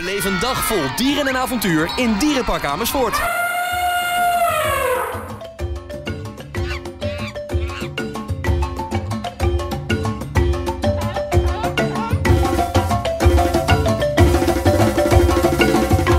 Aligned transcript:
Beleef 0.00 0.24
een 0.24 0.40
dag 0.40 0.64
vol 0.64 0.96
dieren 0.96 1.26
en 1.26 1.36
avontuur 1.36 1.92
in 1.96 2.18
Dierenpark 2.18 2.64
Amersfoort. 2.64 3.16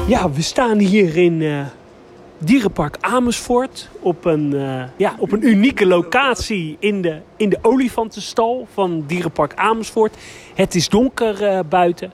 Ja, 0.07 0.31
we 0.31 0.41
staan 0.41 0.77
hier 0.77 1.17
in 1.17 1.41
eh, 1.41 1.65
Dierenpark 2.37 2.97
Amersfoort 2.99 3.89
op 3.99 4.25
een, 4.25 4.53
eh, 4.53 4.83
ja, 4.97 5.15
op 5.19 5.31
een 5.31 5.47
unieke 5.47 5.85
locatie 5.85 6.77
in 6.79 7.01
de, 7.01 7.19
in 7.35 7.49
de 7.49 7.59
olifantenstal 7.61 8.67
van 8.73 9.03
Dierenpark 9.07 9.53
Amersfoort. 9.55 10.17
Het 10.53 10.75
is 10.75 10.89
donker 10.89 11.43
eh, 11.43 11.59
buiten, 11.69 12.11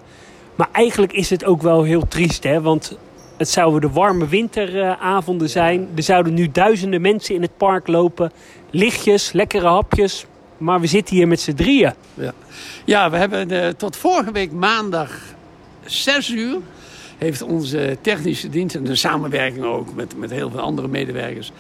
maar 0.57 0.69
eigenlijk 0.71 1.13
is 1.13 1.29
het 1.29 1.45
ook 1.45 1.61
wel 1.61 1.83
heel 1.83 2.07
triest, 2.07 2.43
hè? 2.43 2.61
want 2.61 2.97
het 3.37 3.49
zouden 3.49 3.81
de 3.81 3.89
warme 3.89 4.27
winteravonden 4.27 5.49
zijn. 5.49 5.87
Er 5.95 6.03
zouden 6.03 6.33
nu 6.33 6.51
duizenden 6.51 7.01
mensen 7.01 7.35
in 7.35 7.41
het 7.41 7.57
park 7.57 7.87
lopen, 7.87 8.31
lichtjes, 8.69 9.31
lekkere 9.31 9.67
hapjes, 9.67 10.25
maar 10.57 10.79
we 10.79 10.87
zitten 10.87 11.15
hier 11.15 11.27
met 11.27 11.39
z'n 11.39 11.53
drieën. 11.53 11.93
Ja. 12.13 12.33
ja, 12.85 13.09
we 13.09 13.17
hebben 13.17 13.47
de, 13.47 13.73
tot 13.77 13.95
vorige 13.95 14.31
week 14.31 14.51
maandag 14.51 15.21
6 15.85 16.29
uur 16.29 16.57
heeft 17.17 17.41
onze 17.41 17.97
technische 18.01 18.49
dienst 18.49 18.75
en 18.75 18.83
de 18.83 18.95
samenwerking 18.95 19.65
ook 19.65 19.95
met, 19.95 20.17
met 20.17 20.29
heel 20.29 20.49
veel 20.49 20.59
andere 20.59 20.87
medewerkers 20.87 21.51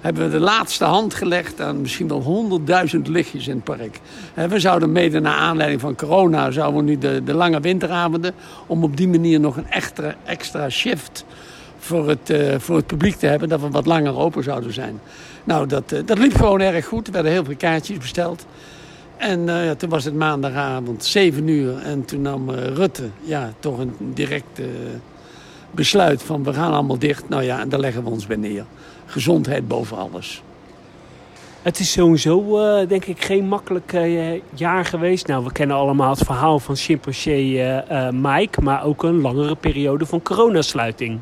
hebben 0.00 0.24
we 0.24 0.30
de 0.30 0.44
laatste 0.44 0.84
hand 0.84 1.14
gelegd 1.14 1.60
aan 1.60 1.80
misschien 1.80 2.08
wel 2.08 2.60
100.000 2.94 3.00
lichtjes 3.02 3.48
in 3.48 3.54
het 3.54 3.64
park. 3.64 4.00
We 4.48 4.60
zouden 4.60 4.92
mede 4.92 5.20
naar 5.20 5.36
aanleiding 5.36 5.80
van 5.80 5.96
corona, 5.96 6.50
zouden 6.50 6.84
we 6.84 6.90
nu 6.90 6.98
de, 6.98 7.22
de 7.24 7.34
lange 7.34 7.60
winteravonden, 7.60 8.34
om 8.66 8.84
op 8.84 8.96
die 8.96 9.08
manier 9.08 9.40
nog 9.40 9.56
een 9.56 9.70
extra, 9.70 10.14
extra 10.24 10.68
shift 10.68 11.24
voor 11.78 12.08
het, 12.08 12.30
uh, 12.30 12.54
voor 12.58 12.76
het 12.76 12.86
publiek 12.86 13.16
te 13.16 13.26
hebben, 13.26 13.48
dat 13.48 13.60
we 13.60 13.70
wat 13.70 13.86
langer 13.86 14.16
open 14.16 14.42
zouden 14.42 14.72
zijn. 14.72 15.00
Nou, 15.44 15.66
dat, 15.66 15.92
uh, 15.92 16.00
dat 16.04 16.18
liep 16.18 16.34
gewoon 16.34 16.60
erg 16.60 16.86
goed. 16.86 17.06
Er 17.06 17.12
werden 17.12 17.32
heel 17.32 17.44
veel 17.44 17.56
kaartjes 17.56 17.98
besteld. 17.98 18.46
En 19.16 19.40
uh, 19.40 19.64
ja, 19.64 19.74
toen 19.74 19.88
was 19.88 20.04
het 20.04 20.14
maandagavond, 20.14 21.04
7 21.04 21.48
uur. 21.48 21.78
En 21.78 22.04
toen 22.04 22.22
nam 22.22 22.50
Rutte 22.50 23.08
ja, 23.22 23.52
toch 23.58 23.78
een 23.78 23.94
direct 23.98 24.60
besluit 25.70 26.22
van 26.22 26.44
we 26.44 26.52
gaan 26.52 26.72
allemaal 26.72 26.98
dicht. 26.98 27.28
Nou 27.28 27.42
ja, 27.42 27.60
en 27.60 27.68
daar 27.68 27.80
leggen 27.80 28.04
we 28.04 28.10
ons 28.10 28.26
bij 28.26 28.36
neer. 28.36 28.64
Gezondheid 29.10 29.68
boven 29.68 29.96
alles. 29.96 30.42
Het 31.62 31.78
is 31.78 31.92
sowieso, 31.92 32.58
uh, 32.58 32.88
denk 32.88 33.04
ik, 33.04 33.24
geen 33.24 33.48
makkelijk 33.48 33.92
uh, 33.92 34.40
jaar 34.54 34.84
geweest. 34.84 35.26
Nou, 35.26 35.44
we 35.44 35.52
kennen 35.52 35.76
allemaal 35.76 36.10
het 36.10 36.24
verhaal 36.24 36.58
van 36.58 36.76
chimpansee 36.76 37.54
uh, 37.54 38.08
Mike, 38.10 38.60
maar 38.62 38.84
ook 38.84 39.02
een 39.02 39.20
langere 39.20 39.54
periode 39.54 40.06
van 40.06 40.22
coronasluiting. 40.22 41.20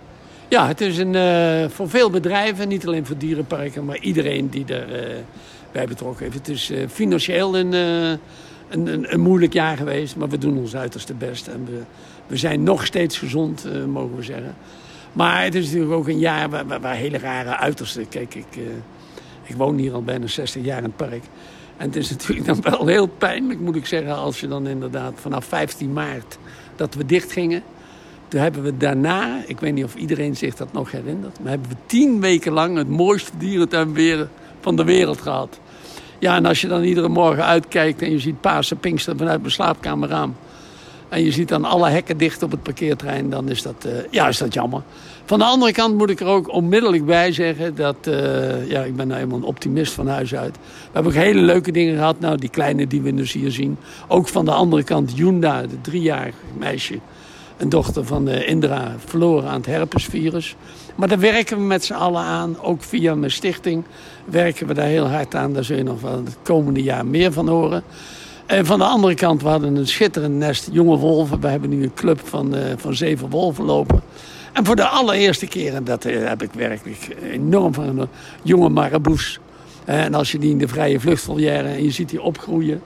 Ja, 0.49 0.67
het 0.67 0.81
is 0.81 0.99
een, 0.99 1.71
voor 1.71 1.89
veel 1.89 2.11
bedrijven, 2.11 2.69
niet 2.69 2.87
alleen 2.87 3.07
voor 3.07 3.19
dierenparken, 3.19 3.85
maar 3.85 3.99
iedereen 3.99 4.49
die 4.49 4.65
er 4.67 4.87
bij 5.73 5.87
betrokken 5.87 6.25
heeft. 6.25 6.37
Het 6.37 6.49
is 6.49 6.73
financieel 6.89 7.59
een, 7.59 7.73
een, 7.73 8.19
een, 8.69 9.13
een, 9.13 9.21
moeilijk 9.21 9.53
jaar 9.53 9.77
geweest, 9.77 10.17
maar 10.17 10.29
we 10.29 10.39
doen 10.39 10.59
ons 10.59 10.77
uiterste 10.77 11.15
best. 11.15 11.47
En 11.47 11.65
we, 11.65 11.81
we 12.27 12.37
zijn 12.37 12.63
nog 12.63 12.87
steeds 12.87 13.19
gezond, 13.19 13.67
mogen 13.87 14.17
we 14.17 14.23
zeggen. 14.23 14.55
Maar 15.13 15.45
het 15.45 15.55
is 15.55 15.65
natuurlijk 15.65 15.93
ook 15.93 16.09
een 16.09 16.19
jaar 16.19 16.51
waar, 16.51 16.81
waar, 16.81 16.95
hele 16.95 17.19
rare 17.19 17.57
uitersten. 17.57 18.09
Kijk, 18.09 18.35
ik, 18.35 18.57
uh, 18.57 18.65
ik 19.43 19.57
woon 19.57 19.77
hier 19.77 19.93
al 19.93 20.03
bijna 20.03 20.27
60 20.27 20.65
jaar 20.65 20.79
in 20.79 20.85
het 20.85 20.97
park. 20.97 21.23
En 21.77 21.87
het 21.87 21.97
is 21.97 22.11
natuurlijk 22.11 22.47
dan 22.47 22.61
wel 22.63 22.87
heel 22.87 23.07
pijnlijk, 23.07 23.61
moet 23.61 23.77
ik 23.77 23.87
zeggen, 23.87 24.17
als 24.17 24.41
je 24.41 24.49
dan 24.49 24.67
inderdaad 24.67 25.13
vanaf 25.17 25.45
15 25.45 25.93
maart 25.93 26.39
dat 26.77 26.95
we 26.95 27.07
dicht 27.07 27.33
gingen. 27.33 27.63
Toen 28.29 28.41
hebben 28.41 28.63
we 28.63 28.77
daarna, 28.77 29.43
ik 29.47 29.61
weet 29.61 29.75
niet 29.75 29.85
of 29.85 29.95
iedereen 29.95 30.37
zich 30.37 30.55
dat 30.55 30.73
nog 30.73 30.91
herinnert, 30.91 31.41
maar 31.41 31.51
hebben 31.51 31.69
we 31.69 31.77
tien 31.87 32.21
weken 32.21 32.53
lang 32.53 32.77
het 32.77 32.89
mooiste 32.89 33.31
dierentuin 33.39 34.29
van 34.61 34.77
de 34.77 34.85
wereld 34.85 35.21
gehad. 35.21 35.61
Ja, 36.19 36.37
en 36.37 36.47
als 36.47 36.61
je 36.61 36.69
dan 36.69 36.83
iedere 36.83 37.09
morgen 37.09 37.45
uitkijkt 37.45 38.03
en 38.03 38.11
je 38.11 38.19
ziet 38.19 38.41
Pasen 38.41 38.79
Pinkster 38.79 39.17
vanuit 39.17 39.41
mijn 39.41 39.53
slaapkamerraam 39.53 40.37
en 41.09 41.25
je 41.25 41.33
ziet 41.33 41.49
dan 41.49 41.65
alle 41.65 41.89
hekken 41.89 42.17
dicht 42.17 42.43
op 42.43 42.51
het 42.51 42.63
parkeertrein, 42.63 43.31
dan 43.31 43.49
is 43.49 43.63
dat, 43.63 43.87
uh, 44.13 44.31
dat 44.39 44.55
jammer. 44.55 44.83
Van 45.25 45.39
de 45.39 45.45
andere 45.45 45.73
kant 45.73 45.97
moet 45.97 46.11
ik 46.11 46.21
er 46.21 46.27
ook 46.27 46.53
onmiddellijk 46.53 47.07
bij 47.07 47.33
zeggen 47.33 47.75
dat, 47.75 47.97
uh, 48.09 48.71
ja, 48.71 48.83
ik 48.83 48.97
ben 48.97 49.09
nou 49.09 49.21
eenmaal 49.21 49.37
een 49.37 49.45
optimist 49.45 49.93
van 49.93 50.09
huis 50.09 50.35
uit. 50.35 50.57
We 50.57 50.91
hebben 50.93 51.13
ook 51.13 51.19
hele 51.19 51.41
leuke 51.41 51.73
dingen 51.73 51.97
gehad, 51.97 52.21
nou 52.21 52.37
die 52.37 52.49
kleine 52.49 52.87
die 52.87 53.01
we 53.01 53.15
dus 53.15 53.33
hier 53.33 53.51
zien. 53.51 53.77
Ook 54.09 54.29
van 54.29 54.45
de 54.45 54.51
andere 54.51 54.83
kant 54.83 55.17
Junda, 55.17 55.63
de 55.63 55.81
driejarig 55.81 56.35
meisje, 56.59 56.99
een 57.57 57.69
dochter 57.69 58.05
van 58.05 58.29
uh, 58.29 58.49
Indra, 58.49 58.95
verloren 59.05 59.49
aan 59.49 59.57
het 59.57 59.67
herpesvirus. 59.67 60.57
Maar 60.95 61.09
daar 61.09 61.21
werken 61.21 61.57
we 61.57 61.63
met 61.63 61.85
z'n 61.85 61.93
allen 61.93 62.23
aan, 62.23 62.61
ook 62.63 62.83
via 62.83 63.15
mijn 63.15 63.31
stichting 63.31 63.85
werken 64.25 64.67
we 64.67 64.75
daar 64.75 64.87
heel 64.87 65.09
hard 65.09 65.35
aan. 65.35 65.53
Daar 65.53 65.65
zul 65.65 65.77
je 65.77 65.83
nog 65.83 66.01
wel 66.01 66.17
het 66.25 66.37
komende 66.43 66.83
jaar 66.83 67.07
meer 67.07 67.33
van 67.33 67.49
horen. 67.49 67.83
En 68.49 68.67
van 68.67 68.79
de 68.79 68.85
andere 68.85 69.15
kant, 69.15 69.43
we 69.43 69.49
hadden 69.49 69.77
een 69.77 69.87
schitterend 69.87 70.35
nest 70.35 70.69
jonge 70.73 70.97
wolven. 70.97 71.41
We 71.41 71.49
hebben 71.49 71.71
nu 71.71 71.83
een 71.83 71.95
club 71.95 72.21
van, 72.25 72.57
uh, 72.57 72.63
van 72.77 72.95
zeven 72.95 73.31
wolven 73.31 73.65
lopen. 73.65 74.01
En 74.53 74.65
voor 74.65 74.77
de 74.77 74.87
allereerste 74.87 75.47
keer, 75.47 75.75
en 75.75 75.85
dat 75.85 76.05
uh, 76.05 76.29
heb 76.29 76.43
ik 76.43 76.51
werkelijk 76.53 77.17
enorm 77.33 77.75
van, 77.75 77.99
uh, 77.99 78.03
jonge 78.43 78.69
maraboes. 78.69 79.41
en 79.85 80.15
als 80.15 80.33
je 80.33 80.39
die 80.39 80.51
in 80.51 80.59
de 80.59 80.69
vrije 80.69 81.01
vluchtvolière 81.01 81.69
en 81.69 81.85
je 81.85 81.91
ziet 81.91 82.09
die 82.09 82.23
opgroeien. 82.23 82.83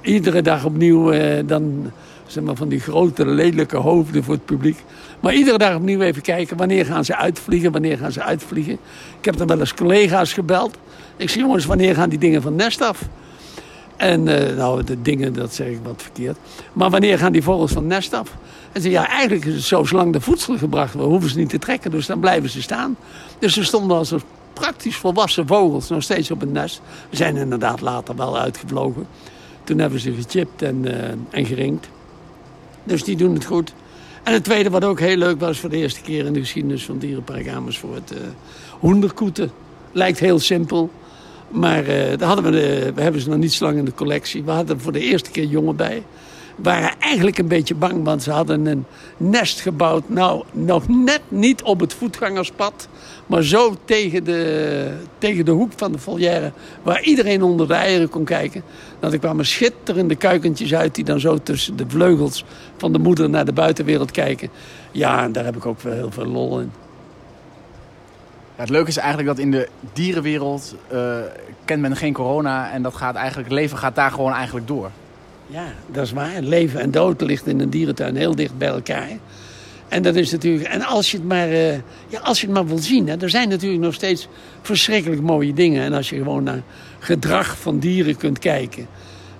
Iedere 0.00 0.42
dag 0.42 0.64
opnieuw, 0.64 1.12
dan 1.44 1.90
zeg 2.26 2.44
maar 2.44 2.56
van 2.56 2.68
die 2.68 2.80
grote 2.80 3.26
lelijke 3.26 3.76
hoofden 3.76 4.24
voor 4.24 4.34
het 4.34 4.44
publiek. 4.44 4.84
Maar 5.20 5.34
iedere 5.34 5.58
dag 5.58 5.76
opnieuw 5.76 6.00
even 6.00 6.22
kijken, 6.22 6.56
wanneer 6.56 6.84
gaan 6.86 7.04
ze 7.04 7.16
uitvliegen, 7.16 7.72
wanneer 7.72 7.98
gaan 7.98 8.12
ze 8.12 8.22
uitvliegen. 8.22 8.78
Ik 9.18 9.24
heb 9.24 9.36
dan 9.36 9.46
wel 9.46 9.60
eens 9.60 9.74
collega's 9.74 10.32
gebeld. 10.32 10.78
Ik 11.16 11.30
zeg, 11.30 11.42
jongens, 11.42 11.64
wanneer 11.64 11.94
gaan 11.94 12.08
die 12.08 12.18
dingen 12.18 12.42
van 12.42 12.56
nest 12.56 12.82
af? 12.82 13.08
En 14.00 14.26
uh, 14.26 14.56
nou, 14.56 14.84
de 14.84 15.02
dingen, 15.02 15.32
dat 15.32 15.54
zeg 15.54 15.66
ik 15.68 15.78
wat 15.82 16.02
verkeerd. 16.02 16.38
Maar 16.72 16.90
wanneer 16.90 17.18
gaan 17.18 17.32
die 17.32 17.42
vogels 17.42 17.72
van 17.72 17.82
het 17.82 17.92
nest 17.92 18.12
af? 18.12 18.36
En 18.72 18.82
ze 18.82 18.90
ja, 18.90 19.08
eigenlijk 19.08 19.44
is 19.44 19.54
het 19.54 19.62
zo, 19.62 19.84
zolang 19.84 20.12
de 20.12 20.20
voedsel 20.20 20.58
gebracht 20.58 20.94
wordt, 20.94 21.08
hoeven 21.08 21.30
ze 21.30 21.38
niet 21.38 21.48
te 21.48 21.58
trekken. 21.58 21.90
Dus 21.90 22.06
dan 22.06 22.20
blijven 22.20 22.50
ze 22.50 22.62
staan. 22.62 22.96
Dus 23.38 23.52
ze 23.52 23.64
stonden 23.64 23.96
als 23.96 24.10
een 24.10 24.22
praktisch 24.52 24.96
volwassen 24.96 25.46
vogels 25.46 25.88
nog 25.88 26.02
steeds 26.02 26.30
op 26.30 26.40
het 26.40 26.52
nest. 26.52 26.80
We 27.10 27.16
zijn 27.16 27.36
inderdaad 27.36 27.80
later 27.80 28.16
wel 28.16 28.38
uitgevlogen. 28.38 29.06
Toen 29.64 29.78
hebben 29.78 30.00
ze 30.00 30.12
gechipt 30.12 30.62
en, 30.62 30.84
uh, 30.84 30.94
en 31.30 31.46
geringd. 31.46 31.88
Dus 32.84 33.04
die 33.04 33.16
doen 33.16 33.34
het 33.34 33.44
goed. 33.44 33.74
En 34.22 34.32
het 34.32 34.44
tweede 34.44 34.70
wat 34.70 34.84
ook 34.84 35.00
heel 35.00 35.16
leuk 35.16 35.40
was 35.40 35.58
voor 35.58 35.70
de 35.70 35.76
eerste 35.76 36.00
keer 36.00 36.26
in 36.26 36.32
de 36.32 36.40
geschiedenis 36.40 36.84
van 36.84 36.98
Dierenpark 36.98 37.48
Amersfoort. 37.48 38.12
Uh, 38.12 38.18
hoenderkoeten. 38.78 39.50
Lijkt 39.92 40.18
heel 40.18 40.38
simpel. 40.38 40.90
Maar 41.50 41.88
uh, 41.88 42.16
daar 42.16 42.28
hadden 42.28 42.44
we, 42.44 42.50
de, 42.50 42.92
we 42.94 43.02
hebben 43.02 43.20
ze 43.20 43.28
nog 43.28 43.38
niet 43.38 43.52
zo 43.52 43.64
lang 43.64 43.78
in 43.78 43.84
de 43.84 43.94
collectie. 43.94 44.44
We 44.44 44.50
hadden 44.50 44.80
voor 44.80 44.92
de 44.92 45.00
eerste 45.00 45.30
keer 45.30 45.44
jongen 45.44 45.76
bij. 45.76 46.02
We 46.56 46.62
waren 46.62 46.92
eigenlijk 46.98 47.38
een 47.38 47.48
beetje 47.48 47.74
bang, 47.74 48.04
want 48.04 48.22
ze 48.22 48.30
hadden 48.30 48.66
een 48.66 48.84
nest 49.16 49.60
gebouwd. 49.60 50.08
Nou, 50.08 50.44
nog 50.52 50.88
net 50.88 51.20
niet 51.28 51.62
op 51.62 51.80
het 51.80 51.94
voetgangerspad. 51.94 52.88
Maar 53.26 53.42
zo 53.42 53.74
tegen 53.84 54.24
de, 54.24 54.92
tegen 55.18 55.44
de 55.44 55.50
hoek 55.50 55.72
van 55.76 55.92
de 55.92 55.98
volière. 55.98 56.52
Waar 56.82 57.02
iedereen 57.02 57.42
onder 57.42 57.68
de 57.68 57.74
eieren 57.74 58.08
kon 58.08 58.24
kijken. 58.24 58.62
Dat 58.98 59.12
ik 59.12 59.20
kwamen 59.20 59.46
schitterende 59.46 60.14
kuikentjes 60.14 60.74
uit. 60.74 60.94
Die 60.94 61.04
dan 61.04 61.20
zo 61.20 61.38
tussen 61.42 61.76
de 61.76 61.84
vleugels 61.88 62.44
van 62.76 62.92
de 62.92 62.98
moeder 62.98 63.30
naar 63.30 63.44
de 63.44 63.52
buitenwereld 63.52 64.10
kijken. 64.10 64.48
Ja, 64.92 65.22
en 65.22 65.32
daar 65.32 65.44
heb 65.44 65.56
ik 65.56 65.66
ook 65.66 65.80
wel 65.80 65.92
heel 65.92 66.10
veel 66.10 66.26
lol 66.26 66.60
in. 66.60 66.72
Het 68.60 68.70
leuke 68.70 68.88
is 68.88 68.96
eigenlijk 68.96 69.28
dat 69.28 69.38
in 69.38 69.50
de 69.50 69.68
dierenwereld 69.92 70.74
uh, 70.92 71.16
kent 71.64 71.80
men 71.80 71.96
geen 71.96 72.12
corona. 72.12 72.70
En 72.70 72.82
dat 72.82 72.94
gaat 72.94 73.14
eigenlijk, 73.14 73.50
leven 73.50 73.78
gaat 73.78 73.94
daar 73.94 74.10
gewoon 74.10 74.32
eigenlijk 74.32 74.66
door. 74.66 74.90
Ja, 75.46 75.64
dat 75.86 76.04
is 76.04 76.12
waar. 76.12 76.40
Leven 76.40 76.80
en 76.80 76.90
dood 76.90 77.20
ligt 77.20 77.46
in 77.46 77.60
een 77.60 77.70
dierentuin 77.70 78.16
heel 78.16 78.34
dicht 78.34 78.58
bij 78.58 78.68
elkaar. 78.68 79.08
En 79.88 80.02
dat 80.02 80.14
is 80.14 80.30
natuurlijk. 80.30 80.68
En 80.68 80.82
als 80.82 81.10
je 81.10 81.16
het 81.16 81.26
maar, 81.26 81.48
uh, 81.48 81.72
ja, 82.08 82.20
als 82.22 82.40
je 82.40 82.46
het 82.46 82.54
maar 82.54 82.66
wil 82.66 82.78
zien. 82.78 83.08
Hè, 83.08 83.16
er 83.16 83.30
zijn 83.30 83.48
natuurlijk 83.48 83.82
nog 83.82 83.94
steeds 83.94 84.28
verschrikkelijk 84.62 85.22
mooie 85.22 85.52
dingen. 85.52 85.84
En 85.84 85.92
als 85.92 86.10
je 86.10 86.16
gewoon 86.16 86.42
naar 86.42 86.62
gedrag 86.98 87.58
van 87.58 87.78
dieren 87.78 88.16
kunt 88.16 88.38
kijken. 88.38 88.86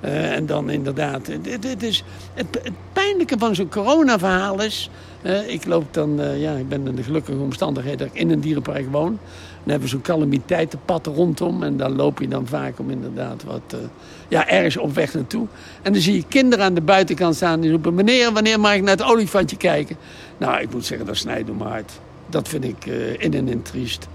Uh, 0.05 0.33
en 0.33 0.47
dan 0.47 0.71
inderdaad. 0.71 1.27
Het, 1.27 1.83
is, 1.83 2.05
het, 2.35 2.61
het 2.63 2.73
pijnlijke 2.93 3.39
van 3.39 3.55
zo'n 3.55 3.69
corona-verhaal 3.69 4.63
is. 4.63 4.91
Uh, 5.23 5.49
ik 5.49 5.67
loop 5.67 5.95
dan, 5.95 6.21
uh, 6.21 6.41
ja, 6.41 6.53
ik 6.53 6.69
ben 6.69 6.87
in 6.87 6.95
de 6.95 7.03
gelukkige 7.03 7.39
omstandigheid 7.39 7.99
dat 7.99 8.07
ik 8.07 8.15
in 8.15 8.31
een 8.31 8.41
dierenpark 8.41 8.91
woon. 8.91 9.19
Dan 9.63 9.71
hebben 9.71 9.81
we 9.81 9.89
zo'n 9.89 10.01
calamiteitenpad 10.01 11.07
rondom. 11.07 11.63
En 11.63 11.77
daar 11.77 11.91
loop 11.91 12.19
je 12.19 12.29
dan 12.29 12.47
vaak 12.47 12.79
om 12.79 12.91
inderdaad 12.91 13.45
wat, 13.45 13.75
uh, 13.75 13.81
ja, 14.29 14.49
ergens 14.49 14.77
op 14.77 14.95
weg 14.95 15.15
naartoe. 15.15 15.47
En 15.83 15.93
dan 15.93 16.03
zie 16.03 16.15
je 16.15 16.25
kinderen 16.29 16.65
aan 16.65 16.75
de 16.75 16.81
buitenkant 16.81 17.35
staan 17.35 17.61
die 17.61 17.71
roepen... 17.71 17.95
meneer, 17.95 18.33
wanneer 18.33 18.61
mag 18.61 18.75
ik 18.75 18.83
naar 18.83 18.97
het 18.97 19.03
olifantje 19.03 19.57
kijken? 19.57 19.97
Nou, 20.39 20.61
ik 20.61 20.73
moet 20.73 20.87
zeggen, 20.87 21.07
dat 21.07 21.17
snijdt 21.17 21.59
mijn 21.59 21.71
hart. 21.71 21.93
Dat 22.27 22.49
vind 22.49 22.65
ik 22.65 22.87
in 23.19 23.35
en 23.35 23.49
in 23.49 23.63
triest. 23.63 24.09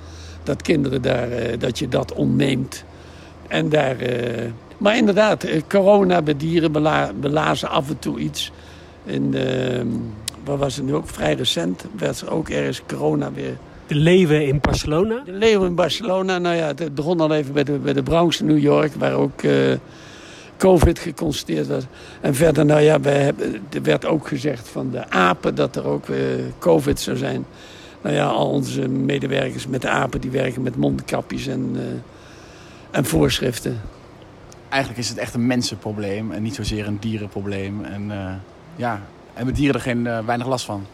Dat 0.43 0.61
kinderen 0.61 1.01
daar, 1.01 1.29
dat 1.59 1.79
je 1.79 1.89
dat 1.89 2.13
ontneemt. 2.13 2.83
En 3.47 3.69
daar... 3.69 3.95
maar 4.77 4.97
inderdaad, 4.97 5.45
corona 5.67 6.21
bij 6.21 6.37
dieren 6.37 6.71
bela 6.71 7.11
belazen 7.19 7.69
af 7.69 7.89
en 7.89 7.99
toe 7.99 8.19
iets. 8.19 8.51
In, 9.03 9.35
waar 10.45 10.57
was 10.57 10.75
het 10.75 10.85
nu 10.85 10.95
ook 10.95 11.07
vrij 11.07 11.33
recent, 11.33 11.85
werd 11.97 12.21
er 12.21 12.31
ook 12.31 12.49
ergens 12.49 12.81
corona 12.87 13.31
weer 13.31 13.57
De 13.87 13.95
leeuwen 13.95 14.47
in 14.47 14.59
Barcelona. 14.61 15.21
De 15.25 15.31
Leeuw 15.31 15.65
in 15.65 15.75
Barcelona, 15.75 16.37
nou 16.37 16.55
ja, 16.55 16.67
het 16.67 16.95
begon 16.95 17.19
al 17.19 17.33
even 17.33 17.53
bij 17.53 17.63
de, 17.63 17.71
bij 17.71 17.93
de 17.93 18.03
Bronx 18.03 18.39
in 18.39 18.45
New 18.45 18.57
York, 18.57 18.93
waar 18.93 19.13
ook 19.13 19.41
eh, 19.41 19.51
COVID 20.57 20.99
geconstateerd 20.99 21.67
was. 21.67 21.83
En 22.21 22.35
verder, 22.35 22.65
nou 22.65 22.81
ja, 22.81 22.99
we 22.99 23.09
hebben, 23.09 23.55
er 23.73 23.81
werd 23.81 24.05
ook 24.05 24.27
gezegd 24.27 24.67
van 24.67 24.91
de 24.91 25.09
apen 25.09 25.55
dat 25.55 25.75
er 25.75 25.85
ook 25.85 26.09
eh, 26.09 26.17
COVID 26.59 26.99
zou 26.99 27.17
zijn. 27.17 27.45
Nou 28.01 28.15
ja, 28.15 28.25
al 28.25 28.49
onze 28.49 28.87
medewerkers 28.87 29.67
met 29.67 29.81
de 29.81 29.89
apen 29.89 30.21
die 30.21 30.31
werken 30.31 30.61
met 30.61 30.75
mondkapjes 30.75 31.47
en, 31.47 31.71
eh, 31.75 32.97
en 32.97 33.05
voorschriften. 33.05 33.81
Eigenlijk 34.69 35.03
is 35.03 35.09
het 35.09 35.17
echt 35.17 35.33
een 35.33 35.47
mensenprobleem 35.47 36.31
en 36.31 36.43
niet 36.43 36.55
zozeer 36.55 36.87
een 36.87 36.99
dierenprobleem. 36.99 37.83
En 37.83 38.11
eh, 38.11 38.33
ja, 38.75 39.01
hebben 39.35 39.53
dieren 39.53 39.75
er 39.75 39.81
geen, 39.81 40.07
eh, 40.07 40.25
weinig 40.25 40.47
last 40.47 40.65
van. 40.65 40.85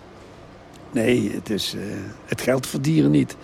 Nee, 0.92 1.32
het, 1.34 1.50
is, 1.50 1.74
eh, 1.74 1.82
het 2.26 2.42
geldt 2.42 2.68
voor 2.68 2.82
dieren 2.82 3.12
niet. 3.12 3.36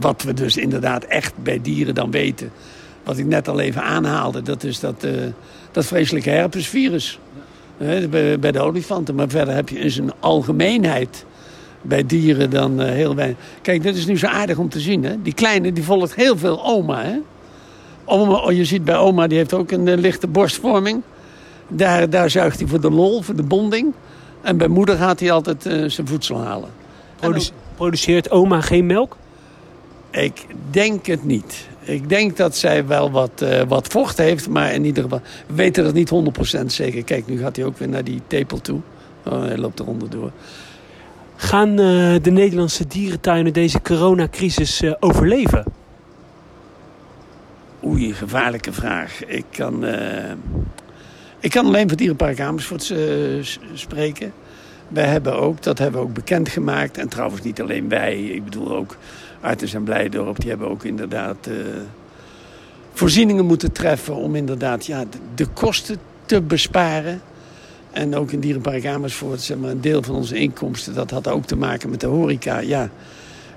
Wat 0.00 0.22
we 0.22 0.34
dus 0.34 0.56
inderdaad 0.56 1.04
echt 1.04 1.32
bij 1.42 1.60
dieren 1.62 1.94
dan 1.94 2.10
weten... 2.10 2.50
wat 3.02 3.18
ik 3.18 3.26
net 3.26 3.48
al 3.48 3.60
even 3.60 3.82
aanhaalde, 3.82 4.42
dat 4.42 4.64
is 4.64 4.80
dat, 4.80 5.04
eh, 5.04 5.12
dat 5.72 5.86
vreselijke 5.86 6.30
herpesvirus. 6.30 7.18
Bij, 8.10 8.38
bij 8.38 8.52
de 8.52 8.60
olifanten. 8.60 9.14
Maar 9.14 9.28
verder 9.28 9.54
heb 9.54 9.68
je 9.68 9.78
in 9.78 9.90
zijn 9.90 10.12
algemeenheid 10.20 11.24
bij 11.82 12.06
dieren 12.06 12.50
dan 12.50 12.80
heel 12.80 13.14
weinig. 13.14 13.36
Kijk, 13.62 13.82
dit 13.82 13.96
is 13.96 14.06
nu 14.06 14.18
zo 14.18 14.26
aardig 14.26 14.58
om 14.58 14.68
te 14.68 14.80
zien. 14.80 15.04
Hè? 15.04 15.22
Die 15.22 15.34
kleine 15.34 15.72
die 15.72 15.84
volgt 15.84 16.14
heel 16.14 16.38
veel 16.38 16.64
oma. 16.64 17.02
Hè? 17.02 17.18
oma 18.04 18.36
oh, 18.36 18.52
je 18.52 18.64
ziet 18.64 18.84
bij 18.84 18.96
oma, 18.96 19.26
die 19.26 19.38
heeft 19.38 19.52
ook 19.52 19.70
een 19.70 19.98
lichte 19.98 20.26
borstvorming. 20.26 21.02
Daar, 21.68 22.10
daar 22.10 22.30
zuigt 22.30 22.58
hij 22.58 22.68
voor 22.68 22.80
de 22.80 22.90
lol, 22.90 23.22
voor 23.22 23.36
de 23.36 23.42
bonding. 23.42 23.92
En 24.42 24.56
bij 24.56 24.68
moeder 24.68 24.96
gaat 24.96 25.20
hij 25.20 25.32
altijd 25.32 25.66
eh, 25.66 25.88
zijn 25.88 26.06
voedsel 26.06 26.42
halen. 26.42 26.68
En 27.20 27.28
Produce- 27.30 27.52
Produceert 27.74 28.30
oma 28.30 28.60
geen 28.60 28.86
melk? 28.86 29.16
Ik 30.10 30.46
denk 30.70 31.06
het 31.06 31.24
niet. 31.24 31.68
Ik 31.80 32.08
denk 32.08 32.36
dat 32.36 32.56
zij 32.56 32.86
wel 32.86 33.10
wat, 33.10 33.42
eh, 33.42 33.62
wat 33.68 33.88
vocht 33.88 34.18
heeft, 34.18 34.48
maar 34.48 34.72
in 34.72 34.84
ieder 34.84 35.02
geval... 35.02 35.20
We 35.46 35.54
weten 35.54 35.84
dat 35.84 35.94
niet 35.94 36.10
100% 36.10 36.72
zeker. 36.72 37.04
Kijk, 37.04 37.26
nu 37.26 37.38
gaat 37.38 37.56
hij 37.56 37.64
ook 37.64 37.78
weer 37.78 37.88
naar 37.88 38.04
die 38.04 38.20
tepel 38.26 38.60
toe. 38.60 38.80
Oh, 39.24 39.40
hij 39.42 39.58
loopt 39.58 39.80
eronder 39.80 40.10
door. 40.10 40.30
Gaan 41.36 41.70
eh, 41.70 42.14
de 42.22 42.30
Nederlandse 42.30 42.86
dierentuinen 42.86 43.52
deze 43.52 43.82
coronacrisis 43.82 44.82
overleven? 45.00 45.64
Oei, 47.84 48.12
gevaarlijke 48.12 48.72
vraag. 48.72 49.24
Ik 49.24 49.44
kan, 49.50 49.84
ik 51.44 51.50
kan 51.50 51.66
alleen 51.66 51.88
voor 51.88 51.96
Dierenpark 51.96 52.40
Amersfoort 52.40 52.90
eh, 52.90 52.98
spreken. 53.74 54.32
Wij 54.88 55.04
hebben 55.04 55.36
ook, 55.36 55.62
dat 55.62 55.78
hebben 55.78 56.00
we 56.00 56.06
ook 56.06 56.14
bekendgemaakt. 56.14 56.98
En 56.98 57.08
trouwens 57.08 57.42
niet 57.42 57.60
alleen 57.60 57.88
wij. 57.88 58.22
Ik 58.22 58.44
bedoel 58.44 58.76
ook 58.76 58.96
Artes 59.40 59.74
en 59.74 59.82
Blijdorp. 59.82 60.40
Die 60.40 60.48
hebben 60.48 60.68
ook 60.68 60.84
inderdaad 60.84 61.46
eh, 61.46 61.54
voorzieningen 62.92 63.44
moeten 63.44 63.72
treffen... 63.72 64.14
om 64.14 64.34
inderdaad 64.34 64.86
ja, 64.86 65.00
de, 65.00 65.18
de 65.34 65.46
kosten 65.46 65.96
te 66.24 66.40
besparen. 66.40 67.20
En 67.90 68.14
ook 68.14 68.32
in 68.32 68.40
Dierenpark 68.40 68.86
Amersfoort, 68.86 69.40
zeg 69.40 69.56
maar, 69.56 69.70
een 69.70 69.80
deel 69.80 70.02
van 70.02 70.14
onze 70.14 70.36
inkomsten... 70.36 70.94
dat 70.94 71.10
had 71.10 71.28
ook 71.28 71.44
te 71.44 71.56
maken 71.56 71.90
met 71.90 72.00
de 72.00 72.06
horeca. 72.06 72.58
Ja, 72.58 72.90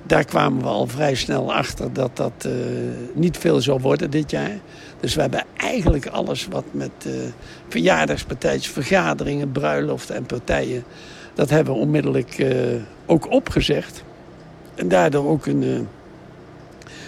daar 0.07 0.25
kwamen 0.25 0.61
we 0.61 0.67
al 0.67 0.87
vrij 0.87 1.15
snel 1.15 1.53
achter 1.53 1.93
dat 1.93 2.15
dat 2.15 2.31
eh, 2.45 2.51
niet 3.13 3.37
veel 3.37 3.61
zou 3.61 3.79
worden 3.81 4.11
dit 4.11 4.31
jaar. 4.31 4.59
Dus 4.99 5.15
we 5.15 5.21
hebben 5.21 5.43
eigenlijk 5.57 6.05
alles 6.05 6.47
wat 6.49 6.63
met 6.71 6.91
eh 7.05 7.13
verjaardagspartijtjes, 7.69 8.71
vergaderingen, 8.71 9.51
bruiloften 9.51 10.15
en 10.15 10.25
partijen... 10.25 10.83
dat 11.33 11.49
hebben 11.49 11.73
we 11.73 11.79
onmiddellijk 11.79 12.39
eh, 12.39 12.55
ook 13.05 13.31
opgezegd. 13.31 14.03
En 14.75 14.87
daardoor 14.87 15.27
ook 15.27 15.45
een, 15.45 15.61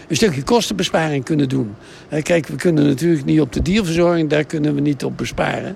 een 0.08 0.16
stukje 0.16 0.44
kostenbesparing 0.44 1.24
kunnen 1.24 1.50
doen. 1.50 1.76
Kijk, 2.22 2.48
we 2.48 2.56
kunnen 2.56 2.86
natuurlijk 2.86 3.26
niet 3.26 3.42
op 3.42 3.54
de 3.54 3.62
dierverzorging, 3.62 4.30
daar 4.30 4.44
kunnen 4.44 4.76
we 4.76 4.82
niet 4.82 5.04
op 5.04 5.18
besparen. 5.18 5.76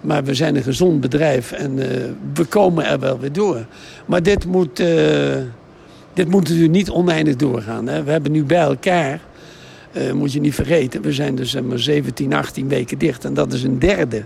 Maar 0.00 0.24
we 0.24 0.34
zijn 0.34 0.56
een 0.56 0.62
gezond 0.62 1.00
bedrijf 1.00 1.52
en 1.52 1.76
we 2.34 2.44
komen 2.48 2.84
er 2.86 2.98
wel 2.98 3.18
weer 3.18 3.32
door. 3.32 3.66
Maar 4.06 4.22
dit 4.22 4.46
moet... 4.46 4.82
dit 6.12 6.28
moet 6.28 6.42
natuurlijk 6.42 6.72
niet 6.72 6.90
oneindig 6.90 7.36
doorgaan. 7.36 7.86
Hè. 7.86 8.02
We 8.02 8.10
hebben 8.10 8.32
nu 8.32 8.44
bij 8.44 8.60
elkaar, 8.60 9.20
eh, 9.92 10.12
moet 10.12 10.32
je 10.32 10.40
niet 10.40 10.54
vergeten... 10.54 11.02
we 11.02 11.12
zijn 11.12 11.34
dus 11.34 11.60
maar, 11.60 11.78
17, 11.78 12.34
18 12.34 12.68
weken 12.68 12.98
dicht 12.98 13.24
en 13.24 13.34
dat 13.34 13.52
is 13.52 13.62
een 13.62 13.78
derde. 13.78 14.24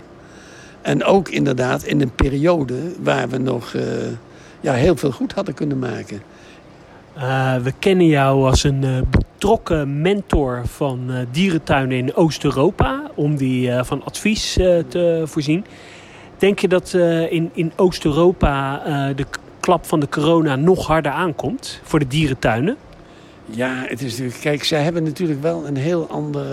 En 0.81 1.03
ook 1.03 1.29
inderdaad 1.29 1.83
in 1.83 2.01
een 2.01 2.15
periode 2.15 2.75
waar 3.03 3.29
we 3.29 3.37
nog 3.37 3.73
eh, 3.73 3.83
ja, 4.61 4.73
heel 4.73 4.95
veel 4.95 5.11
goed 5.11 5.33
hadden 5.33 5.53
kunnen 5.53 5.79
maken. 5.79 6.21
Eh, 7.13 7.55
we 7.55 7.73
kennen 7.79 8.05
jou 8.05 8.45
als 8.45 8.63
een 8.63 9.07
betrokken 9.09 10.01
mentor 10.01 10.61
van 10.65 11.11
dierentuinen 11.31 11.97
in 11.97 12.15
Oost-Europa. 12.15 13.11
Om 13.15 13.35
die 13.35 13.71
van 13.83 14.03
advies 14.05 14.53
te 14.87 15.23
voorzien. 15.25 15.65
Denk 16.37 16.59
je 16.59 16.67
dat 16.67 16.93
in, 17.29 17.49
in 17.53 17.71
Oost-Europa 17.75 18.83
de 19.15 19.25
klap 19.67 19.85
van 19.85 19.99
de 19.99 20.09
corona 20.09 20.55
nog 20.55 20.85
harder 20.85 21.11
aankomt 21.11 21.79
voor 21.83 21.99
de 21.99 22.07
dierentuinen? 22.07 22.77
Ja, 23.45 23.83
het 23.87 24.01
is 24.01 24.11
natuurlijk... 24.11 24.39
Kijk, 24.39 24.63
zij 24.63 24.81
hebben 24.81 25.03
natuurlijk 25.03 25.41
wel 25.41 25.67
een 25.67 25.75
heel 25.75 26.07
ander... 26.09 26.45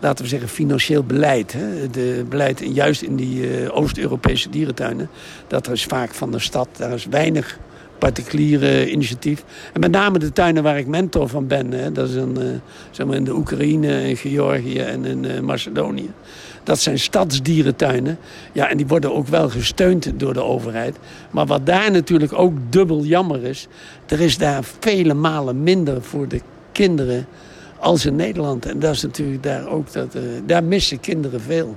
laten 0.00 0.24
we 0.24 0.30
zeggen, 0.30 0.48
financieel 0.48 1.04
beleid. 1.04 1.52
Hè? 1.52 1.90
De 1.90 2.24
beleid 2.28 2.62
juist 2.64 3.02
in 3.02 3.16
die 3.16 3.56
eh, 3.56 3.76
Oost-Europese 3.76 4.50
dierentuinen. 4.50 5.08
Dat 5.46 5.70
is 5.70 5.84
vaak 5.84 6.14
van 6.14 6.30
de 6.30 6.38
stad. 6.38 6.68
Daar 6.76 6.92
is 6.92 7.06
weinig 7.06 7.58
particuliere 8.02 8.90
initiatief. 8.90 9.44
En 9.72 9.80
met 9.80 9.90
name 9.90 10.18
de 10.18 10.32
tuinen 10.32 10.62
waar 10.62 10.78
ik 10.78 10.86
mentor 10.86 11.28
van 11.28 11.46
ben. 11.46 11.72
Hè? 11.72 11.92
Dat 11.92 12.08
is 12.08 12.14
een, 12.14 12.36
eh, 12.40 12.46
zeg 12.90 13.06
maar 13.06 13.16
in 13.16 13.24
de 13.24 13.34
Oekraïne, 13.34 14.08
in 14.08 14.16
Georgië 14.16 14.78
en 14.78 15.04
in 15.04 15.24
eh, 15.24 15.40
Macedonië. 15.40 16.10
Dat 16.64 16.78
zijn 16.78 16.98
stadsdierentuinen. 16.98 18.18
Ja, 18.52 18.68
en 18.68 18.76
die 18.76 18.86
worden 18.86 19.14
ook 19.14 19.26
wel 19.26 19.48
gesteund 19.48 20.12
door 20.16 20.32
de 20.32 20.42
overheid. 20.42 20.96
Maar 21.30 21.46
wat 21.46 21.66
daar 21.66 21.90
natuurlijk 21.90 22.32
ook 22.32 22.54
dubbel 22.70 23.04
jammer 23.04 23.44
is... 23.44 23.66
er 24.06 24.20
is 24.20 24.38
daar 24.38 24.64
vele 24.80 25.14
malen 25.14 25.62
minder 25.62 26.02
voor 26.02 26.28
de 26.28 26.40
kinderen 26.72 27.26
als 27.78 28.06
in 28.06 28.16
Nederland. 28.16 28.66
En 28.66 28.78
dat 28.78 28.94
is 28.94 29.02
natuurlijk 29.02 29.42
daar 29.42 29.68
ook... 29.68 29.92
Dat, 29.92 30.14
eh, 30.14 30.22
daar 30.46 30.64
missen 30.64 31.00
kinderen 31.00 31.40
veel. 31.40 31.76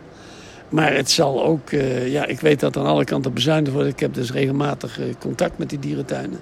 Maar 0.75 0.93
het 0.93 1.11
zal 1.11 1.45
ook... 1.45 1.71
eh, 1.71 2.11
ja, 2.11 2.25
ik 2.25 2.39
weet 2.39 2.59
dat 2.59 2.77
aan 2.77 2.85
alle 2.85 3.03
kanten 3.03 3.33
bezuinigd 3.33 3.73
wordt. 3.73 3.89
Ik 3.89 3.99
heb 3.99 4.13
dus 4.13 4.31
regelmatig 4.31 4.99
eh, 4.99 5.05
contact 5.19 5.57
met 5.57 5.69
die 5.69 5.79
dierentuinen. 5.79 6.39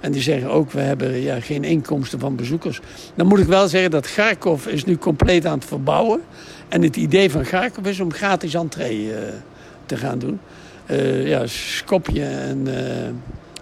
En 0.00 0.12
die 0.12 0.22
zeggen 0.22 0.50
ook, 0.50 0.72
we 0.72 0.80
hebben 0.80 1.20
ja, 1.20 1.40
geen 1.40 1.64
inkomsten 1.64 2.18
van 2.18 2.36
bezoekers. 2.36 2.80
Dan 3.14 3.26
moet 3.26 3.38
ik 3.38 3.46
wel 3.46 3.68
zeggen 3.68 3.90
dat 3.90 4.06
Garkov 4.06 4.66
is 4.66 4.84
nu 4.84 4.96
compleet 4.96 5.46
aan 5.46 5.58
het 5.58 5.64
verbouwen. 5.64 6.20
En 6.68 6.82
het 6.82 6.96
idee 6.96 7.30
van 7.30 7.44
Garkov 7.44 7.86
is 7.86 8.00
om 8.00 8.12
gratis 8.12 8.54
entree 8.54 9.14
eh, 9.14 9.22
te 9.86 9.96
gaan 9.96 10.18
doen. 10.18 10.40
Ja, 11.24 11.46
Skopje 11.46 12.24
en, 12.24 12.66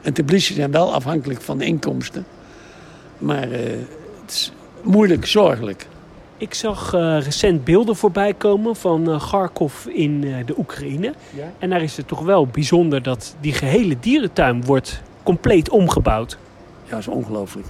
en 0.02 0.12
Tbilisi 0.12 0.54
zijn 0.54 0.70
wel 0.70 0.94
afhankelijk 0.94 1.40
van 1.40 1.60
inkomsten. 1.60 2.26
Maar 3.18 3.48
het 3.50 4.30
is 4.30 4.52
moeilijk, 4.82 5.26
zorgelijk. 5.26 5.86
Ik 6.38 6.54
zag 6.54 6.94
eh, 6.94 7.18
recent 7.20 7.64
beelden 7.64 7.96
voorbij 7.96 8.34
komen 8.34 8.76
van 8.76 9.10
eh 9.10 9.28
Kharkov 9.28 9.86
in 9.86 10.24
eh, 10.24 10.46
de 10.46 10.58
Oekraïne. 10.58 11.14
Ja. 11.36 11.52
En 11.58 11.70
daar 11.70 11.82
is 11.82 11.96
het 11.96 12.08
toch 12.08 12.20
wel 12.20 12.46
bijzonder 12.46 13.02
dat 13.02 13.36
die 13.40 13.52
gehele 13.52 13.96
dierentuin 14.00 14.64
wordt 14.64 15.02
compleet 15.22 15.68
omgebouwd. 15.68 16.38
Ja, 16.84 16.90
dat 16.90 16.98
is 16.98 17.08
ongelooflijk. 17.08 17.66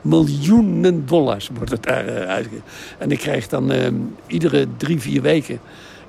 Miljoenen 0.00 1.06
dollars 1.06 1.50
wordt 1.54 1.70
het 1.70 1.82
daar 1.82 2.26
uitgegeven. 2.26 2.64
En 2.98 3.10
ik 3.10 3.18
krijg 3.18 3.48
dan 3.48 3.72
eh, 3.72 3.88
iedere 4.26 4.66
drie, 4.76 5.00
vier 5.00 5.22
weken 5.22 5.60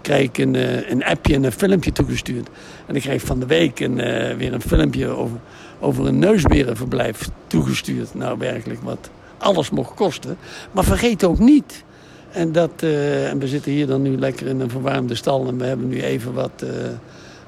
krijg 0.01 0.23
ik 0.23 0.37
een, 0.37 0.55
een 0.91 1.03
appje 1.03 1.33
en 1.35 1.43
een 1.43 1.51
filmpje 1.51 1.91
toegestuurd. 1.91 2.49
En 2.85 2.95
ik 2.95 3.01
krijg 3.01 3.21
van 3.21 3.39
de 3.39 3.45
week 3.45 3.79
een, 3.79 3.95
weer 4.37 4.53
een 4.53 4.61
filmpje 4.61 5.07
over, 5.07 5.37
over 5.79 6.07
een 6.07 6.19
neusberenverblijf 6.19 7.29
toegestuurd. 7.47 8.13
Nou, 8.13 8.37
werkelijk 8.37 8.81
wat 8.81 9.09
alles 9.37 9.69
mocht 9.69 9.93
kosten. 9.93 10.37
Maar 10.71 10.83
vergeet 10.83 11.23
ook 11.23 11.39
niet. 11.39 11.83
En, 12.31 12.51
dat, 12.51 12.71
eh, 12.79 13.29
en 13.29 13.39
we 13.39 13.47
zitten 13.47 13.71
hier 13.71 13.87
dan 13.87 14.01
nu 14.01 14.17
lekker 14.17 14.47
in 14.47 14.59
een 14.59 14.69
verwarmde 14.69 15.15
stal. 15.15 15.47
En 15.47 15.57
we 15.57 15.65
hebben 15.65 15.87
nu 15.87 16.01
even 16.01 16.33
wat, 16.33 16.51
eh, 16.57 16.69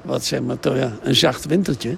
wat 0.01 0.23
zeg 0.23 0.41
maar, 0.41 0.59
toch, 0.59 0.75
ja, 0.75 0.91
een 1.03 1.15
zacht 1.15 1.45
wintertje. 1.45 1.97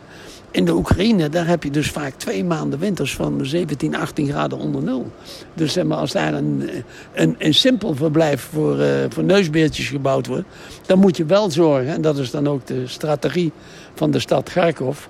In 0.52 0.66
de 0.66 0.74
Oekraïne, 0.74 1.30
daar 1.30 1.48
heb 1.48 1.64
je 1.64 1.72
dus 1.72 1.92
vaak 1.92 2.14
twee 2.14 2.44
maanden 2.44 2.80
winters 2.80 3.16
van 3.16 3.46
17, 3.46 3.96
18 3.96 4.28
graden 4.28 4.58
onder 4.58 4.84
nul. 4.84 5.12
Dus 5.54 5.74
zeg 5.74 5.84
maar, 5.84 5.98
als 5.98 6.12
daar 6.12 6.34
een, 6.34 6.70
een, 7.14 7.36
een 7.38 7.54
simpel 7.54 7.96
verblijf 7.96 8.50
voor, 8.54 8.80
eh, 8.80 8.90
voor 9.10 9.24
neusbeertjes 9.24 9.88
gebouwd 9.88 10.28
wordt... 10.28 10.46
dan 10.86 11.00
moet 11.00 11.18
je 11.18 11.26
wel 11.26 11.52
zorgen, 11.52 11.94
en 11.94 12.02
dat 12.02 12.18
is 12.18 12.32
dan 12.32 12.48
ook 12.48 12.66
de 12.66 12.88
strategie 12.88 13.52
van 13.94 14.12
de 14.12 14.20
stad 14.20 14.50
Kharkov... 14.50 15.08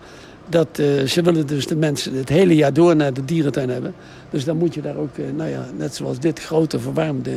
dat 0.50 0.80
eh, 0.80 1.02
ze 1.02 1.22
willen 1.22 1.48
dus 1.48 1.68
de 1.68 1.76
mensen 1.76 2.18
het 2.18 2.30
hele 2.30 2.56
jaar 2.56 2.74
door 2.74 2.96
naar 2.96 3.14
de 3.14 3.26
dierentuin 3.26 3.70
hebben. 3.70 3.94
Dus 4.30 4.46
dan 4.46 4.58
moet 4.58 4.74
je 4.74 4.82
daar 4.82 4.96
ook, 4.98 5.18
eh, 5.18 5.26
nou 5.36 5.50
ja, 5.50 5.66
net 5.78 5.96
zoals 5.96 6.20
dit, 6.20 6.40
grote 6.40 6.80
verwarmde 6.80 7.32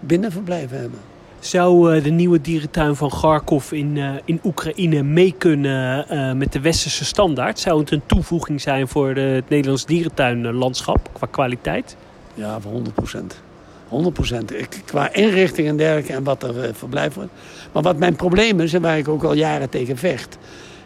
binnenverblijven 0.00 0.78
hebben. 0.78 0.98
Zou 1.38 1.96
eh, 1.96 2.04
de 2.04 2.10
nieuwe 2.10 2.40
dierentuin 2.40 2.96
van 2.96 3.12
Garkov 3.12 3.72
in, 3.72 3.98
in 4.24 4.40
Oekraïne 4.44 5.02
mee 5.02 5.34
kunnen 5.38 6.06
met 6.38 6.52
de 6.52 6.60
westerse 6.60 7.04
standaard? 7.04 7.58
Zou 7.58 7.80
het 7.80 7.90
een 7.90 8.02
toevoeging 8.06 8.60
zijn 8.60 8.88
voor 8.88 9.14
de, 9.14 9.20
het 9.20 9.48
Nederlands 9.48 9.86
dierentuinlandschap 9.86 11.10
qua 11.12 11.26
kwaliteit? 11.30 11.96
Ja, 12.34 12.60
voor 12.60 12.72
100 12.72 12.94
procent. 12.94 13.40
100 13.88 14.14
procent. 14.14 14.52
Qua 14.84 15.12
inrichting 15.12 15.68
en 15.68 15.76
dergelijke 15.76 16.12
en 16.12 16.24
wat 16.24 16.42
er 16.42 16.56
uh, 16.56 16.68
verblijf 16.72 17.14
wordt. 17.14 17.30
Maar 17.72 17.82
wat 17.82 17.96
mijn 17.96 18.16
probleem 18.16 18.60
is 18.60 18.72
en 18.72 18.82
waar 18.82 18.98
ik 18.98 19.08
ook 19.08 19.22
al 19.22 19.34
jaren 19.34 19.68
tegen 19.68 19.96
vecht. 19.96 20.38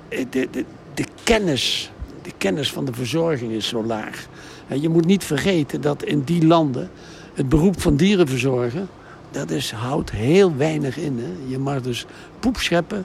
De, 0.09 0.49
de, 0.51 0.65
de, 0.97 1.05
kennis, 1.25 1.93
de 2.23 2.33
kennis 2.39 2.73
van 2.73 2.85
de 2.85 2.93
verzorging 2.93 3.53
is 3.53 3.69
zo 3.69 3.85
laag. 3.85 4.27
En 4.69 4.81
je 4.81 4.89
moet 4.89 5.07
niet 5.07 5.25
vergeten 5.25 5.81
dat 5.81 6.03
in 6.03 6.23
die 6.23 6.47
landen 6.47 6.91
het 7.35 7.49
beroep 7.49 7.81
van 7.81 7.97
dierenverzorgen 7.97 8.89
dat 9.31 9.51
is, 9.51 9.71
houdt 9.71 10.11
heel 10.11 10.57
weinig 10.57 10.99
in. 10.99 11.19
Hè. 11.19 11.51
Je 11.51 11.59
mag 11.59 11.81
dus 11.83 12.07
poep 12.41 12.57
scheppen. 12.57 13.05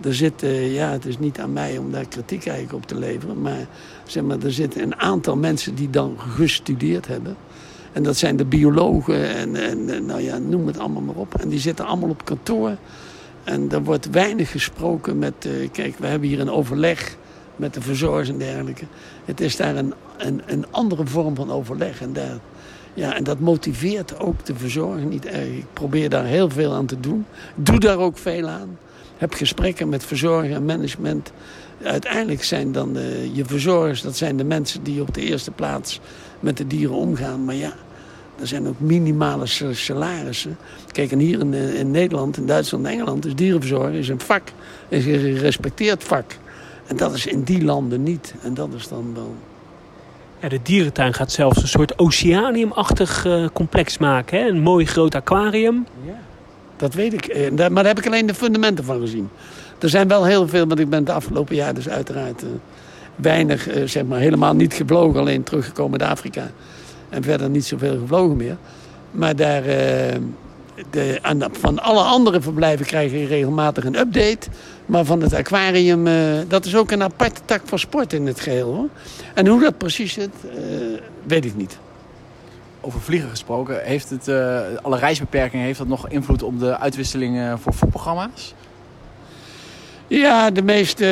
Er 0.00 0.14
zit, 0.14 0.42
uh, 0.42 0.74
ja, 0.74 0.90
het 0.90 1.04
is 1.04 1.18
niet 1.18 1.40
aan 1.40 1.52
mij 1.52 1.78
om 1.78 1.92
daar 1.92 2.08
kritiek 2.08 2.46
eigenlijk 2.46 2.76
op 2.76 2.86
te 2.86 2.98
leveren. 2.98 3.40
Maar, 3.40 3.66
zeg 4.06 4.22
maar 4.22 4.38
er 4.42 4.52
zitten 4.52 4.82
een 4.82 4.96
aantal 4.96 5.36
mensen 5.36 5.74
die 5.74 5.90
dan 5.90 6.16
gestudeerd 6.18 7.06
hebben. 7.06 7.36
En 7.92 8.02
dat 8.02 8.16
zijn 8.16 8.36
de 8.36 8.44
biologen 8.44 9.34
en, 9.34 9.56
en 9.56 10.06
nou 10.06 10.20
ja, 10.20 10.38
noem 10.38 10.66
het 10.66 10.78
allemaal 10.78 11.02
maar 11.02 11.14
op. 11.14 11.40
En 11.40 11.48
die 11.48 11.60
zitten 11.60 11.86
allemaal 11.86 12.08
op 12.08 12.24
kantoor. 12.24 12.76
En 13.44 13.70
er 13.70 13.82
wordt 13.82 14.10
weinig 14.10 14.50
gesproken 14.50 15.18
met... 15.18 15.34
Uh, 15.46 15.68
kijk, 15.72 15.98
we 15.98 16.06
hebben 16.06 16.28
hier 16.28 16.40
een 16.40 16.50
overleg 16.50 17.16
met 17.62 17.74
de 17.74 17.80
verzorgers 17.80 18.28
en 18.28 18.38
dergelijke. 18.38 18.84
Het 19.24 19.40
is 19.40 19.56
daar 19.56 19.76
een, 19.76 19.94
een, 20.16 20.42
een 20.46 20.64
andere 20.70 21.06
vorm 21.06 21.34
van 21.34 21.50
overleg. 21.50 22.00
En 22.00 22.12
daar, 22.12 22.38
ja, 22.94 23.14
en 23.16 23.24
dat 23.24 23.38
motiveert 23.38 24.18
ook 24.18 24.44
de 24.44 24.54
verzorger 24.54 25.04
niet 25.04 25.26
erg. 25.26 25.46
Ik 25.46 25.66
probeer 25.72 26.08
daar 26.08 26.24
heel 26.24 26.50
veel 26.50 26.72
aan 26.72 26.86
te 26.86 27.00
doen. 27.00 27.26
Doe 27.54 27.80
daar 27.80 27.98
ook 27.98 28.18
veel 28.18 28.48
aan. 28.48 28.78
Heb 29.16 29.34
gesprekken 29.34 29.88
met 29.88 30.04
verzorger 30.04 30.52
en 30.52 30.64
management. 30.64 31.32
Uiteindelijk 31.82 32.44
zijn 32.44 32.72
dan 32.72 32.92
de, 32.92 33.30
je 33.32 33.44
verzorgers, 33.44 34.02
dat 34.02 34.16
zijn 34.16 34.36
de 34.36 34.44
mensen 34.44 34.82
die 34.82 35.00
op 35.00 35.14
de 35.14 35.20
eerste 35.20 35.50
plaats 35.50 36.00
met 36.40 36.56
de 36.56 36.66
dieren 36.66 36.96
omgaan. 36.96 37.44
Maar 37.44 37.54
ja, 37.54 37.72
er 38.40 38.46
zijn 38.46 38.68
ook 38.68 38.80
minimale 38.80 39.46
salarissen. 39.72 40.56
Kijk, 40.92 41.12
en 41.12 41.18
hier 41.18 41.40
in, 41.40 41.54
in 41.54 41.90
Nederland, 41.90 42.36
in 42.36 42.46
Duitsland 42.46 42.86
en 42.86 42.92
Engeland 42.92 43.26
is 43.26 43.34
dierenverzorger 43.34 43.94
is 43.94 44.08
een 44.08 44.20
vak. 44.20 44.52
Is 44.88 45.06
een 45.06 45.18
gerespecteerd 45.18 46.04
vak. 46.04 46.40
En 46.86 46.96
dat 46.96 47.14
is 47.14 47.26
in 47.26 47.42
die 47.42 47.64
landen 47.64 48.02
niet. 48.02 48.34
En 48.42 48.54
dat 48.54 48.68
is 48.74 48.88
dan 48.88 49.14
wel 49.14 49.34
ja, 50.42 50.48
de 50.48 50.60
dierentuin 50.62 51.14
gaat 51.14 51.32
zelfs 51.32 51.62
een 51.62 51.68
soort 51.68 51.98
oceaniumachtig 51.98 53.24
uh, 53.24 53.46
complex 53.52 53.98
maken. 53.98 54.38
Hè? 54.38 54.48
Een 54.48 54.60
mooi 54.60 54.86
groot 54.86 55.14
aquarium. 55.14 55.86
Ja. 56.06 56.18
Dat 56.76 56.94
weet 56.94 57.12
ik. 57.12 57.26
Eh, 57.26 57.50
maar 57.50 57.70
daar 57.70 57.84
heb 57.84 57.98
ik 57.98 58.06
alleen 58.06 58.26
de 58.26 58.34
fundamenten 58.34 58.84
van 58.84 59.00
gezien. 59.00 59.28
Er 59.78 59.88
zijn 59.88 60.08
wel 60.08 60.24
heel 60.24 60.48
veel, 60.48 60.66
want 60.66 60.80
ik 60.80 60.88
ben 60.88 60.98
het 60.98 61.10
afgelopen 61.10 61.54
jaar 61.54 61.74
dus 61.74 61.88
uiteraard 61.88 62.42
uh, 62.42 62.48
weinig, 63.16 63.74
uh, 63.74 63.86
zeg 63.86 64.04
maar 64.04 64.18
helemaal 64.18 64.54
niet 64.54 64.74
gevlogen. 64.74 65.20
Alleen 65.20 65.42
teruggekomen 65.42 66.00
uit 66.00 66.10
Afrika. 66.10 66.50
En 67.08 67.22
verder 67.22 67.50
niet 67.50 67.64
zoveel 67.64 67.98
gevlogen 67.98 68.36
meer. 68.36 68.56
Maar 69.10 69.36
daar, 69.36 69.62
de, 70.90 71.20
van 71.52 71.78
alle 71.78 72.00
andere 72.02 72.40
verblijven 72.40 72.86
krijg 72.86 73.12
je 73.12 73.26
regelmatig 73.26 73.84
een 73.84 73.98
update. 73.98 74.48
Maar 74.86 75.04
van 75.04 75.20
het 75.20 75.34
aquarium, 75.34 76.06
uh, 76.06 76.14
dat 76.48 76.64
is 76.64 76.76
ook 76.76 76.90
een 76.90 77.02
aparte 77.02 77.40
tak 77.44 77.60
van 77.64 77.78
sport 77.78 78.12
in 78.12 78.26
het 78.26 78.40
geheel. 78.40 78.74
Hoor. 78.74 78.88
En 79.34 79.46
hoe 79.46 79.60
dat 79.60 79.78
precies 79.78 80.12
zit, 80.12 80.30
uh, 80.44 80.52
weet 81.22 81.44
ik 81.44 81.56
niet. 81.56 81.78
Over 82.80 83.00
vliegen 83.00 83.30
gesproken, 83.30 83.84
heeft 83.84 84.10
het, 84.10 84.28
uh, 84.28 84.60
alle 84.82 84.98
reisbeperkingen, 84.98 85.66
heeft 85.66 85.78
dat 85.78 85.88
nog 85.88 86.08
invloed 86.08 86.42
op 86.42 86.60
de 86.60 86.78
uitwisseling 86.78 87.58
voor 87.60 87.74
voetprogramma's? 87.74 88.54
Ja, 90.06 90.50
de 90.50 90.62
meeste. 90.62 91.04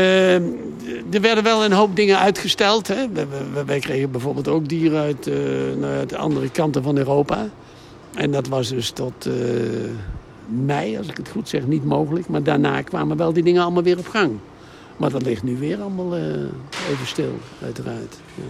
Er 1.13 1.21
werden 1.21 1.45
wel 1.45 1.65
een 1.65 1.73
hoop 1.73 1.97
dingen 1.97 2.19
uitgesteld. 2.19 2.89
Hè. 2.89 3.07
Wij 3.67 3.79
kregen 3.79 4.11
bijvoorbeeld 4.11 4.49
ook 4.49 4.69
dieren 4.69 5.01
uit, 5.01 5.31
naar 5.79 6.07
de 6.07 6.17
andere 6.17 6.51
kanten 6.51 6.83
van 6.83 6.97
Europa. 6.97 7.49
En 8.15 8.31
dat 8.31 8.49
was 8.49 8.69
dus 8.69 8.91
tot 8.91 9.29
mei, 10.51 10.99
als 10.99 11.07
ik 11.07 11.17
het 11.17 11.29
goed 11.29 11.49
zeg, 11.49 11.67
niet 11.67 11.85
mogelijk. 11.85 12.29
Maar 12.29 12.43
daarna 12.43 12.83
kwamen 12.83 13.17
wel 13.17 13.33
die 13.33 13.43
dingen 13.43 13.63
allemaal 13.63 13.83
weer 13.83 13.99
op 13.99 14.09
gang. 14.09 14.33
Maar 14.97 15.11
dat 15.11 15.23
ligt 15.23 15.43
nu 15.43 15.57
weer 15.57 15.81
allemaal 15.81 16.17
uh, 16.17 16.23
even 16.91 17.07
stil, 17.07 17.39
uiteraard. 17.63 18.17
Ja. 18.35 18.43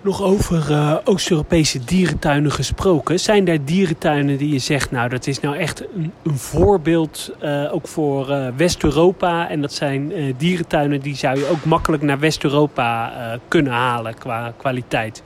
Nog 0.00 0.22
over 0.22 0.70
uh, 0.70 0.96
Oost-Europese 1.04 1.84
dierentuinen 1.84 2.52
gesproken. 2.52 3.20
Zijn 3.20 3.48
er 3.48 3.64
dierentuinen 3.64 4.38
die 4.38 4.52
je 4.52 4.58
zegt, 4.58 4.90
nou 4.90 5.08
dat 5.08 5.26
is 5.26 5.40
nou 5.40 5.56
echt 5.56 5.84
een, 5.94 6.12
een 6.22 6.38
voorbeeld 6.38 7.30
uh, 7.42 7.74
ook 7.74 7.88
voor 7.88 8.30
uh, 8.30 8.48
West-Europa. 8.56 9.48
En 9.48 9.60
dat 9.60 9.72
zijn 9.72 10.12
dierentuinen 10.36 11.00
die 11.00 11.16
zou 11.16 11.38
je 11.38 11.48
ook 11.48 11.64
makkelijk 11.64 12.02
naar 12.02 12.18
West-Europa 12.18 13.12
kunnen 13.48 13.72
halen 13.72 14.14
qua 14.14 14.54
kwaliteit. 14.56 15.22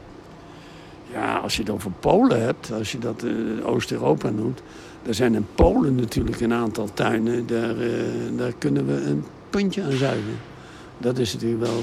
Ja, 1.12 1.36
als 1.36 1.56
je 1.56 1.62
het 1.62 1.70
over 1.70 1.90
Polen 1.90 2.42
hebt, 2.42 2.72
als 2.72 2.92
je 2.92 2.98
dat 2.98 3.24
Oost-Europa 3.64 4.30
noemt. 4.30 4.62
Er 5.08 5.14
zijn 5.14 5.34
in 5.34 5.46
Polen 5.54 5.94
natuurlijk 5.94 6.40
een 6.40 6.52
aantal 6.52 6.88
tuinen. 6.94 7.46
Daar, 7.46 7.76
uh, 7.76 7.92
daar 8.36 8.52
kunnen 8.58 8.86
we 8.86 8.92
een 8.92 9.24
puntje 9.50 9.82
aan 9.82 9.92
zuigen. 9.92 10.38
Dat 10.98 11.18
is 11.18 11.32
natuurlijk 11.32 11.60
wel. 11.60 11.82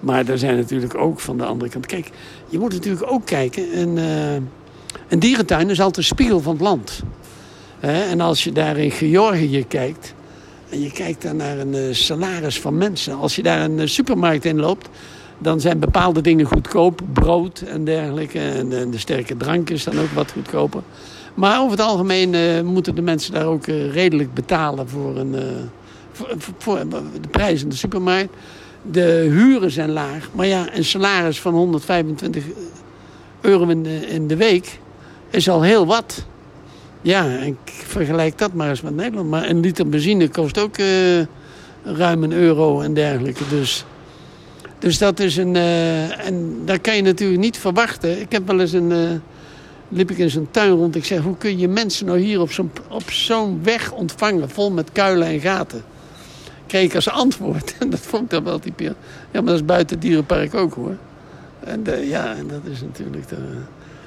Maar 0.00 0.28
er 0.28 0.38
zijn 0.38 0.56
natuurlijk 0.56 0.94
ook 0.94 1.20
van 1.20 1.38
de 1.38 1.44
andere 1.44 1.70
kant. 1.70 1.86
Kijk, 1.86 2.10
je 2.48 2.58
moet 2.58 2.72
natuurlijk 2.72 3.12
ook 3.12 3.26
kijken. 3.26 3.78
Een, 3.78 3.96
uh, 3.96 4.34
een 5.08 5.18
dierentuin 5.18 5.70
is 5.70 5.80
altijd 5.80 5.96
een 5.96 6.16
spiegel 6.16 6.40
van 6.40 6.52
het 6.52 6.62
land. 6.62 7.02
en 7.80 8.20
als 8.20 8.44
je 8.44 8.52
daar 8.52 8.76
in 8.76 8.90
Georgië 8.90 9.64
kijkt. 9.68 10.14
En 10.68 10.80
je 10.80 10.92
kijkt 10.92 11.22
daar 11.22 11.34
naar 11.34 11.58
een 11.58 11.74
uh, 11.74 11.92
salaris 11.92 12.60
van 12.60 12.78
mensen. 12.78 13.18
Als 13.18 13.36
je 13.36 13.42
daar 13.42 13.64
een 13.64 13.88
supermarkt 13.88 14.44
in 14.44 14.60
loopt. 14.60 14.88
Dan 15.38 15.60
zijn 15.60 15.78
bepaalde 15.78 16.20
dingen 16.20 16.46
goedkoop. 16.46 17.00
Brood 17.12 17.60
en 17.60 17.84
dergelijke. 17.84 18.40
En 18.40 18.68
de 18.68 18.98
sterke 18.98 19.36
drank 19.36 19.70
is 19.70 19.84
dan 19.84 19.98
ook 19.98 20.10
wat 20.10 20.32
goedkoper. 20.32 20.82
Maar 21.34 21.60
over 21.60 21.70
het 21.70 21.86
algemeen 21.86 22.34
uh, 22.34 22.60
moeten 22.60 22.94
de 22.94 23.02
mensen 23.02 23.32
daar 23.32 23.46
ook 23.46 23.66
uh, 23.66 23.92
redelijk 23.92 24.34
betalen 24.34 24.88
voor, 24.88 25.16
een, 25.16 25.34
uh, 25.34 25.40
voor, 26.58 26.78
de 27.20 27.28
prijs 27.30 27.62
in 27.62 27.68
de 27.68 27.76
supermarkt. 27.76 28.34
De 28.90 29.26
huren 29.30 29.70
zijn 29.70 29.90
laag. 29.90 30.28
Maar 30.32 30.46
ja, 30.46 30.66
een 30.72 30.84
salaris 30.84 31.40
van 31.40 31.54
125 31.54 32.44
euro 33.40 33.68
in 33.68 33.82
de, 33.82 34.06
in 34.06 34.26
de 34.26 34.36
week 34.36 34.78
is 35.30 35.48
al 35.48 35.62
heel 35.62 35.86
wat. 35.86 36.24
Ja, 37.02 37.24
ik 37.24 37.56
vergelijk 37.64 38.38
dat 38.38 38.52
maar 38.52 38.68
eens 38.68 38.80
met 38.80 38.94
Nederland. 38.94 39.30
Maar 39.30 39.48
een 39.48 39.60
liter 39.60 39.88
benzine 39.88 40.28
kost 40.28 40.58
ook 40.58 40.76
ruim 41.84 42.22
een 42.22 42.32
euro 42.32 42.80
en 42.80 42.94
dergelijke. 42.94 43.48
Dus, 43.48 43.84
dus 44.78 44.98
dat 44.98 45.20
is 45.20 45.36
een... 45.36 45.56
en 45.56 46.62
daar 46.64 46.78
kan 46.78 46.96
je 46.96 47.02
natuurlijk 47.02 47.40
niet 47.40 47.58
verwachten. 47.58 48.20
Ik 48.20 48.32
heb 48.32 48.46
wel 48.46 48.60
eens 48.60 48.72
een 48.72 49.22
liep 49.94 50.10
ik 50.10 50.18
in 50.18 50.30
zo'n 50.30 50.48
tuin 50.50 50.70
rond. 50.70 50.96
Ik 50.96 51.04
zeg, 51.04 51.20
hoe 51.20 51.36
kun 51.36 51.58
je 51.58 51.68
mensen 51.68 52.06
nou 52.06 52.18
hier 52.18 52.40
op 52.40 52.50
zo'n, 53.10 53.60
weg 53.62 53.92
ontvangen, 53.92 54.50
vol 54.50 54.70
met 54.70 54.92
kuilen 54.92 55.26
en 55.26 55.40
gaten? 55.40 55.84
Kreeg 56.66 56.84
ik 56.84 56.94
als 56.94 57.10
antwoord, 57.10 57.74
en 57.80 57.90
dat 57.90 58.00
vond 58.00 58.22
ik 58.22 58.30
dan 58.30 58.44
wel 58.44 58.58
typerend. 58.58 58.96
Ja, 59.30 59.40
maar 59.40 59.52
dat 59.52 59.60
is 59.60 59.64
buiten 59.64 59.96
het 59.96 60.04
dierenpark 60.04 60.54
ook 60.54 60.74
hoor. 60.74 60.96
En 61.60 61.82
de, 61.82 62.06
ja, 62.08 62.34
dat 62.46 62.72
is 62.72 62.80
natuurlijk... 62.80 63.24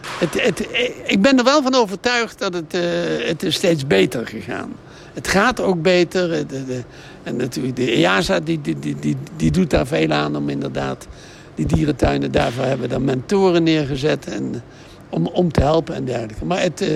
Het, 0.08 0.44
het, 0.44 0.67
ik 1.06 1.22
ben 1.22 1.38
er 1.38 1.44
wel 1.44 1.62
van 1.62 1.75
overtuigd 1.75 2.39
dat 2.39 2.53
het, 2.53 2.75
uh, 2.75 2.82
het 3.27 3.44
is 3.44 3.56
steeds 3.56 3.88
beter 3.88 4.27
gegaan. 4.27 4.74
Het 5.13 5.27
gaat 5.27 5.60
ook 5.60 5.82
beter. 5.82 6.29
De, 6.29 6.65
de, 6.65 6.84
en 7.24 7.36
natuurlijk 7.36 7.75
de 7.75 7.91
EASA 7.91 8.39
die, 8.39 8.62
die, 8.62 8.79
die, 8.79 9.15
die, 9.36 9.51
doet 9.51 9.70
daar 9.70 9.88
veel 9.88 10.12
aan 10.12 10.36
om 10.36 10.50
inderdaad 10.50 11.08
die 11.56 11.65
dierentuinen. 11.65 12.32
Daarvoor 12.32 12.63
hebben 12.63 12.89
dan 12.89 13.03
mentoren 13.03 13.63
neergezet. 13.63 14.27
En 14.27 14.63
om, 15.09 15.27
om 15.27 15.51
te 15.51 15.61
helpen 15.61 15.95
en 15.95 16.05
dergelijke. 16.05 16.45
Maar 16.45 16.61
het, 16.61 16.81
uh, 16.81 16.89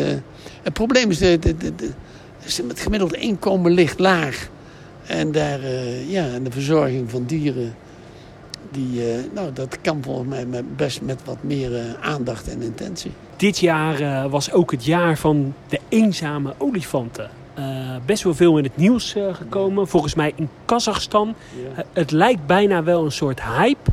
het 0.63 0.73
probleem 0.73 1.09
is, 1.09 1.17
de, 1.17 1.39
de, 1.39 1.55
de, 1.57 1.89
het 2.67 2.79
gemiddelde 2.79 3.17
inkomen 3.17 3.71
ligt 3.71 3.99
laag. 3.99 4.49
En, 5.05 5.31
daar, 5.31 5.59
uh, 5.59 6.11
ja, 6.11 6.27
en 6.27 6.43
de 6.43 6.51
verzorging 6.51 7.09
van 7.09 7.25
dieren, 7.25 7.75
die, 8.71 8.93
uh, 8.93 9.23
nou, 9.33 9.53
dat 9.53 9.81
kan 9.81 10.03
volgens 10.03 10.27
mij 10.27 10.63
best 10.75 11.01
met 11.01 11.19
wat 11.25 11.43
meer 11.43 11.97
aandacht 12.01 12.49
en 12.49 12.61
intentie. 12.61 13.11
Dit 13.35 13.59
jaar 13.59 14.29
was 14.29 14.51
ook 14.51 14.71
het 14.71 14.85
jaar 14.85 15.17
van 15.17 15.53
de 15.69 15.79
eenzame 15.89 16.53
olifanten. 16.57 17.29
best 18.05 18.23
wel 18.23 18.35
veel 18.35 18.57
in 18.57 18.63
het 18.63 18.77
nieuws 18.77 19.15
gekomen. 19.31 19.87
Volgens 19.87 20.15
mij 20.15 20.33
in 20.35 20.49
Kazachstan. 20.65 21.35
Ja. 21.75 21.83
het 21.93 22.11
lijkt 22.11 22.45
bijna 22.45 22.83
wel 22.83 23.05
een 23.05 23.11
soort 23.11 23.41
hype 23.43 23.91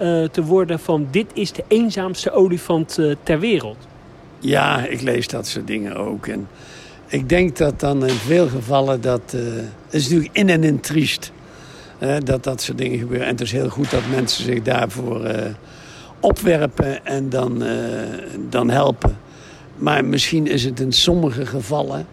uh, 0.00 0.24
te 0.24 0.44
worden 0.44 0.78
van 0.78 1.08
dit 1.10 1.26
is 1.32 1.52
de 1.52 1.64
eenzaamste 1.68 2.30
olifant 2.30 2.98
uh, 2.98 3.14
ter 3.22 3.40
wereld. 3.40 3.76
Ja, 4.38 4.86
ik 4.86 5.00
lees 5.00 5.28
dat 5.28 5.46
soort 5.46 5.66
dingen 5.66 5.96
ook. 5.96 6.26
En 6.26 6.48
ik 7.06 7.28
denk 7.28 7.56
dat 7.56 7.80
dan 7.80 8.06
in 8.06 8.14
veel 8.14 8.48
gevallen 8.48 9.00
dat... 9.00 9.32
Uh, 9.34 9.40
het 9.84 9.94
is 9.94 10.02
natuurlijk 10.02 10.36
in 10.36 10.48
en 10.48 10.64
in 10.64 10.80
triest 10.80 11.32
dat 12.24 12.44
dat 12.44 12.62
soort 12.62 12.78
dingen 12.78 12.98
gebeuren. 12.98 13.26
En 13.26 13.32
het 13.32 13.40
is 13.40 13.52
heel 13.52 13.68
goed 13.68 13.90
dat 13.90 14.02
mensen 14.10 14.44
zich 14.44 14.62
daarvoor 14.62 15.30
opwerpen 16.20 17.06
en 17.06 17.28
dan, 17.28 17.62
dan 18.48 18.70
helpen. 18.70 19.18
Maar 19.76 20.04
misschien 20.04 20.46
is 20.46 20.64
het 20.64 20.80
in 20.80 20.92
sommige 20.92 21.46
gevallen 21.46 22.06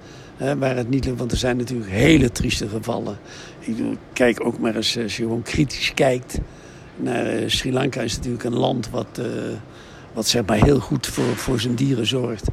waar 0.57 0.75
het 0.75 0.89
niet, 0.89 1.15
want 1.15 1.31
er 1.31 1.37
zijn 1.37 1.57
natuurlijk 1.57 1.91
hele 1.91 2.31
trieste 2.31 2.67
gevallen. 2.67 3.17
Ik 3.59 3.75
kijk 4.13 4.45
ook 4.45 4.59
maar 4.59 4.75
eens, 4.75 4.97
als 4.97 5.17
je 5.17 5.23
gewoon 5.23 5.43
kritisch 5.43 5.93
kijkt 5.93 6.39
Sri 7.47 7.73
Lanka 7.73 8.01
is 8.01 8.15
natuurlijk 8.15 8.43
een 8.43 8.57
land 8.57 8.89
wat, 8.89 9.07
eh, 9.19 9.25
wat 10.13 10.27
zeg 10.27 10.45
maar 10.45 10.57
heel 10.57 10.79
goed 10.79 11.07
voor, 11.07 11.35
voor 11.35 11.59
zijn 11.59 11.75
dieren 11.75 12.07
zorgt. 12.07 12.47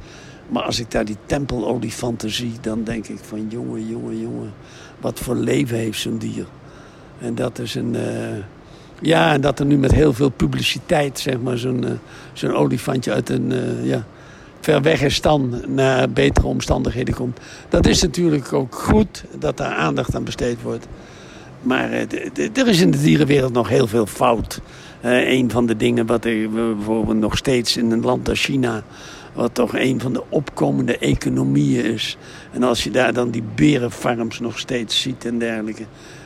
Maar 0.48 0.62
als 0.62 0.80
ik 0.80 0.90
daar 0.90 1.04
die 1.04 1.16
tempelolifanten 1.26 2.30
zie, 2.30 2.52
dan 2.60 2.84
denk 2.84 3.06
ik 3.06 3.18
van 3.22 3.46
jongen, 3.48 3.88
jongen, 3.88 4.20
jongen, 4.20 4.52
wat 5.00 5.18
voor 5.18 5.34
leven 5.34 5.76
heeft 5.76 6.00
zo'n 6.00 6.18
dier. 6.18 6.46
En 7.18 7.34
dat 7.34 7.58
is 7.58 7.74
een. 7.74 7.94
eh, 7.96 8.36
ja, 9.00 9.32
en 9.32 9.40
dat 9.40 9.58
er 9.58 9.66
nu 9.66 9.78
met 9.78 9.92
heel 9.92 10.12
veel 10.12 10.30
publiciteit, 10.30 11.18
zeg 11.18 11.40
maar, 11.40 11.58
zo'n 11.58 11.84
eh, 11.84 11.92
zo'n 12.32 12.54
olifantje 12.54 13.12
uit 13.12 13.28
een 13.28 13.52
ja, 13.82 14.06
ver 14.60 14.82
weg 14.82 15.02
is 15.02 15.14
stand 15.14 15.68
naar 15.68 16.10
betere 16.10 16.46
omstandigheden 16.46 17.14
komt. 17.14 17.38
Dat 17.68 17.86
is 17.86 18.02
natuurlijk 18.02 18.52
ook 18.52 18.74
goed 18.74 19.24
dat 19.38 19.56
daar 19.56 19.74
aandacht 19.74 20.14
aan 20.14 20.24
besteed 20.24 20.62
wordt. 20.62 20.86
Maar 21.62 21.90
eh, 21.90 22.56
er 22.56 22.68
is 22.68 22.80
in 22.80 22.90
de 22.90 23.02
dierenwereld 23.02 23.52
nog 23.52 23.68
heel 23.68 23.86
veel 23.86 24.06
fout. 24.06 24.60
Eh, 25.00 25.30
een 25.30 25.50
van 25.50 25.66
de 25.66 25.76
dingen 25.76 26.06
wat 26.06 26.24
er 26.24 26.50
bijvoorbeeld 26.50 27.18
nog 27.18 27.36
steeds 27.36 27.76
in 27.76 27.90
een 27.90 28.02
land 28.02 28.28
als 28.28 28.44
China... 28.44 28.82
wat 29.32 29.54
toch 29.54 29.76
een 29.76 30.00
van 30.00 30.12
de 30.12 30.22
opkomende 30.28 30.98
economieën 30.98 31.84
is. 31.84 32.16
En 32.52 32.62
als 32.62 32.84
je 32.84 32.90
daar 32.90 33.12
dan 33.12 33.30
die 33.30 33.42
berenfarms 33.54 34.40
nog 34.40 34.58
steeds 34.58 35.00
ziet 35.00 35.24
en 35.24 35.38
dergelijke... 35.38 35.84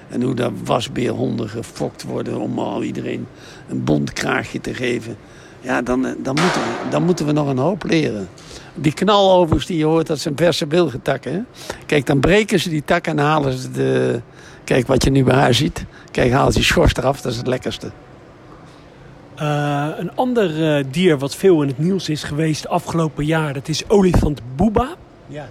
en 0.09 0.23
hoe 0.23 0.35
daar 0.35 0.50
wasbeerhonden 0.64 1.49
gefokt 1.49 2.03
worden 2.03 2.41
om 2.41 2.59
al 2.59 2.83
iedereen 2.83 3.26
een 3.69 3.85
bont 3.85 4.12
kraagje 4.12 4.61
te 4.61 4.75
geven... 4.75 5.17
ja, 5.61 5.83
dan, 5.83 6.07
eh, 6.07 6.12
dan, 6.19 6.35
moeten 6.41 6.61
we, 6.61 6.88
dan 6.91 7.05
moeten 7.05 7.26
we 7.26 7.33
nog 7.33 7.49
een 7.49 7.59
hoop 7.59 7.85
leren. 7.85 8.29
Die 8.75 8.95
knalovers 8.95 9.67
die 9.67 9.79
je 9.79 9.85
hoort, 9.85 10.07
dat 10.07 10.19
zijn 10.19 10.37
verse 10.37 10.67
wilgetakken. 10.67 11.47
Kijk, 11.87 12.07
dan 12.07 12.21
breken 12.21 12.61
ze 12.61 12.69
die 12.69 12.85
takken 12.85 13.19
en 13.19 13.25
halen 13.25 13.53
ze 13.53 13.71
de... 13.71 14.21
Kijk 14.64 14.87
wat 14.87 15.04
je 15.04 15.11
nu 15.11 15.25
bij 15.25 15.35
haar 15.35 15.54
ziet. 15.54 15.85
Kijk, 16.11 16.33
haal 16.33 16.50
die 16.52 16.62
schors 16.62 16.94
eraf, 16.94 17.21
dat 17.21 17.33
is 17.33 17.38
het 17.38 17.47
lekkerste. 17.47 17.90
Eh, 19.35 19.87
een 19.97 20.14
ander 20.16 20.76
eh, 20.76 20.85
dier 20.90 21.18
wat 21.18 21.35
veel 21.35 21.62
in 21.62 21.68
het 21.68 21.78
nieuws 21.78 22.09
is 22.09 22.23
geweest 22.23 22.68
afgelopen 22.68 23.25
jaar, 23.25 23.52
dat 23.52 23.68
is 23.68 23.88
olifant 23.88 24.40
Booba. 24.56 24.88
Ja. 25.26 25.49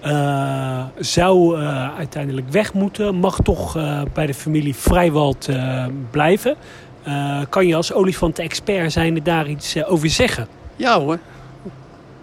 Eh, 0.00 0.84
zou 0.98 1.60
eh, 1.60 1.96
uiteindelijk 1.96 2.48
weg 2.48 2.72
moeten, 2.72 3.14
mag 3.14 3.38
toch 3.42 3.76
eh, 3.76 4.02
bij 4.12 4.26
de 4.26 4.34
familie 4.34 4.74
Vrijwald 4.74 5.48
eh, 5.48 5.86
blijven. 6.10 6.56
Eh, 7.02 7.40
kan 7.48 7.66
je 7.66 7.74
als 7.74 7.92
olifant-expert 7.92 8.92
zijn 8.92 9.20
daar 9.22 9.48
iets 9.48 9.84
over 9.84 10.10
zeggen? 10.10 10.48
Ja 10.76 11.00
hoor. 11.00 11.18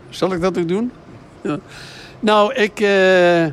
Zal 0.10 0.34
ik 0.34 0.42
dat 0.42 0.58
ook 0.58 0.68
doen? 0.68 0.92
Ja. 1.42 1.58
Nou, 2.20 2.54
ik, 2.54 2.80
eh, 2.80 3.46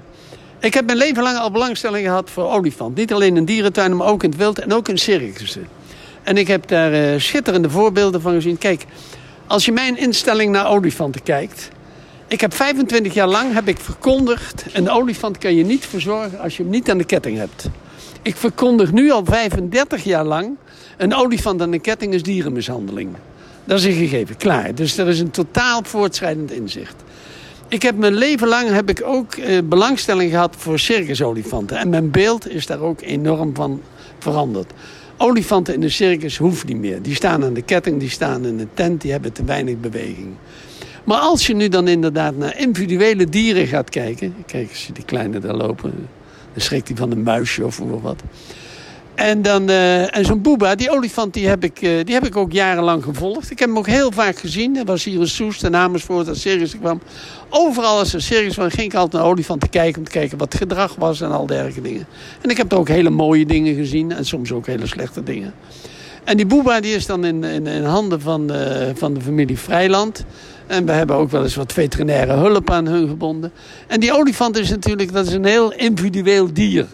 ik 0.64 0.75
heb 0.75 0.87
mijn 0.87 0.99
leven 0.99 1.23
lang 1.23 1.38
al 1.38 1.50
belangstelling 1.50 2.06
gehad 2.06 2.30
voor 2.30 2.50
olifant. 2.50 2.97
Niet 2.97 3.12
alleen 3.12 3.37
in 3.37 3.44
dierentuinen, 3.44 3.97
maar 3.97 4.06
ook 4.06 4.23
in 4.23 4.30
het 4.30 4.38
wild 4.38 4.59
en 4.59 4.73
ook 4.73 4.88
in 4.88 4.99
circussen. 4.99 5.66
En 6.23 6.37
ik 6.37 6.49
heb 6.49 6.68
daar 6.68 6.92
eh, 6.92 7.21
schitterende 7.21 7.71
voorbeelden 7.71 8.21
van 8.21 8.33
gezien. 8.33 8.59
Kijk, 8.59 8.85
als 9.47 9.64
je 9.64 9.73
mijn 9.73 9.99
instelling 9.99 10.52
naar 10.52 10.68
olifanten 10.68 11.23
kijkt... 11.23 11.68
Ik 12.28 12.40
heb 12.40 12.54
25 12.54 13.14
jaar 13.14 13.28
lang 13.28 13.52
heb 13.52 13.68
ik 13.68 13.78
verkondigd... 13.78 14.64
een 14.73 14.90
olifant 14.90 15.38
kan 15.38 15.54
je 15.54 15.64
niet 15.64 15.87
verzorgen 15.87 16.40
als 16.40 16.56
je 16.56 16.62
hem 16.62 16.73
niet 16.73 16.90
aan 16.90 16.99
de 16.99 17.04
ketting 17.04 17.37
hebt. 17.37 17.68
Ik 18.23 18.37
verkondig 18.37 18.92
nu 18.92 19.11
al 19.11 19.25
35 19.25 20.04
jaar 20.04 20.25
lang... 20.25 20.56
een 20.97 21.14
olifant 21.14 21.62
aan 21.62 21.71
de 21.71 21.78
ketting 21.78 22.14
is 22.14 22.23
dierenmishandeling. 22.23 23.16
Dat 23.64 23.78
is 23.78 23.85
een 23.85 23.92
gegeven, 23.92 24.37
klaar. 24.37 24.75
Dus 24.75 24.99
er 24.99 25.09
is 25.09 25.21
een 25.21 25.30
totaal 25.30 25.80
voortschrijdend 25.85 26.50
inzicht. 26.50 26.94
Ik 27.75 27.83
heb 27.83 27.97
mijn 27.97 28.14
leven 28.14 28.49
lang 28.49 28.71
heb 28.71 28.88
ik 28.88 29.02
ook 29.04 29.35
eh, 29.35 29.59
belangstelling 29.64 30.31
gehad 30.31 30.54
voor 30.59 30.78
circusolifanten. 30.78 31.76
En 31.76 31.88
mijn 31.88 32.11
beeld 32.11 32.50
is 32.50 32.66
daar 32.66 32.81
ook 32.81 33.00
enorm 33.00 33.54
van 33.54 33.83
veranderd. 34.19 34.73
Olifanten 35.16 35.75
in 35.75 35.81
de 35.81 35.88
circus 35.88 36.37
hoeft 36.37 36.66
niet 36.66 36.76
meer. 36.76 37.02
Die 37.02 37.14
staan 37.14 37.45
aan 37.45 37.54
de 37.54 37.62
ketting, 37.62 38.00
die 38.00 38.11
staan 38.11 38.47
in 38.47 38.59
een 38.59 38.69
tent, 38.75 39.00
die 39.00 39.11
hebben 39.11 39.33
te 39.33 39.45
weinig 39.45 39.81
beweging. 39.81 40.28
Maar 41.05 41.18
als 41.18 41.46
je 41.46 41.55
nu 41.55 41.68
dan 41.68 41.88
inderdaad 41.88 42.37
naar 42.37 42.59
individuele 42.59 43.29
dieren 43.29 43.66
gaat 43.66 43.90
kijken... 43.90 44.35
Kijk, 44.46 44.72
je 44.72 44.92
die 44.92 45.05
kleine 45.05 45.38
daar 45.38 45.55
lopen, 45.55 45.92
dan 46.53 46.62
schrikt 46.62 46.88
hij 46.88 46.96
van 46.96 47.11
een 47.11 47.22
muisje 47.22 47.64
of 47.64 47.79
wat. 47.79 48.22
En, 49.14 49.42
dan, 49.42 49.68
eh, 49.68 50.16
en 50.16 50.24
zo'n 50.24 50.42
Boeba, 50.42 50.74
die 50.74 50.90
olifant, 50.90 51.35
die 51.35 51.48
heb, 51.48 51.64
ik, 51.64 51.83
eh, 51.83 52.05
die 52.05 52.14
heb 52.14 52.27
ik 52.27 52.37
ook 52.37 52.53
jarenlang 52.53 53.05
gevolgd. 53.05 53.50
Ik 53.50 53.59
heb 53.59 53.68
hem 53.68 53.79
ook 53.79 53.87
heel 53.87 54.12
vaak 54.12 54.38
gezien. 54.38 54.74
Hij 54.74 54.85
was 54.85 55.05
hier 55.05 55.20
in 55.20 55.29
Soest 55.29 55.64
en 55.64 55.77
Amersfoort 55.77 56.29
als 56.29 56.40
circus 56.40 56.79
kwam. 56.79 57.00
Overal 57.48 57.98
als 57.98 58.14
er 58.14 58.22
circus 58.22 58.57
was, 58.57 58.72
ging 58.72 58.92
ik 58.92 58.94
altijd 58.94 59.22
naar 59.22 59.31
olifanten 59.31 59.70
kijken... 59.70 59.98
om 59.98 60.05
te 60.05 60.11
kijken 60.11 60.38
wat 60.38 60.53
het 60.53 60.62
gedrag 60.62 60.94
was 60.94 61.20
en 61.20 61.31
al 61.31 61.46
dergelijke 61.46 61.81
dingen. 61.81 62.07
En 62.40 62.50
ik 62.50 62.57
heb 62.57 62.72
er 62.72 62.79
ook 62.79 62.88
hele 62.88 63.11
mooie 63.11 63.46
dingen 63.46 63.74
gezien 63.74 64.12
en 64.12 64.24
soms 64.24 64.53
ook 64.53 64.66
hele 64.66 64.87
slechte 64.87 65.22
dingen. 65.22 65.55
En 66.24 66.37
die 66.37 66.46
Boeba 66.46 66.81
die 66.81 66.94
is 66.94 67.07
dan 67.07 67.24
in, 67.24 67.44
in, 67.44 67.66
in 67.66 67.85
handen 67.85 68.20
van 68.20 68.46
de, 68.46 68.92
van 68.94 69.14
de 69.14 69.20
familie 69.20 69.59
Vrijland. 69.59 70.24
En 70.66 70.87
we 70.87 70.92
hebben 70.92 71.16
ook 71.16 71.31
wel 71.31 71.42
eens 71.42 71.55
wat 71.55 71.72
veterinaire 71.72 72.33
hulp 72.33 72.70
aan 72.70 72.87
hun 72.87 73.09
gebonden. 73.09 73.53
En 73.87 74.00
die 74.00 74.12
olifant 74.12 74.59
is 74.59 74.70
natuurlijk 74.70 75.12
dat 75.12 75.27
is 75.27 75.33
een 75.33 75.44
heel 75.44 75.72
individueel 75.72 76.53
dier. 76.53 76.87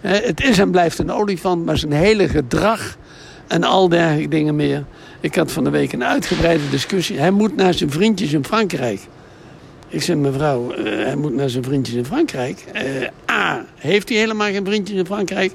Hè, 0.00 0.16
Het 0.16 0.44
is 0.44 0.58
en 0.58 0.70
blijft 0.70 0.98
een 0.98 1.12
olifant, 1.12 1.64
maar 1.64 1.78
zijn 1.78 1.92
hele 1.92 2.28
gedrag 2.28 2.96
en 3.46 3.64
al 3.64 3.88
dergelijke 3.88 4.28
dingen 4.28 4.56
meer. 4.56 4.84
Ik 5.20 5.34
had 5.34 5.52
van 5.52 5.64
de 5.64 5.70
week 5.70 5.92
een 5.92 6.04
uitgebreide 6.04 6.68
discussie. 6.70 7.18
Hij 7.18 7.30
moet 7.30 7.56
naar 7.56 7.74
zijn 7.74 7.90
vriendjes 7.90 8.32
in 8.32 8.44
Frankrijk. 8.44 9.00
Ik 9.88 10.02
zeg, 10.02 10.16
mevrouw, 10.16 10.70
eh, 10.72 10.84
hij 10.84 11.16
moet 11.16 11.34
naar 11.34 11.50
zijn 11.50 11.64
vriendjes 11.64 11.96
in 11.96 12.04
Frankrijk. 12.04 12.64
Eh, 12.72 12.84
A, 13.30 13.64
heeft 13.74 14.08
hij 14.08 14.18
helemaal 14.18 14.50
geen 14.50 14.64
vriendjes 14.64 14.98
in 14.98 15.06
Frankrijk? 15.06 15.52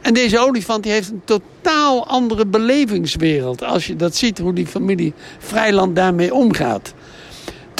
En 0.00 0.14
deze 0.14 0.38
olifant 0.38 0.82
die 0.82 0.92
heeft 0.92 1.10
een 1.10 1.22
totaal 1.24 2.06
andere 2.06 2.46
belevingswereld. 2.46 3.64
Als 3.64 3.86
je 3.86 3.96
dat 3.96 4.16
ziet, 4.16 4.38
hoe 4.38 4.52
die 4.52 4.66
familie 4.66 5.12
Vrijland 5.38 5.96
daarmee 5.96 6.34
omgaat. 6.34 6.94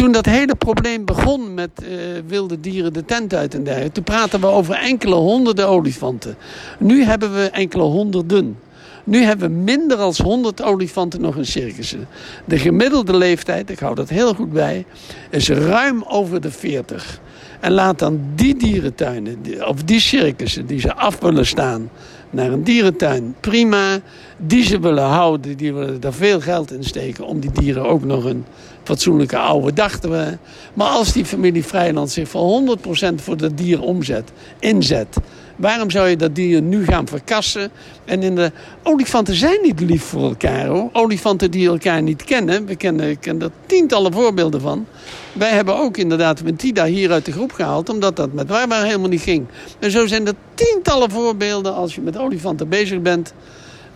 Toen 0.02 0.12
dat 0.12 0.26
hele 0.26 0.54
probleem 0.54 1.04
begon 1.04 1.54
met 1.54 1.70
eh, 1.74 1.88
wilde 2.26 2.60
dieren 2.60 2.92
de 2.92 3.04
tent 3.04 3.34
uit 3.34 3.54
en 3.54 3.64
dergelijke... 3.64 3.94
toen 3.94 4.04
praten 4.04 4.40
we 4.40 4.46
over 4.46 4.74
enkele 4.74 5.14
honderden 5.14 5.68
olifanten. 5.68 6.36
Nu 6.78 7.04
hebben 7.04 7.34
we 7.34 7.50
enkele 7.50 7.82
honderden. 7.82 8.58
Nu 9.04 9.22
hebben 9.22 9.48
we 9.48 9.54
minder 9.54 9.96
dan 9.96 10.14
100 10.22 10.62
olifanten 10.62 11.20
nog 11.20 11.36
in 11.36 11.46
circussen. 11.46 12.08
De 12.44 12.58
gemiddelde 12.58 13.16
leeftijd, 13.16 13.70
ik 13.70 13.78
hou 13.78 13.94
dat 13.94 14.08
heel 14.08 14.34
goed 14.34 14.52
bij, 14.52 14.84
is 15.30 15.48
ruim 15.48 16.04
over 16.08 16.40
de 16.40 16.50
40. 16.50 17.20
En 17.60 17.72
laat 17.72 17.98
dan 17.98 18.20
die 18.34 18.56
dierentuinen, 18.56 19.42
die- 19.42 19.66
of 19.66 19.82
die 19.82 20.00
circussen 20.00 20.66
die 20.66 20.80
ze 20.80 20.94
af 20.94 21.18
willen 21.20 21.46
staan 21.46 21.90
naar 22.30 22.52
een 22.52 22.64
dierentuin, 22.64 23.34
prima. 23.40 24.00
Die 24.36 24.64
ze 24.64 24.80
willen 24.80 25.04
houden, 25.04 25.56
die 25.56 25.72
willen 25.74 26.00
daar 26.00 26.12
veel 26.12 26.40
geld 26.40 26.72
in 26.72 26.84
steken 26.84 27.26
om 27.26 27.40
die 27.40 27.52
dieren 27.52 27.84
ook 27.84 28.04
nog 28.04 28.24
een 28.24 28.44
fatsoenlijke 28.84 29.38
oude 29.38 29.72
te 29.72 29.82
hebben. 30.00 30.40
Maar 30.74 30.88
als 30.88 31.12
die 31.12 31.24
familie 31.24 31.64
Vrijland 31.64 32.10
zich 32.10 32.28
voor 32.28 32.76
100% 33.12 33.14
voor 33.14 33.36
dat 33.36 33.56
dier 33.58 33.80
omzet, 33.80 34.32
inzet, 34.58 35.16
waarom 35.56 35.90
zou 35.90 36.08
je 36.08 36.16
dat 36.16 36.34
dier 36.34 36.62
nu 36.62 36.84
gaan 36.84 37.06
verkassen? 37.06 37.70
En 38.04 38.22
in 38.22 38.34
de 38.34 38.52
olifanten 38.82 39.34
zijn 39.34 39.58
niet 39.62 39.80
lief 39.80 40.02
voor 40.02 40.22
elkaar 40.22 40.66
hoor. 40.66 40.88
Olifanten 40.92 41.50
die 41.50 41.68
elkaar 41.68 42.02
niet 42.02 42.24
kennen, 42.24 42.66
we 42.66 42.76
kennen, 42.76 43.10
ik 43.10 43.26
er 43.26 43.50
tientallen 43.66 44.12
voorbeelden 44.12 44.60
van. 44.60 44.86
Wij 45.32 45.50
hebben 45.50 45.76
ook 45.76 45.96
inderdaad 45.96 46.42
Mentida 46.42 46.84
hier 46.84 47.12
uit 47.12 47.24
de 47.24 47.32
groep 47.32 47.52
gehaald, 47.52 47.88
omdat 47.88 48.16
dat 48.16 48.32
met 48.32 48.48
Waarbaar 48.48 48.84
helemaal 48.84 49.08
niet 49.08 49.20
ging. 49.20 49.46
En 49.78 49.90
zo 49.90 50.06
zijn 50.06 50.26
er 50.26 50.34
tientallen 50.54 51.10
voorbeelden 51.10 51.74
als 51.74 51.94
je 51.94 52.00
met 52.00 52.18
olifanten 52.18 52.68
bezig 52.68 53.00
bent. 53.00 53.32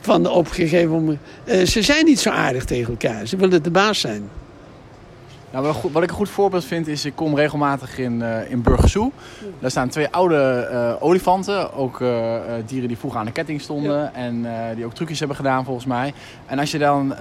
Van 0.01 0.23
de 0.23 0.31
opgegeven. 0.31 1.21
Eh, 1.45 1.67
ze 1.67 1.83
zijn 1.83 2.05
niet 2.05 2.21
zo 2.21 2.31
aardig 2.31 2.65
tegen 2.65 2.89
elkaar. 2.89 3.27
Ze 3.27 3.37
willen 3.37 3.63
de 3.63 3.71
baas 3.71 4.01
zijn. 4.01 4.29
Nou, 5.51 5.75
wat, 5.93 6.03
ik 6.03 6.09
een 6.11 6.17
goed 6.17 6.29
voorbeeld 6.29 6.65
vind 6.65 6.87
is, 6.87 7.05
ik 7.05 7.15
kom 7.15 7.35
regelmatig 7.35 7.99
in, 7.99 8.23
eh 8.23 8.51
in 8.51 8.63
Burgersoe. 8.63 9.11
Daar 9.59 9.71
staan 9.71 9.89
twee 9.89 10.09
oude 10.09 10.69
eh, 10.71 11.03
olifanten, 11.03 11.75
ook 11.75 12.01
eh, 12.01 12.41
dieren 12.67 12.89
die 12.89 12.99
vroeger 12.99 13.21
aan 13.21 13.27
de 13.27 13.33
ketting 13.33 13.61
stonden 13.61 14.15
en 14.15 14.47
die 14.75 14.85
ook 14.85 14.95
trucjes 14.95 15.19
hebben 15.19 15.37
gedaan 15.37 15.65
volgens 15.65 15.87
mij. 15.87 16.15
En 16.47 16.59
als 16.59 16.71
je 16.71 16.79
dan, 16.79 17.15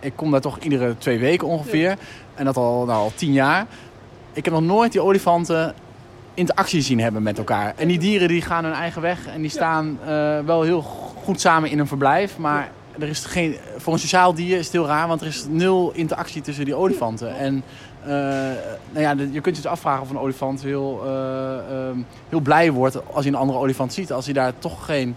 ik 0.00 0.12
kom 0.16 0.30
daar 0.30 0.40
toch 0.40 0.58
iedere 0.58 0.98
twee 0.98 1.18
weken 1.18 1.46
ongeveer 1.46 1.96
en 2.34 2.44
dat 2.44 2.56
al, 2.56 2.84
nou, 2.84 2.98
al 2.98 3.12
tien 3.14 3.32
jaar. 3.32 3.66
Ik 4.32 4.44
heb 4.44 4.54
nog 4.54 4.62
nooit 4.62 4.92
die 4.92 5.02
olifanten 5.02 5.74
interactie 6.34 6.80
zien 6.80 7.00
hebben 7.00 7.22
met 7.22 7.38
elkaar. 7.38 7.74
En 7.76 7.88
die 7.88 7.98
dieren 7.98 8.28
die 8.28 8.42
gaan 8.42 8.64
hun 8.64 8.72
eigen 8.72 9.02
weg 9.02 9.26
en 9.26 9.40
die 9.40 9.50
staan 9.50 9.98
wel 10.44 10.62
heel 10.62 10.82
goed 11.24 11.40
samen 11.40 11.70
in 11.70 11.78
een 11.78 11.86
verblijf, 11.86 12.38
maar 12.38 12.70
er 13.02 13.08
is 13.08 13.24
geen, 13.24 13.56
voor 13.76 13.92
een 13.92 13.98
sociaal 13.98 14.34
dier 14.34 14.58
is 14.58 14.64
het 14.64 14.72
heel 14.72 14.86
raar, 14.86 15.08
want 15.08 15.20
er 15.20 15.26
is 15.26 15.46
nul 15.48 15.92
interactie 15.94 16.42
tussen 16.42 16.64
die 16.64 16.74
olifanten. 16.74 17.36
En 17.36 17.62
eh, 18.02 18.10
nou 18.90 19.00
ja, 19.00 19.10
je 19.10 19.40
kunt 19.40 19.56
je 19.56 19.62
dus 19.62 19.66
afvragen 19.66 20.02
of 20.02 20.10
een 20.10 20.18
olifant 20.18 20.62
heel, 20.62 21.00
eh, 21.04 21.88
ehm, 21.88 21.98
heel 22.28 22.40
blij 22.40 22.72
wordt 22.72 23.06
als 23.12 23.24
hij 23.24 23.32
een 23.32 23.40
andere 23.40 23.58
olifant 23.58 23.92
ziet. 23.92 24.12
Als 24.12 24.24
hij 24.24 24.34
daar 24.34 24.52
toch 24.58 24.84
geen 24.84 25.16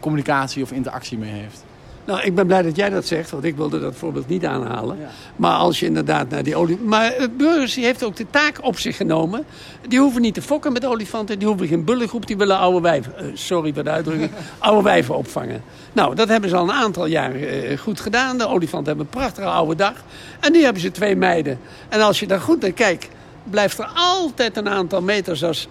communicatie 0.00 0.62
of 0.62 0.72
interactie 0.72 1.18
mee 1.18 1.32
heeft. 1.32 1.64
Nou, 2.06 2.20
ik 2.20 2.34
ben 2.34 2.46
blij 2.46 2.62
dat 2.62 2.76
jij 2.76 2.90
dat 2.90 3.06
zegt, 3.06 3.30
want 3.30 3.44
ik 3.44 3.56
wilde 3.56 3.80
dat 3.80 3.94
voorbeeld 3.96 4.28
niet 4.28 4.44
aanhalen. 4.44 4.98
Maar 5.36 5.54
als 5.54 5.80
je 5.80 5.86
inderdaad 5.86 6.28
naar 6.28 6.42
die 6.42 6.56
olie... 6.56 6.78
Maar 6.78 7.20
uh, 7.20 7.26
Burgers 7.36 7.74
die 7.74 7.84
heeft 7.84 8.04
ook 8.04 8.16
de 8.16 8.26
taak 8.30 8.58
op 8.62 8.78
zich 8.78 8.96
genomen. 8.96 9.44
Die 9.88 9.98
hoeven 9.98 10.22
niet 10.22 10.34
te 10.34 10.42
fokken 10.42 10.72
met 10.72 10.86
olifanten. 10.86 11.38
Die 11.38 11.48
hoeven 11.48 11.66
geen 11.66 11.84
bullengroep, 11.84 12.26
die 12.26 12.36
willen 12.36 12.58
oude 12.58 12.80
wijven... 12.80 13.12
Uh, 13.20 13.26
sorry 13.34 13.72
voor 13.74 13.84
de 13.84 13.90
uitdrukking. 13.90 14.30
oude 14.58 14.82
wijven 14.82 15.16
opvangen. 15.16 15.62
Nou, 15.92 16.14
dat 16.14 16.28
hebben 16.28 16.50
ze 16.50 16.56
al 16.56 16.62
een 16.62 16.72
aantal 16.72 17.06
jaren 17.06 17.70
uh, 17.70 17.78
goed 17.78 18.00
gedaan. 18.00 18.38
De 18.38 18.48
olifanten 18.48 18.86
hebben 18.86 19.04
een 19.04 19.20
prachtige 19.20 19.48
oude 19.48 19.74
dag. 19.74 19.94
En 20.40 20.52
nu 20.52 20.62
hebben 20.62 20.82
ze 20.82 20.90
twee 20.90 21.16
meiden. 21.16 21.58
En 21.88 22.00
als 22.00 22.20
je 22.20 22.26
daar 22.26 22.40
goed 22.40 22.60
naar 22.60 22.72
kijkt... 22.72 23.08
blijft 23.50 23.78
er 23.78 23.90
altijd 23.94 24.56
een 24.56 24.68
aantal 24.68 25.02
meters 25.02 25.44
als... 25.44 25.68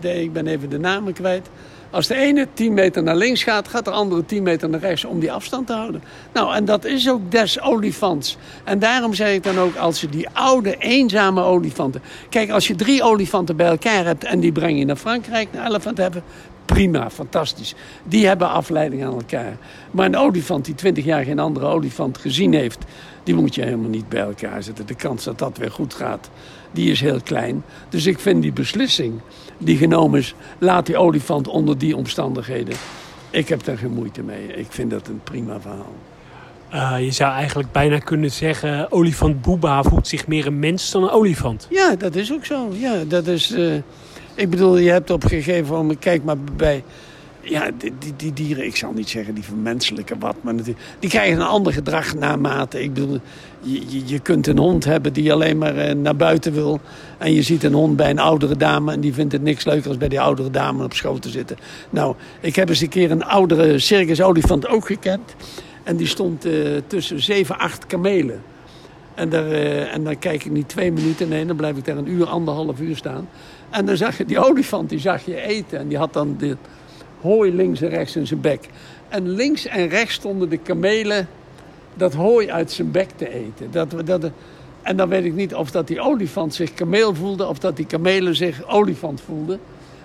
De, 0.00 0.22
ik 0.22 0.32
ben 0.32 0.46
even 0.46 0.68
de 0.68 0.78
namen 0.78 1.12
kwijt... 1.12 1.48
Als 1.90 2.06
de 2.06 2.14
ene 2.14 2.46
10 2.52 2.74
meter 2.74 3.02
naar 3.02 3.16
links 3.16 3.42
gaat, 3.42 3.68
gaat 3.68 3.84
de 3.84 3.90
andere 3.90 4.24
10 4.24 4.42
meter 4.42 4.68
naar 4.68 4.80
rechts 4.80 5.04
om 5.04 5.20
die 5.20 5.32
afstand 5.32 5.66
te 5.66 5.72
houden. 5.72 6.02
Nou, 6.32 6.54
en 6.54 6.64
dat 6.64 6.84
is 6.84 7.10
ook 7.10 7.30
des 7.30 7.60
olifants. 7.60 8.36
En 8.64 8.78
daarom 8.78 9.14
zeg 9.14 9.32
ik 9.32 9.42
dan 9.42 9.58
ook, 9.58 9.76
als 9.76 10.00
je 10.00 10.08
die 10.08 10.28
oude, 10.32 10.76
eenzame 10.76 11.42
olifanten... 11.42 12.02
Kijk, 12.28 12.50
als 12.50 12.66
je 12.66 12.74
drie 12.74 13.02
olifanten 13.02 13.56
bij 13.56 13.66
elkaar 13.66 14.04
hebt 14.04 14.24
en 14.24 14.40
die 14.40 14.52
breng 14.52 14.78
je 14.78 14.84
naar 14.84 14.96
Frankrijk, 14.96 15.48
naar 15.52 15.66
elefant 15.66 15.98
hebben... 15.98 16.22
Prima, 16.64 17.10
fantastisch. 17.10 17.74
Die 18.04 18.26
hebben 18.26 18.48
afleiding 18.48 19.04
aan 19.04 19.12
elkaar. 19.12 19.56
Maar 19.90 20.06
een 20.06 20.16
olifant 20.16 20.64
die 20.64 20.74
20 20.74 21.04
jaar 21.04 21.24
geen 21.24 21.38
andere 21.38 21.66
olifant 21.66 22.18
gezien 22.18 22.54
heeft... 22.54 22.84
die 23.22 23.34
moet 23.34 23.54
je 23.54 23.62
helemaal 23.62 23.90
niet 23.90 24.08
bij 24.08 24.20
elkaar 24.20 24.62
zetten. 24.62 24.86
De 24.86 24.94
kans 24.94 25.24
dat 25.24 25.38
dat 25.38 25.58
weer 25.58 25.70
goed 25.70 25.94
gaat, 25.94 26.30
die 26.72 26.90
is 26.90 27.00
heel 27.00 27.20
klein. 27.20 27.64
Dus 27.88 28.06
ik 28.06 28.18
vind 28.18 28.42
die 28.42 28.52
beslissing 28.52 29.20
die 29.58 29.76
genomen 29.76 30.18
is. 30.18 30.34
Laat 30.58 30.86
die 30.86 30.96
olifant 30.96 31.48
onder 31.48 31.78
die 31.78 31.96
omstandigheden. 31.96 32.74
Ik 33.30 33.48
heb 33.48 33.64
daar 33.64 33.78
geen 33.78 33.92
moeite 33.92 34.22
mee. 34.22 34.46
Ik 34.46 34.66
vind 34.68 34.90
dat 34.90 35.08
een 35.08 35.20
prima 35.24 35.60
verhaal. 35.60 35.94
Uh, 36.74 37.04
je 37.04 37.10
zou 37.10 37.32
eigenlijk 37.32 37.72
bijna 37.72 37.98
kunnen 37.98 38.30
zeggen... 38.30 38.92
olifant 38.92 39.42
Boeba 39.42 39.82
voelt 39.82 40.08
zich 40.08 40.26
meer 40.26 40.46
een 40.46 40.58
mens 40.58 40.90
dan 40.90 41.02
een 41.02 41.10
olifant. 41.10 41.66
Ja, 41.70 41.96
dat 41.96 42.14
is 42.14 42.32
ook 42.32 42.44
zo. 42.44 42.68
Ja, 42.72 43.04
dat 43.08 43.26
is, 43.26 43.50
uh, 43.50 43.74
ik 44.34 44.50
bedoel, 44.50 44.76
je 44.76 44.90
hebt 44.90 45.10
op 45.10 45.22
een 45.22 45.28
gegeven 45.28 45.74
moment... 45.74 45.98
Kijk 45.98 46.24
maar 46.24 46.38
bij 46.38 46.84
ja, 47.48 47.70
die, 47.78 48.12
die, 48.16 48.32
dieren, 48.32 48.64
ik 48.64 48.76
zal 48.76 48.92
niet 48.92 49.08
zeggen 49.08 49.34
die 49.34 49.44
vermenselijken 49.44 50.18
wat, 50.18 50.36
maar 50.40 50.54
die 50.98 51.10
krijgen 51.10 51.40
een 51.40 51.46
ander 51.46 51.72
gedrag 51.72 52.14
naarmate. 52.14 52.82
Ik 52.82 52.94
bedoel, 52.94 53.20
je, 53.60 54.06
je, 54.06 54.18
kunt 54.18 54.46
een 54.46 54.58
hond 54.58 54.84
hebben 54.84 55.12
die 55.12 55.32
alleen 55.32 55.58
maar 55.58 55.88
uh, 55.88 55.94
naar 55.94 56.16
buiten 56.16 56.52
wil. 56.52 56.80
En 57.18 57.32
je 57.32 57.42
ziet 57.42 57.64
een 57.64 57.72
hond 57.72 57.96
bij 57.96 58.10
een 58.10 58.18
oudere 58.18 58.56
dame 58.56 58.92
en 58.92 59.00
die 59.00 59.14
vindt 59.14 59.32
het 59.32 59.42
niks 59.42 59.64
leuker 59.64 59.88
als 59.88 59.98
bij 59.98 60.08
die 60.08 60.20
oudere 60.20 60.50
dame 60.50 60.84
op 60.84 60.92
schoot 60.92 61.22
te 61.22 61.28
zitten. 61.28 61.56
Nou, 61.90 62.14
ik 62.40 62.56
heb 62.56 62.68
eens 62.68 62.80
een 62.80 62.88
keer 62.88 63.10
een 63.10 63.24
oudere 63.24 63.78
circus 63.78 64.22
olifant 64.22 64.68
ook 64.68 64.86
gekend. 64.86 65.34
En 65.82 65.96
die 65.96 66.06
stond 66.06 66.46
uh, 66.46 66.80
tussen 66.86 67.22
zeven, 67.22 67.58
acht 67.58 67.86
kamelen. 67.86 68.42
En 69.14 69.28
daar, 69.28 69.46
uh, 69.46 69.94
en 69.94 70.04
dan 70.04 70.18
kijk 70.18 70.44
ik 70.44 70.50
niet 70.50 70.68
twee 70.68 70.92
minuten, 70.92 71.28
nee, 71.28 71.46
dan 71.46 71.56
blijf 71.56 71.76
ik 71.76 71.84
daar 71.84 71.96
een 71.96 72.10
uur, 72.10 72.26
anderhalf 72.26 72.80
uur 72.80 72.96
staan. 72.96 73.28
En 73.70 73.86
dan 73.86 73.96
zag 73.96 74.18
je 74.18 74.24
die 74.24 74.38
olifant, 74.38 74.88
die 74.88 74.98
zag 74.98 75.24
je 75.24 75.40
eten. 75.40 75.78
En 75.78 75.88
die 75.88 75.98
had 75.98 76.12
dan 76.12 76.34
dit 76.38 76.56
hooi 77.26 77.54
links 77.54 77.80
en 77.80 77.88
rechts 77.88 78.16
in 78.16 78.26
zijn 78.26 78.40
bek. 78.40 78.68
En 79.08 79.30
links 79.30 79.66
en 79.66 79.88
rechts 79.88 80.14
stonden 80.14 80.48
de 80.48 80.58
kamelen 80.58 81.28
dat 81.94 82.14
hooi 82.14 82.50
uit 82.50 82.72
zijn 82.72 82.90
bek 82.90 83.08
te 83.16 83.32
eten. 83.32 83.70
Dat, 83.70 84.06
dat, 84.06 84.30
en 84.82 84.96
dan 84.96 85.08
weet 85.08 85.24
ik 85.24 85.34
niet 85.34 85.54
of 85.54 85.70
dat 85.70 85.86
die 85.86 86.00
olifant 86.00 86.54
zich 86.54 86.74
kameel 86.74 87.14
voelde... 87.14 87.46
of 87.46 87.58
dat 87.58 87.76
die 87.76 87.86
kamelen 87.86 88.36
zich 88.36 88.68
olifant 88.68 89.20
voelden. 89.20 89.60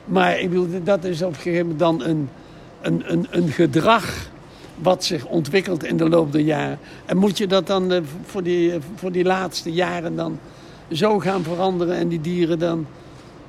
Maar 0.06 0.40
ik 0.40 0.50
bedoel, 0.50 0.68
dat 0.84 1.04
is 1.04 1.22
op 1.22 1.30
een 1.30 1.36
gegeven 1.36 1.62
moment 1.62 1.80
dan 1.80 2.04
een, 2.04 2.30
een, 2.82 3.04
een, 3.12 3.28
een 3.30 3.50
gedrag 3.50 4.30
wat 4.76 5.04
zich 5.04 5.26
ontwikkelt 5.26 5.84
in 5.84 5.98
de 5.98 6.10
loop 6.10 6.32
der 6.32 6.42
jaren. 6.42 6.80
En 7.06 7.18
moet 7.18 7.38
je 7.38 7.48
dat 7.48 7.68
dan 7.68 7.92
eh, 7.92 8.02
voor 8.26 8.44
die, 8.44 8.74
voor 8.96 9.12
die 9.12 9.24
laatste 9.24 9.72
jaren 9.72 10.16
dan 10.16 10.40
zo 10.92 11.20
gaan 11.20 11.44
veranderen... 11.44 11.96
en 11.96 12.08
die 12.08 12.22
dieren 12.22 12.60
dan 12.60 12.88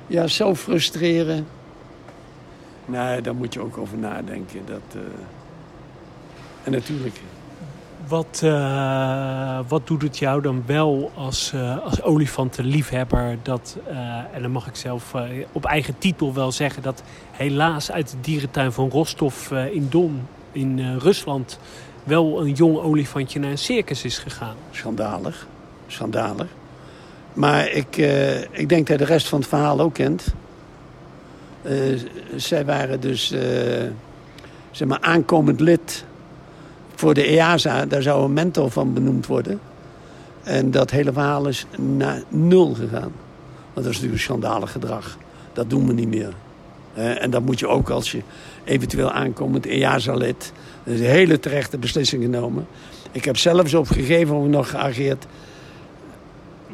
ja, 0.07 0.27
zo 0.27 0.55
frustreren... 0.55 1.45
Nee, 2.85 3.21
daar 3.21 3.35
moet 3.35 3.53
je 3.53 3.59
ook 3.61 3.77
over 3.77 3.97
nadenken. 3.97 4.61
Dat, 4.65 4.95
uh... 4.95 5.01
En 6.63 6.71
natuurlijk. 6.71 7.21
Wat, 8.07 8.41
uh, 8.43 9.59
wat 9.67 9.87
doet 9.87 10.01
het 10.01 10.17
jou 10.17 10.41
dan 10.41 10.63
wel 10.65 11.11
als, 11.15 11.51
uh, 11.55 11.85
als 11.85 12.01
olifantenliefhebber? 12.01 13.37
Dat, 13.41 13.77
en 14.33 14.41
dan 14.41 14.51
mag 14.51 14.67
ik 14.67 14.75
zelf 14.75 15.13
op 15.51 15.65
eigen 15.65 15.97
titel 15.97 16.33
wel 16.33 16.51
zeggen 16.51 16.83
dat 16.83 17.03
helaas 17.31 17.91
uit 17.91 18.09
de 18.09 18.17
dierentuin 18.21 18.71
van 18.71 18.89
Rostov 18.89 19.51
in 19.51 19.87
Don 19.89 20.27
in 20.51 20.97
Rusland 20.97 21.59
wel 22.03 22.41
een 22.41 22.51
jong 22.51 22.77
olifantje 22.77 23.39
naar 23.39 23.51
een 23.51 23.57
circus 23.57 24.03
is 24.03 24.17
gegaan. 24.17 24.55
Schandalig. 24.71 25.47
Schandalig. 25.87 26.47
Maar 27.33 27.69
ik, 27.69 27.97
ik 28.51 28.69
denk 28.69 28.87
dat 28.87 28.97
de 28.97 29.05
rest 29.05 29.27
van 29.27 29.39
het 29.39 29.47
verhaal 29.47 29.79
ook 29.79 29.93
kent. 29.93 30.33
Uh, 31.65 31.99
zij 32.35 32.65
waren 32.65 32.99
dus 32.99 33.31
uh, 33.31 33.39
zeg 34.71 34.87
maar 34.87 35.01
aankomend 35.01 35.59
lid 35.59 36.05
voor 36.95 37.13
de 37.13 37.23
EASA. 37.23 37.85
Daar 37.85 38.01
zou 38.01 38.23
een 38.23 38.33
mentor 38.33 38.71
van 38.71 38.93
benoemd 38.93 39.25
worden. 39.27 39.59
En 40.43 40.71
dat 40.71 40.91
hele 40.91 41.13
verhaal 41.13 41.47
is 41.47 41.65
naar 41.77 42.23
nul 42.27 42.73
gegaan. 42.73 43.11
Want 43.73 43.85
dat 43.85 43.85
is 43.85 43.93
natuurlijk 43.95 44.21
schandalig 44.21 44.71
gedrag. 44.71 45.17
Dat 45.53 45.69
doen 45.69 45.87
we 45.87 45.93
niet 45.93 46.07
meer. 46.07 46.33
Uh, 46.97 47.23
en 47.23 47.29
dat 47.29 47.41
moet 47.41 47.59
je 47.59 47.67
ook 47.67 47.89
als 47.89 48.11
je 48.11 48.21
eventueel 48.63 49.11
aankomend 49.11 49.65
EASA-lid... 49.65 50.51
Dat 50.83 50.93
is 50.93 50.99
een 50.99 51.05
hele 51.05 51.39
terechte 51.39 51.77
beslissing 51.77 52.23
genomen. 52.23 52.67
Ik 53.11 53.25
heb 53.25 53.37
zelfs 53.37 53.73
op 53.73 53.87
gegeven 53.87 54.33
moment 54.33 54.53
nog 54.53 54.69
geageerd... 54.69 55.25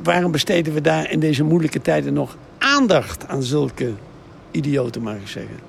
waarom 0.03 0.31
besteden 0.31 0.73
we 0.73 0.81
daar 0.81 1.11
in 1.11 1.19
deze 1.19 1.43
moeilijke 1.43 1.81
tijden 1.81 2.13
nog 2.13 2.37
aandacht 2.57 3.27
aan 3.27 3.43
zulke 3.43 3.91
idioten, 4.51 5.01
mag 5.01 5.15
ik 5.15 5.27
zeggen. 5.27 5.59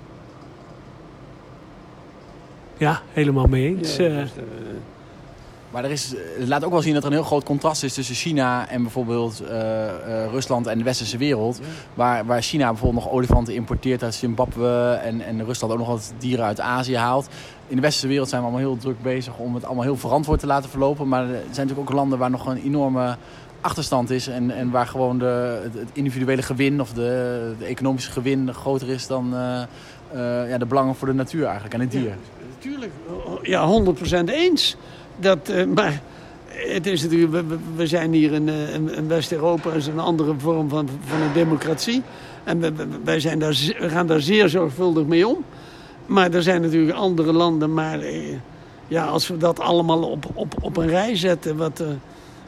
Ja, 2.76 3.00
helemaal 3.12 3.46
mee 3.46 3.76
eens. 3.76 3.96
Ja, 3.96 4.08
dus, 4.08 4.30
uh... 4.36 4.42
Maar 5.70 5.84
er 5.84 5.90
is, 5.90 6.14
het 6.38 6.48
laat 6.48 6.64
ook 6.64 6.70
wel 6.70 6.82
zien 6.82 6.94
dat 6.94 7.02
er 7.02 7.08
een 7.08 7.14
heel 7.14 7.24
groot 7.24 7.44
contrast 7.44 7.82
is 7.82 7.94
tussen 7.94 8.14
China 8.14 8.68
en 8.68 8.82
bijvoorbeeld 8.82 9.42
uh, 9.42 9.48
uh, 9.48 10.26
Rusland 10.30 10.66
en 10.66 10.78
de 10.78 10.84
westerse 10.84 11.16
wereld. 11.16 11.58
Ja. 11.58 11.64
Waar, 11.94 12.26
waar 12.26 12.42
China 12.42 12.68
bijvoorbeeld 12.68 13.04
nog 13.04 13.12
olifanten 13.12 13.54
importeert 13.54 14.02
uit 14.02 14.14
Zimbabwe 14.14 14.98
en, 15.02 15.20
en 15.20 15.44
Rusland 15.44 15.72
ook 15.72 15.78
nog 15.78 15.88
wat 15.88 16.12
dieren 16.18 16.44
uit 16.44 16.60
Azië 16.60 16.96
haalt. 16.96 17.28
In 17.66 17.76
de 17.76 17.82
westerse 17.82 18.08
wereld 18.08 18.28
zijn 18.28 18.40
we 18.40 18.48
allemaal 18.48 18.66
heel 18.66 18.76
druk 18.80 19.02
bezig 19.02 19.36
om 19.36 19.54
het 19.54 19.64
allemaal 19.64 19.84
heel 19.84 19.96
verantwoord 19.96 20.40
te 20.40 20.46
laten 20.46 20.70
verlopen. 20.70 21.08
Maar 21.08 21.22
er 21.22 21.28
zijn 21.28 21.66
natuurlijk 21.66 21.90
ook 21.90 21.96
landen 21.96 22.18
waar 22.18 22.30
nog 22.30 22.46
een 22.46 22.62
enorme 22.62 23.16
achterstand 23.60 24.10
is 24.10 24.26
en, 24.26 24.50
en 24.50 24.70
waar 24.70 24.86
gewoon 24.86 25.18
de, 25.18 25.60
het 25.72 25.88
individuele 25.92 26.42
gewin 26.42 26.80
of 26.80 26.92
de, 26.92 27.52
de 27.58 27.64
economische 27.64 28.10
gewin 28.10 28.54
groter 28.54 28.88
is 28.88 29.06
dan 29.06 29.34
uh, 29.34 29.62
uh, 30.14 30.48
ja, 30.50 30.58
de 30.58 30.66
belangen 30.66 30.94
voor 30.94 31.08
de 31.08 31.14
natuur 31.14 31.44
eigenlijk 31.44 31.74
en 31.74 31.80
het 31.80 31.90
dier. 31.90 32.16
natuurlijk, 32.54 32.92
ja, 33.42 33.82
100% 34.22 34.24
eens. 34.24 34.76
Dat, 35.16 35.50
uh, 35.50 35.64
maar 35.66 36.00
het 36.48 36.86
is 36.86 37.02
natuurlijk, 37.02 37.44
we, 37.76 37.86
zijn 37.86 38.12
hier 38.12 38.32
in, 38.32 39.08
West-Europa, 39.08 39.72
is 39.72 39.86
een 39.86 39.98
andere 39.98 40.34
vorm 40.38 40.68
van, 40.68 40.88
van 41.04 41.20
een 41.20 41.32
democratie. 41.32 42.02
En 42.44 42.76
wij 43.04 43.20
zijn 43.20 43.38
daar, 43.38 43.74
we 43.78 43.88
gaan 43.88 44.06
daar 44.06 44.20
zeer 44.20 44.48
zorgvuldig 44.48 45.06
mee 45.06 45.28
om. 45.28 45.44
Maar 46.06 46.32
er 46.32 46.42
zijn 46.42 46.62
natuurlijk 46.62 46.96
andere 46.96 47.32
landen, 47.32 47.74
maar 47.74 47.98
ja, 48.88 49.04
als 49.04 49.28
we 49.28 49.36
dat 49.36 49.60
allemaal 49.60 50.02
op, 50.02 50.26
op, 50.34 50.54
op 50.60 50.76
een 50.76 50.88
rij 50.88 51.16
zetten, 51.16 51.56
wat 51.56 51.82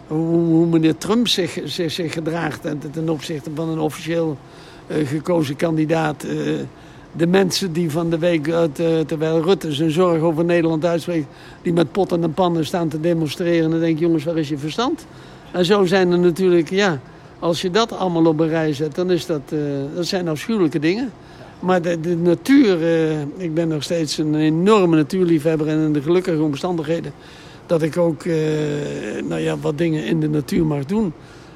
hoe, 0.06 0.66
meneer 0.66 0.96
Trump 0.96 1.28
zich, 1.28 1.58
zich, 1.64 1.92
zich 1.92 2.12
gedraagt 2.12 2.60
ten 2.92 3.08
opzichte 3.08 3.50
van 3.54 3.68
een 3.68 3.78
officieel 3.78 4.36
uh, 4.86 5.08
gekozen 5.08 5.56
kandidaat. 5.56 6.24
Uh, 6.24 6.54
de 7.16 7.26
mensen 7.26 7.72
die 7.72 7.90
van 7.90 8.10
de 8.10 8.18
week, 8.18 8.46
uh, 8.46 8.62
terwijl 9.06 9.42
Rutte 9.42 9.72
zijn 9.72 9.90
zorg 9.90 10.22
over 10.22 10.44
Nederland 10.44 10.84
uitspreekt, 10.84 11.26
die 11.62 11.72
met 11.72 11.92
potten 11.92 12.22
en 12.22 12.34
pannen 12.34 12.66
staan 12.66 12.88
te 12.88 13.00
demonstreren. 13.00 13.64
En 13.64 13.70
dan 13.70 13.80
denk 13.80 13.98
je, 13.98 14.04
jongens, 14.04 14.24
waar 14.24 14.38
is 14.38 14.48
je 14.48 14.58
verstand? 14.58 15.06
En 15.50 15.64
zo 15.64 15.84
zijn 15.84 16.12
er 16.12 16.18
natuurlijk, 16.18 16.70
ja, 16.70 17.00
als 17.38 17.62
je 17.62 17.70
dat 17.70 17.92
allemaal 17.92 18.26
op 18.26 18.40
een 18.40 18.48
rij 18.48 18.72
zet, 18.72 18.94
dan 18.94 19.10
is 19.10 19.26
dat, 19.26 19.42
dat 19.94 20.06
zijn 20.06 20.28
afschuwelijke 20.28 20.78
dingen. 20.78 21.12
Maar 21.60 21.82
de, 21.82 22.00
de 22.00 22.16
natuur, 22.16 22.78
ik 23.36 23.54
ben 23.54 23.68
nog 23.68 23.82
steeds 23.82 24.18
een 24.18 24.34
enorme 24.34 24.96
natuurliefhebber 24.96 25.68
en 25.68 25.78
in 25.78 25.92
de 25.92 26.02
gelukkige 26.02 26.42
omstandigheden 26.42 27.12
dat 27.72 27.82
ik 27.82 27.96
ook 27.96 28.24
uh, 28.24 28.36
nou 29.24 29.40
ja, 29.40 29.58
wat 29.58 29.78
dingen 29.78 30.04
in 30.04 30.20
de 30.20 30.28
natuur 30.28 30.64
mag 30.64 30.84
doen. 30.84 31.12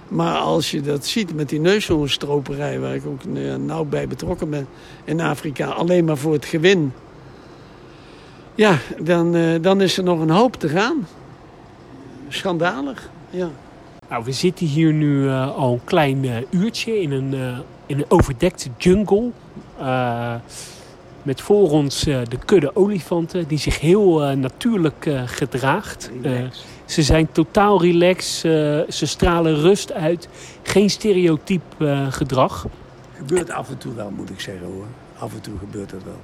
Maar 0.08 0.36
als 0.36 0.70
je 0.70 0.80
dat 0.80 1.06
ziet 1.06 1.34
met 1.34 1.48
die 1.48 1.60
neushoornstroperij... 1.60 2.80
waar 2.80 2.94
ik 2.94 3.06
ook 3.06 3.22
uh, 3.22 3.54
nauw 3.54 3.84
bij 3.84 4.08
betrokken 4.08 4.50
ben 4.50 4.66
in 5.04 5.20
Afrika... 5.20 5.66
alleen 5.66 6.04
maar 6.04 6.16
voor 6.16 6.32
het 6.32 6.44
gewin... 6.44 6.92
ja, 8.54 8.78
dan, 9.00 9.36
uh, 9.36 9.62
dan 9.62 9.80
is 9.80 9.98
er 9.98 10.04
nog 10.04 10.20
een 10.20 10.30
hoop 10.30 10.56
te 10.56 10.68
gaan. 10.68 11.06
Schandalig, 12.28 13.10
ja. 13.30 13.50
Nou, 14.08 14.24
we 14.24 14.32
zitten 14.32 14.66
hier 14.66 14.92
nu 14.92 15.28
al 15.30 15.72
een 15.72 15.84
klein 15.84 16.46
uurtje 16.50 17.00
in 17.00 17.12
een, 17.12 17.34
in 17.86 17.98
een 17.98 18.10
overdekte 18.10 18.68
jungle... 18.78 19.30
Met 21.26 21.40
voor 21.40 21.70
ons 21.70 22.06
eh, 22.06 22.18
de 22.28 22.38
kudde 22.44 22.76
olifanten 22.76 23.48
die 23.48 23.58
zich 23.58 23.80
heel 23.80 24.24
eh, 24.24 24.36
natuurlijk 24.36 25.06
eh, 25.06 25.22
gedraagt. 25.24 26.10
Ze 26.84 27.02
zijn 27.02 27.28
totaal 27.32 27.82
relaxed, 27.82 28.40
ze 28.94 29.06
stralen 29.06 29.54
rust 29.60 29.92
uit. 29.92 30.28
Geen 30.62 30.90
stereotyp 30.90 31.62
gedrag. 32.10 32.66
Gebeurt 33.16 33.50
af 33.50 33.68
en 33.68 33.78
toe 33.78 33.94
wel, 33.94 34.10
moet 34.10 34.30
ik 34.30 34.40
zeggen 34.40 34.66
hoor. 34.66 34.86
Af 35.18 35.34
en 35.34 35.40
toe 35.40 35.58
gebeurt 35.58 35.90
dat 35.90 36.02
wel. 36.04 36.20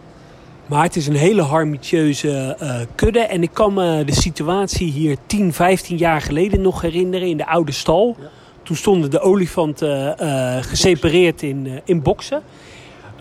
Maar 0.67 0.83
het 0.83 0.97
is 0.97 1.07
een 1.07 1.17
hele 1.17 1.43
harmonieuze 1.43 2.57
eh, 2.59 2.81
kudde. 2.95 3.21
En 3.21 3.43
ik 3.43 3.51
kan 3.53 3.75
me 3.75 4.05
de 4.05 4.15
situatie 4.15 4.91
hier 4.91 5.17
10, 5.27 5.53
15 5.53 5.97
jaar 5.97 6.21
geleden 6.21 6.61
nog 6.61 6.81
herinneren 6.81 7.29
in 7.29 7.37
de 7.37 7.47
oude 7.47 7.73
stal. 7.73 8.17
Ja. 8.21 8.27
Toen 8.63 8.77
stonden 8.77 9.11
de 9.11 9.21
olifanten 9.21 10.19
eh, 10.19 10.63
gesepareerd 10.63 11.43
in, 11.43 11.81
in 11.85 12.03
boksen. 12.03 12.43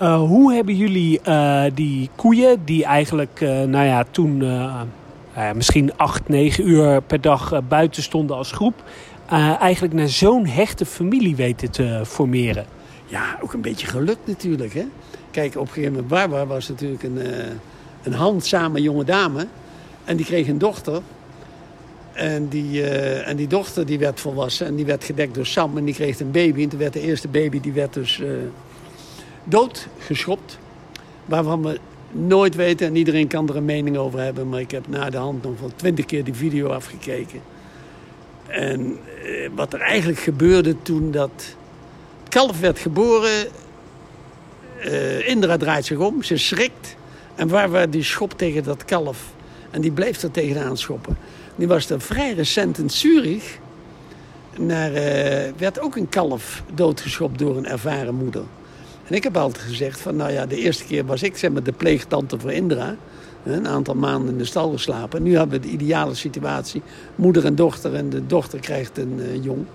Eh, 0.02 0.16
hoe 0.16 0.54
hebben 0.54 0.76
jullie 0.76 1.22
eh, 1.22 1.64
die 1.74 2.10
koeien, 2.16 2.66
die 2.66 2.86
eigenlijk 2.86 3.42
eh, 3.42 3.50
nou 3.64 3.86
ja, 3.86 4.06
toen 4.12 4.44
misschien 5.56 5.98
8, 5.98 6.28
9 6.28 6.70
uur 6.70 7.02
per 7.02 7.22
dag 7.22 7.62
buiten 7.68 8.04
stonden 8.04 8.36
als 8.36 8.52
groep, 8.52 8.84
eigenlijk 9.60 9.94
naar 9.94 10.08
zo'n 10.08 10.46
hechte 10.46 10.86
familie 10.86 11.36
weten 11.36 11.72
te 11.72 12.02
formeren? 12.06 12.66
Ja, 13.06 13.38
ook 13.42 13.54
een 13.54 13.62
beetje 13.62 13.88
geluk 13.88 14.18
natuurlijk. 14.26 14.74
Hè? 14.74 14.86
Kijk, 15.32 15.56
op 15.56 15.62
een 15.62 15.68
gegeven 15.68 15.92
moment, 15.92 16.08
Barbara 16.08 16.46
was 16.46 16.70
natuurlijk 16.70 17.04
een, 17.04 17.20
een 18.04 18.14
handzame 18.14 18.82
jonge 18.82 19.04
dame. 19.04 19.48
En 20.04 20.18
die 20.18 20.26
kreeg 20.26 20.48
een 20.48 20.58
dochter. 20.58 21.02
En 22.14 22.48
die, 22.48 22.84
en 23.24 23.36
die 23.36 23.48
dochter 23.48 23.86
die 23.86 24.00
werd 24.00 24.20
volwassen 24.20 24.68
en 24.68 24.76
die 24.76 24.86
werd 24.86 25.04
gedekt 25.04 25.36
door 25.36 25.46
Sam. 25.46 25.78
En 25.78 25.86
die 25.86 25.94
kreeg 25.94 26.20
een 26.20 26.32
baby. 26.32 26.64
En 26.64 26.70
toen 26.70 26.80
werd 26.80 26.94
de 26.94 27.02
eerste 27.02 27.28
baby 27.28 27.60
die 27.60 27.74
werd 27.74 27.94
dus 27.94 28.22
doodgeschopt. 29.44 30.58
Waarvan 31.26 31.62
we 31.62 31.80
nooit 32.12 32.56
weten, 32.56 32.88
en 32.88 32.96
iedereen 32.96 33.28
kan 33.28 33.50
er 33.50 33.56
een 33.56 33.66
mening 33.66 33.98
over 33.98 34.20
hebben... 34.20 34.50
maar 34.50 34.60
ik 34.60 34.72
heb 34.72 34.88
na 34.88 35.10
de 35.10 35.18
hand 35.18 35.44
nog 35.44 35.60
wel 35.60 35.72
twintig 35.76 36.06
keer 36.06 36.24
die 36.24 36.34
video 36.34 36.68
afgekeken. 36.68 37.42
En 38.48 38.98
eh, 39.24 39.50
wat 39.56 39.74
er 39.74 39.82
eigenlijk 39.82 40.20
gebeurde 40.20 40.76
toen 40.82 41.12
dat 41.12 41.56
kalf 42.30 42.60
werd 42.60 42.80
geboren... 42.80 43.48
eh, 44.80 45.28
Indra 45.28 45.58
draait 45.58 45.86
zich 45.86 45.98
om, 45.98 46.24
ze 46.24 46.38
schrikt. 46.38 46.96
En 47.36 47.48
waar 47.48 47.72
we 47.72 47.90
die 47.90 48.04
schop 48.04 48.38
tegen 48.38 48.64
dat 48.64 48.86
kalf. 48.86 49.34
En 49.72 49.82
die 49.82 49.92
bleef 49.92 50.22
er 50.22 50.32
tegenaan 50.32 50.78
schoppen. 50.78 51.18
Die 51.56 51.68
was 51.68 51.90
er 51.90 52.02
vrij 52.02 52.34
recent 52.34 52.78
in 52.78 52.90
Zurich. 52.90 53.58
Naar, 54.58 54.94
eh, 54.94 55.52
werd 55.58 55.80
ook 55.80 55.96
een 55.96 56.10
kalf 56.10 56.64
doodgeschopt 56.74 57.40
door 57.40 57.58
een 57.58 57.66
ervaren 57.66 58.16
moeder. 58.16 58.44
En 59.08 59.16
ik 59.16 59.24
heb 59.24 59.38
altijd 59.38 59.66
gezegd 59.66 60.00
van, 60.00 60.16
nou 60.16 60.32
ja, 60.32 60.46
de 60.46 60.56
eerste 60.56 60.84
keer 60.84 61.06
was 61.06 61.24
ik 61.24 61.38
zeg 61.38 61.52
maar 61.52 61.64
de 61.64 61.72
pleegtante 61.72 62.40
voor 62.40 62.52
Indra. 62.52 62.96
Een 63.44 63.68
aantal 63.68 63.96
maanden 63.96 64.32
in 64.32 64.38
de 64.38 64.46
stal 64.46 64.72
geslapen. 64.72 65.24
Nu 65.24 65.38
hebben 65.38 65.62
we 65.62 65.68
de 65.68 65.74
ideale 65.74 66.16
situatie. 66.16 66.82
Moeder 67.16 67.46
en 67.46 67.56
dochter 67.56 67.96
en 67.96 68.10
de 68.10 68.26
dochter 68.26 68.60
krijgt 68.60 68.98
een 68.98 69.20
eh, 69.20 69.44
jong. 69.44 69.66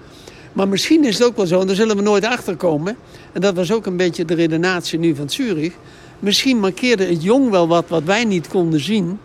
Maar 0.53 0.69
misschien 0.69 1.05
is 1.05 1.19
het 1.19 1.27
ook 1.27 1.37
wel 1.37 1.47
zo, 1.47 1.61
en 1.61 1.67
daar 1.67 1.77
zullen 1.77 1.97
we 1.97 2.03
nooit 2.03 2.25
achter 2.25 2.57
komen. 2.57 2.97
En 3.33 3.41
dat 3.41 3.55
was 3.55 3.73
ook 3.73 3.87
een 3.87 3.97
beetje 3.97 4.25
de 4.25 4.35
redenatie 4.35 4.99
nu 4.99 5.15
van 5.15 5.31
Zurich. 5.31 5.75
Misschien 6.19 6.59
markeerde 6.59 7.07
het 7.07 7.23
jong 7.23 7.51
wel 7.51 7.69
wat 7.69 7.85
wat 7.89 8.03
wij 8.03 8.25
niet 8.25 8.49
konden 8.49 8.81
zien. 8.81 9.19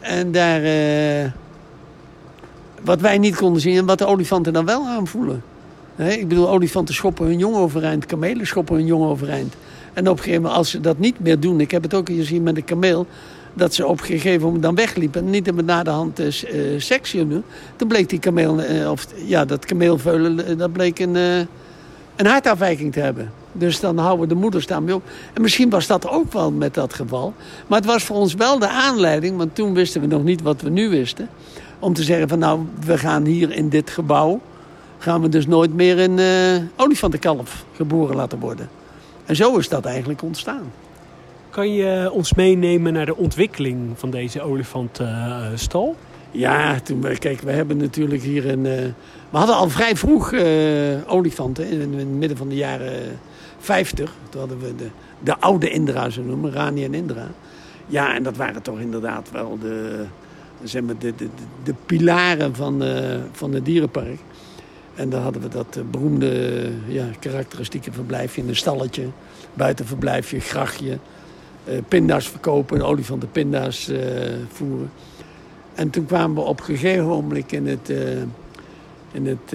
En 0.00 0.32
daar... 0.32 0.62
eh, 0.62 1.30
wat 2.82 3.00
wij 3.00 3.18
niet 3.18 3.36
konden 3.36 3.60
zien 3.62 3.76
en 3.76 3.86
wat 3.86 3.98
de 3.98 4.06
olifanten 4.06 4.52
dan 4.52 4.64
wel 4.64 4.86
aanvoelen. 4.86 5.42
Ik 5.98 6.28
bedoel, 6.28 6.48
olifanten 6.48 6.94
schoppen 6.94 7.26
hun 7.26 7.38
jong 7.38 7.56
overeind, 7.56 8.06
kamelen 8.06 8.46
schoppen 8.46 8.74
hun 8.74 8.86
jong 8.86 9.04
overeind. 9.04 9.54
En 9.92 10.08
op 10.08 10.16
een 10.16 10.22
gegeven 10.22 10.42
moment, 10.42 10.58
als 10.58 10.70
ze 10.70 10.80
dat 10.80 10.98
niet 10.98 11.20
meer 11.20 11.40
doen... 11.40 11.60
ik 11.60 11.70
heb 11.70 11.82
het 11.82 11.94
ook 11.94 12.08
gezien 12.08 12.42
met 12.42 12.56
een 12.56 12.64
kameel... 12.64 13.06
dat 13.54 13.74
ze 13.74 13.86
op 13.86 14.00
een 14.00 14.06
gegeven 14.06 14.42
moment 14.42 14.62
dan 14.62 14.74
wegliepen... 14.74 15.24
en 15.24 15.30
niet 15.30 15.54
meer 15.54 15.64
na 15.64 15.82
de 15.82 15.90
hand 15.90 16.20
uh, 16.20 16.30
seks 16.78 17.12
doen. 17.12 17.44
Toen 17.76 17.88
bleek 17.88 18.08
die 18.08 18.18
kameel... 18.18 18.60
eh, 18.62 18.90
of 18.90 19.06
ja, 19.24 19.44
dat 19.44 19.64
kameelveulen, 19.64 20.46
eh, 20.46 20.58
dat 20.58 20.72
bleek 20.72 20.98
een, 20.98 21.16
eh, 21.16 21.38
een 22.16 22.26
hartafwijking 22.26 22.92
te 22.92 23.00
hebben. 23.00 23.32
Dus 23.52 23.80
dan 23.80 23.98
houden 23.98 24.28
de 24.28 24.34
moeders 24.34 24.66
daarmee 24.66 24.94
op. 24.94 25.02
En 25.34 25.42
misschien 25.42 25.70
was 25.70 25.86
dat 25.86 26.08
ook 26.08 26.32
wel 26.32 26.52
met 26.52 26.74
dat 26.74 26.94
geval. 26.94 27.34
Maar 27.66 27.78
het 27.78 27.88
was 27.88 28.04
voor 28.04 28.16
ons 28.16 28.34
wel 28.34 28.58
de 28.58 28.68
aanleiding... 28.68 29.36
want 29.36 29.54
toen 29.54 29.74
wisten 29.74 30.00
we 30.00 30.06
nog 30.06 30.24
niet 30.24 30.42
wat 30.42 30.60
we 30.60 30.70
nu 30.70 30.88
wisten... 30.88 31.28
om 31.78 31.94
te 31.94 32.02
zeggen 32.02 32.28
van 32.28 32.38
nou, 32.38 32.60
we 32.84 32.98
gaan 32.98 33.24
hier 33.24 33.52
in 33.52 33.68
dit 33.68 33.90
gebouw... 33.90 34.40
gaan 34.98 35.20
we 35.20 35.28
dus 35.28 35.46
nooit 35.46 35.74
meer 35.74 35.98
een 35.98 36.18
eh 36.18 36.62
olifantenkalf 36.76 37.64
geboren 37.76 38.16
laten 38.16 38.38
worden. 38.38 38.68
En 39.26 39.36
zo 39.36 39.56
is 39.56 39.68
dat 39.68 39.84
eigenlijk 39.84 40.22
ontstaan. 40.22 40.72
Kan 41.50 41.72
je 41.72 42.10
ons 42.12 42.34
meenemen 42.34 42.92
naar 42.92 43.06
de 43.06 43.16
ontwikkeling 43.16 43.78
van 43.94 44.10
deze 44.10 44.42
olifantenstal? 44.42 45.96
Ja, 46.30 46.80
toen 46.80 47.00
we, 47.00 47.18
kijk, 47.18 47.40
we 47.40 47.50
hebben 47.52 47.76
natuurlijk 47.76 48.22
hier 48.22 48.48
een. 48.50 48.66
eh, 48.66 48.84
we 49.30 49.38
hadden 49.38 49.56
al 49.56 49.68
vrij 49.68 49.96
vroeg 49.96 50.32
eh, 50.32 50.44
olifanten 51.06 51.70
in, 51.70 51.80
in 51.80 51.98
het 51.98 52.08
midden 52.08 52.36
van 52.36 52.48
de 52.48 52.54
jaren 52.54 53.18
50. 53.58 54.12
Toen 54.28 54.40
hadden 54.40 54.58
we 54.58 54.74
de, 54.76 54.86
de 55.22 55.38
oude 55.38 55.70
Indra, 55.70 56.10
zo 56.10 56.22
noemen, 56.22 56.52
Rani 56.52 56.84
en 56.84 56.94
Indra. 56.94 57.26
Ja, 57.86 58.14
en 58.14 58.22
dat 58.22 58.36
waren 58.36 58.62
toch 58.62 58.78
inderdaad 58.80 59.30
wel 59.30 59.58
de, 59.60 60.04
zeg 60.62 60.82
maar, 60.82 60.98
de, 60.98 61.12
de, 61.16 61.24
de, 61.24 61.44
de 61.64 61.74
pilaren 61.86 62.54
van, 62.54 62.82
eh, 62.82 63.16
van 63.32 63.52
het 63.52 63.64
dierenpark. 63.64 64.18
En 64.98 65.10
daar 65.10 65.20
hadden 65.20 65.42
we 65.42 65.48
dat 65.48 65.76
eh, 65.76 65.82
beroemde 65.90 66.70
ja, 66.86 67.04
karakteristieke 67.18 67.92
verblijfje 67.92 68.42
in 68.42 68.48
een 68.48 68.56
stalletje. 68.56 69.06
Buitenverblijfje, 69.54 70.40
grachtje. 70.40 70.98
eh, 71.64 71.78
pinda's 71.88 72.28
verkopen, 72.28 72.82
olifanten 72.82 73.30
pinda's 73.30 73.88
eh, 73.88 74.00
voeren. 74.52 74.90
En 75.74 75.90
toen 75.90 76.06
kwamen 76.06 76.36
we 76.36 76.48
op 76.48 76.58
een 76.58 76.64
gegeven 76.64 77.06
moment 77.06 77.52
in 77.52 77.66
het, 77.66 77.90
eh, 77.90 77.98
in 79.12 79.26
het 79.26 79.54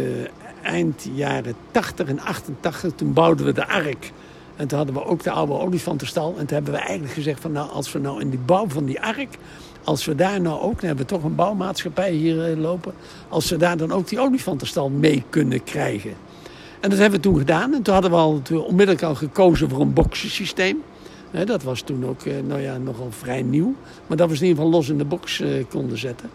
eind 0.64 1.08
jaren 1.14 1.56
80 1.72 2.08
en 2.08 2.20
88, 2.20 2.92
toen 2.96 3.14
bouwden 3.14 3.46
we 3.46 3.52
de 3.52 3.68
Ark. 3.68 4.12
En 4.56 4.68
toen 4.68 4.78
hadden 4.78 4.96
we 4.96 5.06
ook 5.06 5.24
de 5.24 5.32
oude 5.32 5.54
olifantenstal. 5.54 6.30
En 6.38 6.46
toen 6.46 6.56
hebben 6.56 6.74
we 6.74 6.80
eigenlijk 6.80 7.14
gezegd 7.14 7.42
van 7.42 7.52
nou, 7.52 7.70
als 7.70 7.92
we 7.92 8.00
nou 8.00 8.22
in 8.22 8.30
die 8.30 8.40
bouw 8.40 8.70
van 8.70 8.86
die 8.86 9.02
Ark, 9.02 9.38
als 9.84 10.06
we 10.06 10.16
daar 10.16 10.42
nou 10.42 10.62
ook, 10.62 10.76
dan 10.76 10.88
hebben 10.88 11.06
toch 11.06 11.24
een 11.24 11.36
bouwmaatschappij 11.36 12.12
hier 12.12 12.52
eh, 12.52 12.58
lopen, 12.58 12.94
als 13.30 13.50
we 13.50 13.58
daar 13.58 13.78
dan 13.78 13.92
ook 13.92 14.08
die 14.08 14.20
olifantenstal 14.20 14.90
mee 14.90 15.24
kunnen 15.30 15.64
krijgen. 15.64 16.14
En 16.80 16.90
dat 16.90 17.00
hebben 17.00 17.20
we 17.20 17.26
toen 17.26 17.38
gedaan. 17.38 17.74
En 17.74 17.82
toen 17.82 17.94
hadden 17.94 18.12
we 18.12 18.18
al 18.18 18.42
onmiddellijk 18.50 19.04
al 19.06 19.16
gekozen 19.16 19.70
voor 19.70 19.82
een 19.82 19.94
boxensysteem. 19.94 20.84
Dat 21.46 21.64
was 21.64 21.82
toen 21.82 22.06
ook 22.06 22.22
eh, 22.22 22.34
nou 22.48 22.62
ja, 22.62 22.78
nogal 22.78 23.08
vrij 23.12 23.42
nieuw. 23.42 23.76
Maar 24.08 24.18
dat 24.18 24.30
we 24.30 24.36
in 24.36 24.42
ieder 24.42 24.56
geval 24.56 24.72
los 24.72 24.90
in 24.90 24.98
de 24.98 25.06
box 25.06 25.40
eh, 25.40 25.50
konden 25.70 25.98
zetten. 25.98 26.30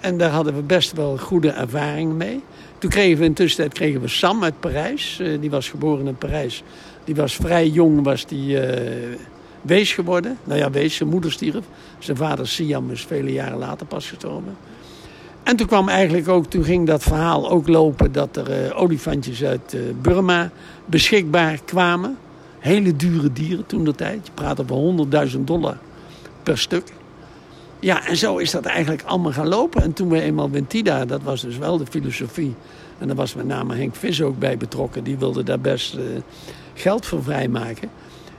En 0.00 0.18
daar 0.18 0.30
hadden 0.30 0.54
we 0.54 0.62
best 0.62 0.92
wel 0.92 1.18
goede 1.18 1.50
ervaringen 1.50 2.16
mee. 2.16 2.40
Toen 2.78 2.90
kregen 2.90 3.18
we 3.18 3.24
intussen 3.24 3.72
kregen 3.72 4.00
we 4.00 4.08
Sam 4.08 4.44
uit 4.44 4.60
Parijs. 4.60 5.22
Die 5.40 5.50
was 5.50 5.68
geboren 5.68 6.06
in 6.06 6.16
Parijs. 6.16 6.62
Die 7.04 7.14
was 7.14 7.34
vrij 7.34 7.68
jong, 7.68 8.04
was 8.04 8.26
die 8.26 8.58
wees 9.64 9.92
geworden. 9.92 10.38
Nou 10.44 10.58
ja, 10.58 10.70
wees, 10.70 10.96
zijn 10.96 11.08
moeder 11.08 11.32
stierf. 11.32 11.64
Zijn 11.98 12.16
vader 12.16 12.48
Siam 12.48 12.90
is 12.90 13.04
vele 13.04 13.32
jaren 13.32 13.58
later 13.58 13.86
pas 13.86 14.08
gestorven. 14.08 14.56
En 15.42 15.56
toen 15.56 15.66
kwam 15.66 15.88
eigenlijk 15.88 16.28
ook, 16.28 16.46
toen 16.46 16.64
ging 16.64 16.86
dat 16.86 17.02
verhaal 17.02 17.50
ook 17.50 17.68
lopen 17.68 18.12
dat 18.12 18.36
er 18.36 18.50
eh, 18.50 18.80
olifantjes 18.80 19.44
uit 19.44 19.74
eh, 19.74 19.80
Burma 20.02 20.50
beschikbaar 20.84 21.58
kwamen. 21.64 22.16
Hele 22.58 22.96
dure 22.96 23.32
dieren 23.32 23.66
toen 23.66 23.84
de 23.84 23.94
tijd. 23.94 24.26
Je 24.26 24.32
praat 24.34 24.60
over 24.60 25.28
100.000 25.30 25.40
dollar 25.40 25.78
per 26.42 26.58
stuk. 26.58 26.92
Ja, 27.80 28.06
en 28.06 28.16
zo 28.16 28.36
is 28.36 28.50
dat 28.50 28.64
eigenlijk 28.64 29.02
allemaal 29.02 29.32
gaan 29.32 29.48
lopen. 29.48 29.82
En 29.82 29.92
toen 29.92 30.08
we 30.08 30.20
eenmaal 30.20 30.50
Wentida, 30.50 31.04
dat 31.04 31.22
was 31.22 31.40
dus 31.40 31.58
wel 31.58 31.78
de 31.78 31.86
filosofie. 31.86 32.54
En 32.98 33.06
daar 33.06 33.16
was 33.16 33.34
met 33.34 33.46
name 33.46 33.74
Henk 33.74 33.94
Vis 33.94 34.22
ook 34.22 34.38
bij 34.38 34.56
betrokken. 34.56 35.04
Die 35.04 35.18
wilde 35.18 35.42
daar 35.42 35.60
best 35.60 35.94
eh, 35.94 36.02
geld 36.74 37.06
voor 37.06 37.22
vrijmaken. 37.22 37.90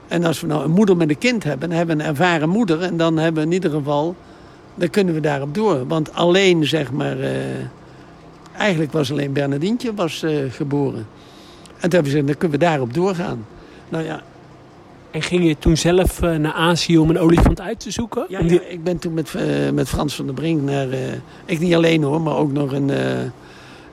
En 0.08 0.24
als 0.24 0.40
we 0.40 0.46
nou 0.46 0.64
een 0.64 0.70
moeder 0.70 0.96
met 0.96 1.08
een 1.08 1.18
kind 1.18 1.44
hebben, 1.44 1.68
dan 1.68 1.78
hebben 1.78 1.96
we 1.96 2.02
een 2.02 2.08
ervaren 2.08 2.48
moeder. 2.48 2.82
En 2.82 2.96
dan 2.96 3.16
hebben 3.16 3.42
we 3.42 3.48
in 3.48 3.54
ieder 3.54 3.70
geval, 3.70 4.16
dan 4.74 4.90
kunnen 4.90 5.14
we 5.14 5.20
daarop 5.20 5.54
door. 5.54 5.86
Want 5.86 6.14
alleen, 6.14 6.66
zeg 6.66 6.92
maar, 6.92 7.20
eh, 7.20 7.34
eigenlijk 8.56 8.92
was 8.92 9.10
alleen 9.10 9.32
Bernardientje 9.32 9.94
was, 9.94 10.22
eh, 10.22 10.32
geboren. 10.50 11.06
En 11.66 11.80
toen 11.82 11.90
hebben 11.90 12.02
we 12.02 12.08
gezegd, 12.08 12.26
dan 12.26 12.36
kunnen 12.36 12.58
we 12.58 12.64
daarop 12.64 12.94
doorgaan. 12.94 13.46
Nou 13.88 14.04
ja, 14.04 14.22
En 15.10 15.22
ging 15.22 15.46
je 15.46 15.58
toen 15.58 15.76
zelf 15.76 16.22
eh, 16.22 16.34
naar 16.34 16.52
Azië 16.52 16.98
om 16.98 17.10
een 17.10 17.18
olifant 17.18 17.60
uit 17.60 17.80
te 17.80 17.90
zoeken? 17.90 18.24
Ja, 18.28 18.38
ik 18.68 18.84
ben 18.84 18.98
toen 18.98 19.14
met, 19.14 19.34
met 19.72 19.88
Frans 19.88 20.14
van 20.14 20.24
der 20.24 20.34
Brink 20.34 20.62
naar... 20.62 20.88
ik 21.44 21.60
niet 21.60 21.74
alleen 21.74 22.02
hoor, 22.02 22.20
maar 22.20 22.36
ook 22.36 22.52
nog 22.52 22.72
een... 22.72 22.90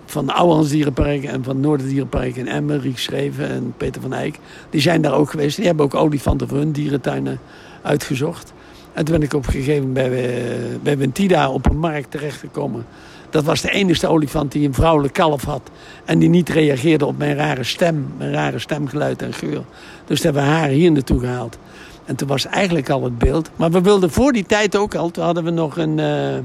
van 0.06 0.26
de 0.26 0.34
Ouwehands 0.34 0.70
Dierenpark 0.70 1.24
en 1.24 1.44
van 1.44 1.60
Noorden 1.60 1.88
Dierenpark 1.88 2.36
in 2.36 2.48
Emmen, 2.48 2.82
Riek 2.82 3.00
Schreven 3.00 3.50
en 3.50 3.74
Peter 3.78 4.02
van 4.02 4.14
Eyck. 4.14 4.40
Die 4.70 4.82
zijn 4.82 5.02
daar 5.02 5.14
ook 5.14 5.30
geweest. 5.30 5.56
Die 5.56 5.66
hebben 5.66 5.86
ook 5.86 5.96
olifanten 5.96 6.48
voor 6.48 6.58
hun 6.58 6.72
dierentuinen 6.72 7.40
uitgezocht. 7.82 8.54
En 8.94 9.06
toen 9.06 9.16
ben 9.16 9.24
ik 9.24 9.34
op 9.34 9.46
een 9.46 9.52
gegeven 9.52 9.88
moment 9.88 10.10
bij, 10.10 10.46
eh, 10.84 10.98
bij 11.28 11.48
op 11.48 11.70
een 11.70 11.78
markt 11.78 12.12
terechtgekomen. 12.12 12.86
Dat 13.30 13.44
was 13.44 13.62
de 13.62 13.72
enige 13.72 14.08
olifant 14.08 14.52
die 14.52 14.68
een 14.68 14.74
vrouwelijk 14.74 15.14
kalf 15.14 15.44
had. 15.44 15.70
En 16.06 16.20
die 16.20 16.30
niet 16.30 16.50
reageerde 16.50 17.06
op 17.06 17.18
mijn 17.18 17.36
rare 17.36 17.64
stem. 17.64 18.08
Mijn 18.18 18.32
rare 18.32 18.60
stemgeluid 18.60 19.22
en 19.22 19.34
geur. 19.34 19.62
Dus 20.06 20.22
toen 20.22 20.34
hebben 20.34 20.52
we 20.52 20.58
haar 20.58 20.70
hier 20.70 20.92
naartoe 20.92 21.20
gehaald. 21.20 21.58
En 22.06 22.16
toen 22.16 22.28
was 22.28 22.46
eigenlijk 22.46 22.90
al 22.90 23.04
het 23.04 23.18
beeld. 23.18 23.50
Maar 23.56 23.72
we 23.72 23.82
wilden 23.82 24.12
voor 24.12 24.32
die 24.32 24.46
tijd 24.46 24.76
ook 24.76 24.96
al. 24.96 25.12
Toen 25.12 25.24
hadden 25.24 25.44
we 25.44 25.50
nog 25.50 25.78
een. 25.78 26.00
eh, 26.00 26.38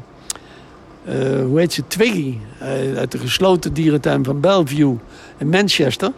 eh, 1.09 1.45
hoe 1.45 1.59
heet 1.59 1.73
ze? 1.73 1.83
Twiggy. 1.87 2.37
eh, 2.59 2.97
uit 2.97 3.13
de 3.13 3.19
gesloten 3.19 3.73
dierentuin 3.73 4.25
van 4.25 4.41
Bellevue 4.41 4.97
in 5.39 5.49
Manchester. 5.49 6.13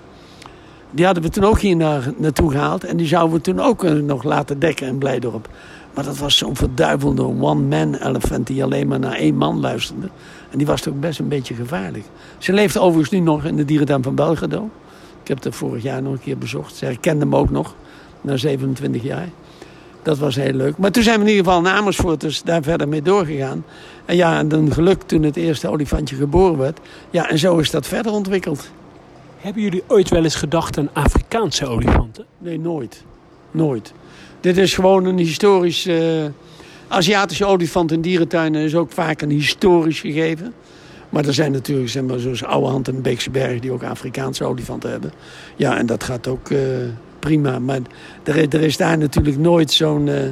Die 0.91 1.05
hadden 1.05 1.23
we 1.23 1.29
toen 1.29 1.45
ook 1.45 1.61
hier 1.61 1.77
naar, 1.77 2.13
naartoe 2.17 2.51
gehaald. 2.51 2.85
En 2.85 2.97
die 2.97 3.07
zouden 3.07 3.37
we 3.37 3.41
toen 3.41 3.61
ook 3.61 3.85
eh, 3.85 3.93
nog 3.93 4.23
laten 4.23 4.59
dekken 4.59 4.87
in 4.87 4.99
Blijdorp. 4.99 5.49
Maar 5.95 6.05
dat 6.05 6.19
was 6.19 6.37
zo'n 6.37 6.57
verduivelde 6.57 7.23
one-man 7.23 7.95
elephant 7.95 8.47
die 8.47 8.65
alleen 8.65 8.89
maar 8.89 8.99
naar 8.99 9.15
één 9.15 9.37
man 9.37 9.61
luisterde. 9.61 10.09
En 10.51 10.59
die 10.59 10.67
was 10.67 10.81
toch 10.81 10.95
best 10.95 11.19
een 11.19 11.29
beetje 11.29 11.55
gevaarlijk. 11.55 12.05
Ze 12.39 12.53
leeft 12.53 12.79
overigens 12.79 13.11
nu 13.11 13.19
nog 13.19 13.45
in 13.45 13.57
de 13.57 13.65
dierentuin 13.65 14.03
van 14.03 14.15
Belgrado. 14.15 14.71
Ik 15.23 15.29
heb 15.29 15.45
het 15.45 15.55
vorig 15.55 15.83
jaar 15.83 16.03
nog 16.03 16.13
een 16.13 16.21
keer 16.21 16.39
bezocht. 16.39 16.75
Ze 16.75 16.85
herkende 16.85 17.25
hem 17.25 17.37
ook 17.37 17.51
nog, 17.51 17.75
na 18.21 18.37
27 18.37 19.03
jaar. 19.03 19.29
Dat 20.03 20.19
was 20.19 20.37
heel 20.37 20.53
leuk. 20.53 20.77
Maar 20.79 20.91
toen 20.91 21.03
zijn 21.03 21.17
we 21.17 21.25
in 21.25 21.31
ieder 21.31 21.45
geval 21.45 21.61
naar 21.61 21.75
Amersfoort 21.75 22.21
dus 22.21 22.43
daar 22.43 22.63
verder 22.63 22.89
mee 22.89 23.03
doorgegaan. 23.03 23.65
En 24.05 24.17
ja, 24.17 24.39
en 24.39 24.49
dan 24.49 24.73
geluk 24.73 25.03
toen 25.03 25.23
het 25.23 25.37
eerste 25.37 25.69
olifantje 25.69 26.17
geboren 26.17 26.59
werd. 26.59 26.81
Ja, 27.11 27.29
en 27.29 27.39
zo 27.39 27.59
is 27.59 27.71
dat 27.71 27.87
verder 27.87 28.13
ontwikkeld. 28.13 28.71
Hebben 29.37 29.63
jullie 29.63 29.83
ooit 29.87 30.09
wel 30.09 30.25
eens 30.25 30.35
gedacht 30.35 30.79
aan 30.79 30.89
Afrikaanse 30.93 31.67
olifanten? 31.67 32.25
Nee, 32.39 32.59
nooit. 32.59 33.05
Nooit. 33.51 33.93
Dit 34.41 34.57
is 34.57 34.75
gewoon 34.75 35.05
een 35.05 35.19
historisch... 35.19 35.87
eh, 35.87 36.25
Aziatische 36.89 37.45
olifant 37.45 37.93
in 37.93 38.01
dierentuinen 38.01 38.63
is 38.63 38.75
ook 38.75 38.93
vaak 38.93 39.23
een 39.23 39.31
historisch 39.31 40.01
gegeven. 40.01 40.55
Maar 41.09 41.27
er 41.27 41.35
zijn 41.35 41.53
natuurlijk, 41.53 41.89
zeg 41.89 42.03
maar, 42.03 42.19
zoals 42.19 42.45
Ouwehand 42.45 42.89
en 42.89 43.03
Beekse 43.03 43.31
Berg... 43.31 43.61
die 43.61 43.73
ook 43.73 43.83
Afrikaanse 43.83 44.45
olifanten 44.45 44.91
hebben. 44.91 45.13
Ja, 45.57 45.77
en 45.79 45.87
dat 45.87 46.05
gaat 46.05 46.29
ook 46.29 46.51
eh, 46.51 46.59
prima. 47.21 47.59
Maar 47.59 47.81
er, 48.23 48.55
er 48.55 48.61
is 48.61 48.77
daar 48.77 48.99
natuurlijk 48.99 49.39
nooit 49.39 49.71
zo'n... 49.71 50.09
eh 50.09 50.23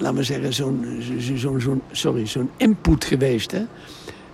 laten 0.00 0.16
we 0.16 0.22
zeggen, 0.22 0.54
zo'n 0.54 1.02
zo, 1.20 1.36
zo, 1.36 1.58
zo'n- 1.58 1.82
sorry, 1.90 2.26
zo'n 2.26 2.50
input 2.56 3.04
geweest. 3.04 3.50
Hè? 3.50 3.62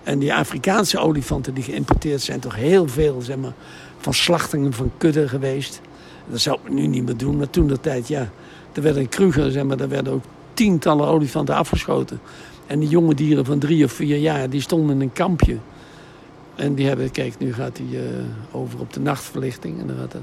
En 0.03 0.19
die 0.19 0.35
Afrikaanse 0.35 0.99
olifanten 0.99 1.55
die 1.55 1.65
geïmporteerd 1.65 2.21
zijn... 2.21 2.41
toch 2.41 2.55
heel 2.57 2.89
veel, 2.89 3.21
zeg 3.21 3.37
maar, 3.37 3.53
van 3.99 4.15
slachtingen 4.15 4.73
van 4.73 4.91
kudden 4.99 5.29
geweest. 5.29 5.81
Dat 6.31 6.41
zou 6.41 6.59
ik 6.65 6.73
nu 6.73 6.87
niet 6.87 7.05
meer 7.05 7.17
doen. 7.17 7.37
Maar 7.37 7.51
toen 7.51 7.67
de 7.67 7.81
tijd, 7.81 8.09
ja... 8.09 8.31
Er 8.73 8.83
werd 8.83 8.97
in 8.97 9.09
Kruger, 9.09 9.51
zeg 9.51 9.65
maar, 9.65 9.77
daar 9.77 9.89
werden 9.89 10.13
ook 10.13 10.25
tientallen 10.55 11.07
olifanten 11.07 11.55
afgeschoten. 11.55 12.21
En 12.67 12.79
die 12.79 12.89
jonge 12.89 13.15
dieren 13.15 13.45
van 13.45 13.59
drie 13.59 13.85
of 13.85 13.93
vier 13.93 14.17
jaar, 14.17 14.51
die 14.51 14.61
stonden 14.61 14.95
in 14.95 15.01
een 15.01 15.13
kampje. 15.13 15.57
En 16.55 16.75
die 16.75 16.87
hebben, 16.87 17.11
kijk, 17.11 17.39
nu 17.39 17.53
gaat 17.53 17.79
hij 17.79 18.01
eh, 18.01 18.07
over 18.53 18.81
op 18.81 18.93
de 18.93 19.01
nachtverlichting. 19.01 19.81
En, 19.81 19.87
dan 19.87 19.97
gaat 19.97 20.13
het. 20.13 20.23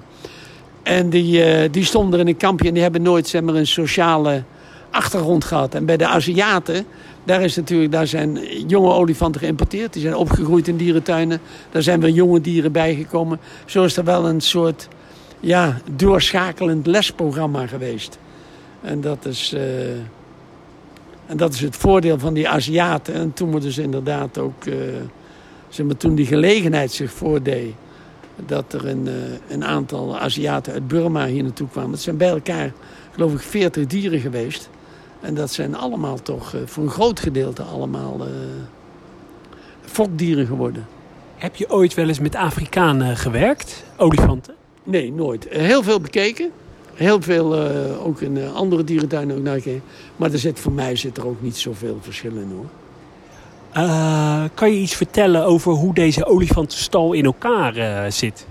En 0.83 1.09
die, 1.09 1.43
eh, 1.43 1.71
die 1.71 1.85
stonden 1.85 2.19
in 2.19 2.27
een 2.27 2.37
kampje 2.37 2.67
en 2.67 2.73
die 2.73 2.83
hebben 2.83 3.01
nooit 3.01 3.27
zeg 3.27 3.41
maar, 3.41 3.55
een 3.55 3.67
sociale 3.67 4.43
achtergrond 4.91 5.43
gehad. 5.45 5.75
En 5.75 5.85
bij 5.85 5.97
de 5.97 6.07
Aziaten, 6.07 6.85
daar, 7.23 7.41
is 7.41 7.55
natuurlijk, 7.55 7.91
daar 7.91 8.07
zijn 8.07 8.39
jonge 8.67 8.93
olifanten 8.93 9.41
geïmporteerd. 9.41 9.93
Die 9.93 10.01
zijn 10.01 10.15
opgegroeid 10.15 10.67
in 10.67 10.77
dierentuinen. 10.77 11.39
Daar 11.71 11.81
zijn 11.81 11.99
weer 11.99 12.09
jonge 12.09 12.41
dieren 12.41 12.71
bijgekomen. 12.71 13.39
Zo 13.65 13.83
is 13.83 13.97
er 13.97 14.03
wel 14.03 14.27
een 14.27 14.41
soort 14.41 14.87
ja, 15.39 15.81
doorschakelend 15.95 16.85
lesprogramma 16.85 17.67
geweest. 17.67 18.19
En 18.81 19.01
dat 19.01 19.25
is, 19.25 19.53
eh, 19.53 19.91
en 21.25 21.37
dat 21.37 21.53
is 21.53 21.61
het 21.61 21.75
voordeel 21.75 22.19
van 22.19 22.33
die 22.33 22.49
Aziaten. 22.49 23.13
En 23.13 23.33
toen 23.33 23.53
we 23.53 23.59
dus 23.59 23.77
inderdaad 23.77 24.37
ook, 24.37 24.65
eh, 24.65 24.73
zeg 25.69 25.85
maar, 25.85 25.97
toen 25.97 26.15
die 26.15 26.25
gelegenheid 26.25 26.91
zich 26.91 27.11
voordeed, 27.11 27.73
dat 28.45 28.73
er 28.73 28.87
een, 28.87 29.07
eh, 29.07 29.13
een 29.49 29.65
aantal 29.65 30.19
Aziaten 30.19 30.73
uit 30.73 30.87
Burma 30.87 31.25
hier 31.25 31.43
naartoe 31.43 31.67
kwamen. 31.67 31.91
Het 31.91 32.01
zijn 32.01 32.17
bij 32.17 32.29
elkaar, 32.29 32.71
geloof 33.11 33.33
ik, 33.33 33.39
40 33.39 33.87
dieren 33.87 34.19
geweest. 34.19 34.69
En 35.19 35.33
dat 35.33 35.51
zijn 35.51 35.75
allemaal 35.75 36.21
toch, 36.21 36.53
eh, 36.53 36.61
voor 36.65 36.83
een 36.83 36.89
groot 36.89 37.19
gedeelte, 37.19 37.61
allemaal 37.61 38.17
eh, 38.19 38.27
fokdieren 39.81 40.45
geworden. 40.45 40.87
Heb 41.35 41.55
je 41.55 41.69
ooit 41.69 41.93
wel 41.93 42.07
eens 42.07 42.19
met 42.19 42.35
Afrikanen 42.35 43.17
gewerkt? 43.17 43.83
Olifanten? 43.97 44.55
Nee, 44.83 45.11
nooit. 45.13 45.47
Heel 45.49 45.83
veel 45.83 45.99
bekeken. 45.99 46.51
Heel 46.93 47.21
veel 47.21 47.55
ook 47.99 48.21
in 48.21 48.51
andere 48.53 48.83
dierentuinen 48.83 49.37
ook 49.37 49.43
naar 49.43 49.55
gekeken. 49.55 49.83
Maar 50.15 50.31
er 50.31 50.39
zit, 50.39 50.59
voor 50.59 50.71
mij 50.71 50.95
zit 50.95 51.17
er 51.17 51.27
ook 51.27 51.41
niet 51.41 51.57
zoveel 51.57 51.97
verschil 52.01 52.31
in 52.31 52.51
hoor. 52.55 52.65
Eh, 53.71 54.43
kan 54.53 54.71
je 54.71 54.79
iets 54.79 54.95
vertellen 54.95 55.45
over 55.45 55.71
hoe 55.71 55.93
deze 55.93 56.25
olifantenstal 56.25 57.13
in 57.13 57.25
elkaar 57.25 57.75
eh, 57.75 58.11
zit? 58.11 58.47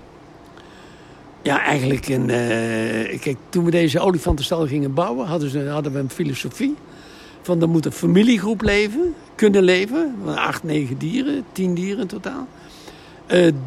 Ja, 1.41 1.63
eigenlijk 1.63 2.07
een, 2.07 2.29
eh, 2.29 3.19
kijk, 3.19 3.37
toen 3.49 3.65
we 3.65 3.71
deze 3.71 3.99
olifantenstal 3.99 4.67
gingen 4.67 4.93
bouwen, 4.93 5.27
hadden, 5.27 5.49
ze, 5.49 5.67
hadden 5.67 5.93
we 5.93 5.99
een 5.99 6.09
filosofie. 6.09 6.75
Van 7.41 7.61
er 7.61 7.69
moet 7.69 7.85
een 7.85 7.91
familiegroep 7.91 8.61
leven, 8.61 9.13
kunnen 9.35 9.63
leven. 9.63 10.15
Acht, 10.35 10.63
negen 10.63 10.97
dieren, 10.97 11.43
tien 11.51 11.73
dieren 11.73 12.01
in 12.01 12.07
totaal. 12.07 12.47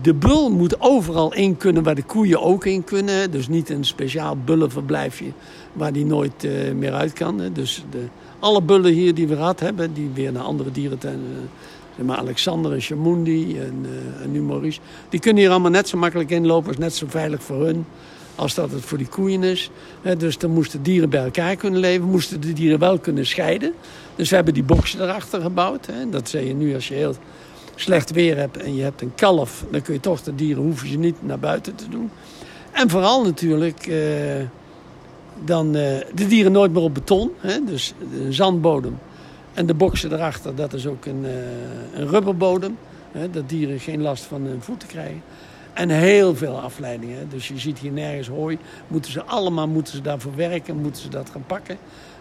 De 0.03 0.15
bul 0.15 0.51
moet 0.51 0.81
overal 0.81 1.35
in 1.35 1.57
kunnen 1.57 1.83
waar 1.83 1.95
de 1.95 2.03
koeien 2.03 2.43
ook 2.43 2.65
in 2.65 2.85
kunnen. 2.85 3.31
Dus 3.31 3.49
niet 3.49 3.71
een 3.71 3.85
speciaal 3.85 4.37
bullenverblijfje 4.45 5.33
waar 5.73 5.93
die 5.93 6.05
nooit 6.05 6.49
meer 6.77 6.93
uit 6.93 7.13
kan. 7.13 7.43
Dus 7.53 7.85
de, 7.91 7.99
alle 8.39 8.63
bullen 8.63 8.93
hier 8.93 9.15
die 9.15 9.27
we 9.27 9.37
gehad 9.37 9.61
hebben, 9.61 9.95
die 9.95 10.11
weer 10.15 10.33
naar 10.33 10.43
andere 10.43 10.71
dierentuinen... 10.73 11.25
eh, 11.25 11.49
zeg 11.97 12.07
maar 12.07 12.17
Alexander 12.17 12.73
en 12.73 12.81
Chamundi 12.81 13.59
en, 13.59 13.87
eh, 13.87 14.25
en 14.25 14.31
nu 14.33 14.43
Maurice... 14.43 14.81
die 15.09 15.21
kunnen 15.21 15.43
hier 15.43 15.51
allemaal 15.51 15.71
net 15.71 15.89
zo 15.89 15.99
makkelijk 15.99 16.31
inlopen. 16.31 16.71
is 16.71 16.79
net 16.79 16.95
zo 16.95 17.07
veilig 17.09 17.43
voor 17.43 17.65
hun 17.65 17.87
als 18.37 18.55
dat 18.55 18.71
het 18.71 18.85
voor 18.85 18.99
die 18.99 19.09
koeien 19.09 19.43
is. 19.43 19.71
Dus 20.19 20.39
dan 20.39 20.51
moesten 20.51 20.83
dieren 20.83 21.11
bij 21.11 21.25
elkaar 21.25 21.57
kunnen 21.57 21.81
leven. 21.81 22.09
Moesten 22.09 22.41
de 22.41 22.53
dieren 22.53 22.79
wel 22.79 22.99
kunnen 22.99 23.27
scheiden. 23.27 23.73
Dus 24.17 24.29
we 24.29 24.35
hebben 24.35 24.55
die 24.55 24.63
boksen 24.63 25.03
erachter 25.03 25.41
gebouwd. 25.41 25.89
Dat 26.11 26.29
zie 26.29 26.47
je 26.47 26.55
nu 26.55 26.75
als 26.75 26.89
je 26.89 26.95
heel 26.95 27.15
slecht 27.75 28.11
weer 28.11 28.37
hebt 28.37 28.57
en 28.57 28.75
je 28.75 28.83
hebt 28.83 29.03
een 29.03 29.15
kalf, 29.15 29.65
dan 29.71 29.83
kun 29.83 29.95
je 29.95 30.01
toch 30.01 30.23
de 30.23 30.35
dieren 30.35 30.63
hoeven 30.63 30.91
je 30.91 30.99
niet 30.99 31.17
naar 31.21 31.39
buiten 31.39 31.75
te 31.75 31.89
doen. 31.89 32.11
En 32.73 32.91
vooral 32.91 33.25
natuurlijk 33.25 33.87
eh, 33.87 33.97
dan 35.45 35.67
eh, 35.67 35.83
de 36.15 36.27
dieren 36.27 36.53
nooit 36.53 36.73
meer 36.73 36.83
op 36.83 36.95
beton, 36.95 37.31
hè, 37.39 37.65
dus 37.65 37.95
een 38.15 38.33
zandbodem. 38.33 38.99
En 39.55 39.67
de 39.67 39.75
boksen 39.75 40.13
erachter, 40.13 40.55
dat 40.55 40.73
is 40.73 40.87
ook 40.87 41.05
een, 41.05 41.25
eh, 41.25 42.01
een 42.01 42.09
rubberbodem. 42.09 42.77
Hè, 43.13 43.31
dat 43.31 43.49
dieren 43.49 43.81
geen 43.81 44.03
last 44.03 44.25
van 44.25 44.43
hun 44.43 44.63
voeten 44.63 44.89
krijgen. 44.89 45.23
En 45.73 45.91
heel 45.91 46.37
veel 46.37 46.61
afleidingen. 46.61 47.29
Dus 47.29 47.49
je 47.49 47.59
ziet 47.59 47.79
hier 47.79 47.93
nergens 47.93 48.29
hooi. 48.29 48.59
Moeten 48.89 49.13
ze 49.13 49.23
allemaal 49.23 49.69
moeten 49.69 49.95
ze 49.95 50.03
daarvoor 50.03 50.37
werken, 50.37 50.77
moeten 50.77 51.03
ze 51.03 51.09
dat 51.09 51.31
gaan 51.31 51.45
pakken. 51.47 51.77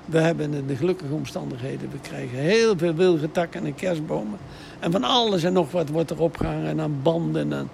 We 0.05 0.19
hebben 0.19 0.67
de 0.67 0.75
gelukkige 0.75 1.13
omstandigheden. 1.13 1.89
We 1.91 1.99
krijgen 1.99 2.37
heel 2.37 2.77
veel 2.77 2.93
wilge 2.93 3.31
takken 3.31 3.65
en 3.65 3.75
kerstbomen. 3.75 4.39
En 4.79 4.91
van 4.91 5.03
alles 5.03 5.43
en 5.43 5.53
nog 5.53 5.71
wat 5.71 5.89
wordt 5.89 6.09
er 6.09 6.21
opgehangen 6.21 6.81
aan 6.81 6.99
banden 7.03 7.51
en 7.51 7.57
aan, 7.57 7.69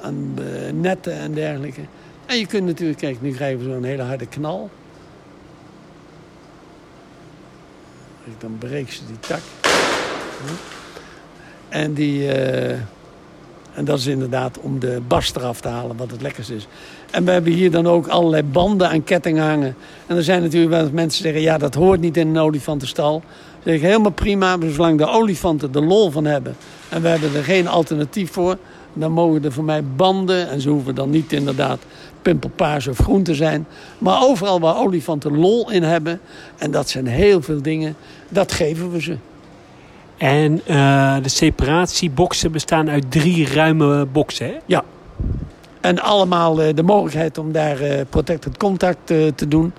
aan 0.00 0.34
eh, 0.36 0.72
netten 0.72 1.12
en 1.12 1.34
dergelijke. 1.34 1.80
En 2.28 2.38
je 2.38 2.46
kunt 2.46 2.66
natuurlijk, 2.66 2.98
kijk, 2.98 3.22
nu 3.22 3.32
krijgen 3.32 3.58
we 3.58 3.64
zo'n 3.64 3.84
hele 3.84 4.02
harde 4.02 4.26
knal. 4.26 4.70
Dan 8.38 8.56
breekt 8.58 8.92
ze 8.92 9.00
die 9.06 9.18
tak. 9.20 9.40
En, 11.68 11.94
die, 11.94 12.32
eh, 12.32 12.70
en 13.74 13.84
dat 13.84 13.98
is 13.98 14.06
inderdaad 14.06 14.58
om 14.58 14.78
de 14.78 15.00
bast 15.08 15.36
eraf 15.36 15.60
te 15.60 15.68
halen, 15.68 15.96
wat 15.96 16.10
het 16.10 16.22
lekkerste 16.22 16.54
is. 16.54 16.66
En 17.10 17.24
we 17.24 17.30
hebben 17.30 17.52
hier 17.52 17.70
dan 17.70 17.86
ook 17.86 18.06
allerlei 18.06 18.42
banden 18.42 18.88
aan 18.88 19.04
kettingen 19.04 19.44
hangen. 19.44 19.76
En 20.06 20.16
er 20.16 20.22
zijn 20.22 20.42
natuurlijk 20.42 20.72
wel 20.72 20.90
mensen 20.92 21.22
die 21.22 21.32
zeggen... 21.32 21.40
ja, 21.40 21.58
dat 21.58 21.74
hoort 21.74 22.00
niet 22.00 22.16
in 22.16 22.28
een 22.28 22.38
olifantenstal. 22.38 23.12
Dan 23.12 23.62
zeg 23.62 23.74
ik 23.74 23.82
helemaal 23.82 24.10
prima, 24.10 24.56
maar 24.56 24.70
zolang 24.70 24.98
de 24.98 25.06
olifanten 25.06 25.74
er 25.74 25.84
lol 25.84 26.10
van 26.10 26.24
hebben... 26.24 26.56
en 26.88 27.02
we 27.02 27.08
hebben 27.08 27.34
er 27.34 27.44
geen 27.44 27.68
alternatief 27.68 28.32
voor... 28.32 28.56
dan 28.92 29.12
mogen 29.12 29.44
er 29.44 29.52
voor 29.52 29.64
mij 29.64 29.84
banden... 29.84 30.48
en 30.48 30.60
ze 30.60 30.68
hoeven 30.68 30.94
dan 30.94 31.10
niet 31.10 31.32
inderdaad 31.32 31.78
pimpelpaars 32.22 32.86
of 32.86 32.98
groen 32.98 33.22
te 33.22 33.34
zijn... 33.34 33.66
maar 33.98 34.22
overal 34.22 34.60
waar 34.60 34.76
olifanten 34.76 35.38
lol 35.38 35.70
in 35.70 35.82
hebben... 35.82 36.20
en 36.58 36.70
dat 36.70 36.88
zijn 36.88 37.06
heel 37.06 37.42
veel 37.42 37.62
dingen, 37.62 37.96
dat 38.28 38.52
geven 38.52 38.90
we 38.90 39.02
ze. 39.02 39.16
En 40.18 40.60
eh, 40.66 41.16
de 41.22 41.28
separatieboxen 41.28 42.52
bestaan 42.52 42.90
uit 42.90 43.10
drie 43.10 43.46
ruime 43.46 44.06
boxen, 44.06 44.46
hè? 44.46 44.54
Ja. 44.66 44.84
En 45.80 45.98
allemaal 46.00 46.62
eh, 46.62 46.74
de 46.74 46.82
mogelijkheid 46.82 47.38
om 47.38 47.52
daar 47.52 47.80
eh, 47.80 48.00
protected 48.08 48.56
contact 48.56 49.06
te 49.06 49.48
doen. 49.48 49.72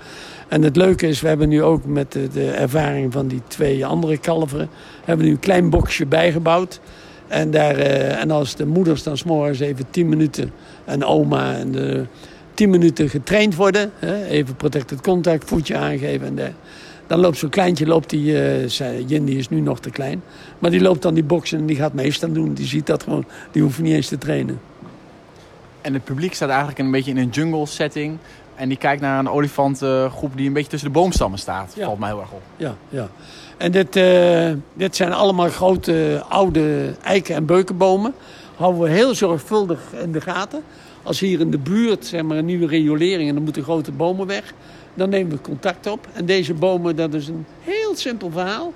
En 0.48 0.62
het 0.62 0.76
leuke 0.76 1.08
is, 1.08 1.22
we 1.22 1.28
hebben 1.28 1.50
nu 1.50 1.64
ook 1.64 1.86
met 1.86 2.12
de, 2.12 2.28
de 2.28 2.52
ervaring 2.52 3.14
van 3.14 3.28
die 3.28 3.42
twee 3.48 3.86
andere 3.86 4.18
kalveren... 4.18 4.70
hebben 4.98 5.18
we 5.18 5.24
nu 5.24 5.32
een 5.32 5.40
klein 5.40 5.70
boxje 5.70 6.06
bijgebouwd. 6.06 6.80
En, 7.28 7.52
daar, 7.52 7.76
en 7.78 8.32
als 8.32 8.56
de 8.56 8.66
moeders 8.66 9.04
dan 9.04 9.18
s'morgens 9.18 9.60
even 9.60 9.86
10 9.90 10.10
minuten... 10.10 10.52
en 10.86 11.06
oma 11.06 11.56
en 11.56 11.72
de 11.72 12.06
10 12.60 12.70
minuten 12.70 13.10
getraind 13.10 13.56
worden... 13.56 13.92
Hè, 14.00 14.26
even 14.26 14.56
protected 14.56 15.02
contact, 15.02 15.50
voetje 15.50 15.78
aangeven 15.78 16.28
en 16.28 16.36
der, 16.36 16.54
dan 17.08 17.20
loopt 17.20 17.38
zo'n 17.38 17.50
kleintje, 17.50 17.88
loopt 17.88 18.10
die, 18.10 18.70
zei, 18.70 19.06
Jen 19.06 19.26
die 19.26 19.38
is 19.38 19.50
nu 19.50 19.60
nog 19.60 19.80
te 19.80 19.90
klein... 19.90 20.24
maar 20.60 20.72
die 20.72 20.82
loopt 20.82 21.02
dan 21.02 21.14
die 21.14 21.24
boxen 21.24 21.60
en 21.60 21.66
die 21.66 21.76
gaat 21.76 21.94
meestal 21.94 22.32
doen. 22.32 22.54
Die 22.54 22.66
ziet 22.66 22.86
dat 22.86 23.04
gewoon, 23.04 23.26
die 23.52 23.62
hoeft 23.62 23.80
niet 23.80 23.94
eens 23.94 24.08
te 24.08 24.18
trainen. 24.18 24.60
En 25.82 25.94
het 25.94 26.04
publiek 26.04 26.34
staat 26.34 26.50
eigenlijk 26.50 26.80
een 26.80 26.92
beetje 26.92 27.12
in 27.12 27.18
een 27.18 27.30
jungle 27.30 27.66
setting. 27.66 28.18
En 28.56 28.70
die 28.70 28.78
kijkt 28.78 29.02
naar 29.02 29.20
een 29.20 29.30
olifantengroep 29.30 30.38
die 30.38 30.48
een 30.48 30.54
beetje 30.54 30.70
tussen 30.70 30.92
de 30.92 31.00
boomstammen 31.00 31.40
staat. 31.40 31.74
Ja. 31.76 31.86
Valt 31.86 32.00
mij 32.00 32.10
heel 32.10 32.20
erg 32.20 32.32
op. 32.32 32.42
Ja, 32.58 32.76
ja. 32.90 33.10
En 33.58 33.72
dit, 33.72 33.96
eh, 33.96 34.52
dit 34.74 34.96
zijn 34.96 35.14
allemaal 35.14 35.50
grote 35.50 36.24
oude 36.30 36.94
eiken- 37.04 37.36
en 37.36 37.46
beukenbomen. 37.46 38.14
Houden 38.56 38.82
we 38.82 38.90
heel 38.90 39.16
zorgvuldig 39.16 39.80
in 40.04 40.12
de 40.12 40.22
gaten. 40.22 40.64
Als 41.10 41.20
hier 41.20 41.40
in 41.40 41.52
de 41.52 41.58
buurt 41.58 42.06
zeg 42.06 42.22
maar, 42.22 42.38
een 42.38 42.46
nieuwe 42.46 42.68
riolering 42.68 43.28
en 43.30 43.36
dan 43.36 43.44
moeten 43.44 43.64
grote 43.64 43.92
bomen 43.92 44.28
weg, 44.28 44.54
dan 44.94 45.10
nemen 45.10 45.32
we 45.32 45.42
contact 45.42 45.88
op. 45.88 46.08
En 46.14 46.26
deze 46.26 46.54
bomen, 46.54 46.96
dat 46.96 47.14
is 47.14 47.28
een 47.28 47.46
heel 47.62 47.96
simpel 47.96 48.32
verhaal. 48.32 48.74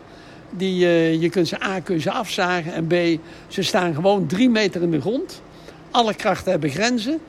Die, 0.50 0.86
eh, 0.86 1.22
je 1.22 1.30
kunt 1.30 1.48
ze 1.48 1.64
A, 1.64 1.82
ze 2.00 2.12
afzagen 2.12 2.74
en 2.74 2.88
B, 2.88 2.94
ze 3.48 3.62
staan 3.62 3.94
gewoon 3.94 4.26
drie 4.28 4.50
meter 4.50 4.82
in 4.82 4.92
de 4.92 5.02
grond. 5.02 5.42
Alle 5.92 6.14
krachten 6.14 6.52
hebben 6.52 6.70
grenzen. 6.70 7.20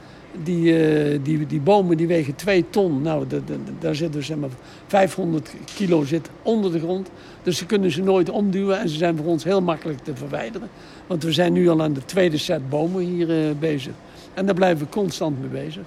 Die, 0.44 0.78
eh, 0.88 1.18
die, 1.22 1.46
die 1.46 1.60
bomen 1.60 1.96
die 1.96 2.06
wegen 2.06 2.34
2 2.34 2.64
ton. 2.70 3.02
Nou, 3.02 3.24
da- 3.28 3.40
da- 3.46 3.54
daar 3.80 3.94
zit 3.94 4.12
dus 4.12 4.26
zeg 4.26 4.36
maar 4.36 4.50
500 4.86 5.54
kilo 5.76 6.04
zit 6.04 6.28
onder 6.42 6.72
de 6.72 6.78
grond. 6.78 7.08
Dus 7.42 7.58
ze 7.58 7.66
kunnen 7.66 7.90
ze 7.90 8.02
nooit 8.02 8.30
omduwen 8.30 8.78
en 8.80 8.88
ze 8.88 8.96
zijn 8.96 9.16
voor 9.16 9.26
ons 9.26 9.44
heel 9.44 9.62
makkelijk 9.62 9.98
te 10.04 10.16
verwijderen. 10.16 10.68
Want 11.06 11.22
we 11.22 11.32
zijn 11.32 11.52
nu 11.52 11.68
al 11.68 11.82
aan 11.82 11.92
de 11.92 12.04
tweede 12.04 12.38
set 12.38 12.68
bomen 12.68 13.02
hier 13.04 13.30
eh, 13.30 13.36
bezig. 13.60 13.92
En 14.34 14.46
daar 14.46 14.54
blijven 14.54 14.84
we 14.84 14.92
constant 14.92 15.40
mee 15.40 15.64
bezig. 15.64 15.82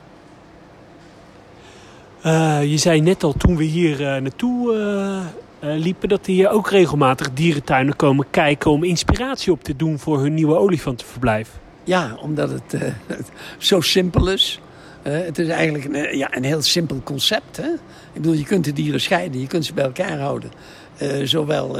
Eh, 2.21 2.71
je 2.71 2.77
zei 2.77 3.01
net 3.01 3.23
al 3.23 3.33
toen 3.33 3.57
we 3.57 3.63
hier 3.63 3.93
eh, 3.93 4.21
naartoe 4.21 4.75
eh, 5.59 5.69
liepen 5.77 6.09
dat 6.09 6.19
er 6.25 6.33
hier 6.33 6.49
ook 6.49 6.69
regelmatig 6.69 7.33
dierentuinen 7.33 7.95
komen 7.95 8.25
kijken 8.29 8.71
om 8.71 8.83
inspiratie 8.83 9.51
op 9.51 9.63
te 9.63 9.75
doen 9.75 9.99
voor 9.99 10.19
hun 10.19 10.33
nieuwe 10.33 10.55
olifantenverblijf. 10.55 11.49
Ja, 11.83 12.17
omdat 12.21 12.49
het 12.49 12.93
zo 13.57 13.81
simpel 13.81 14.29
is. 14.29 14.59
Het 15.01 15.39
is 15.39 15.47
eigenlijk 15.47 15.85
een, 15.85 16.17
ja, 16.17 16.35
een 16.35 16.43
heel 16.43 16.61
simpel 16.61 17.01
concept. 17.03 17.57
Hè? 17.57 17.67
Ik 18.13 18.21
bedoel, 18.21 18.33
je 18.33 18.43
kunt 18.43 18.65
de 18.65 18.73
dieren 18.73 19.01
scheiden, 19.01 19.41
je 19.41 19.47
kunt 19.47 19.65
ze 19.65 19.73
bij 19.73 19.83
elkaar 19.83 20.19
houden. 20.19 20.51
Zowel, 21.23 21.75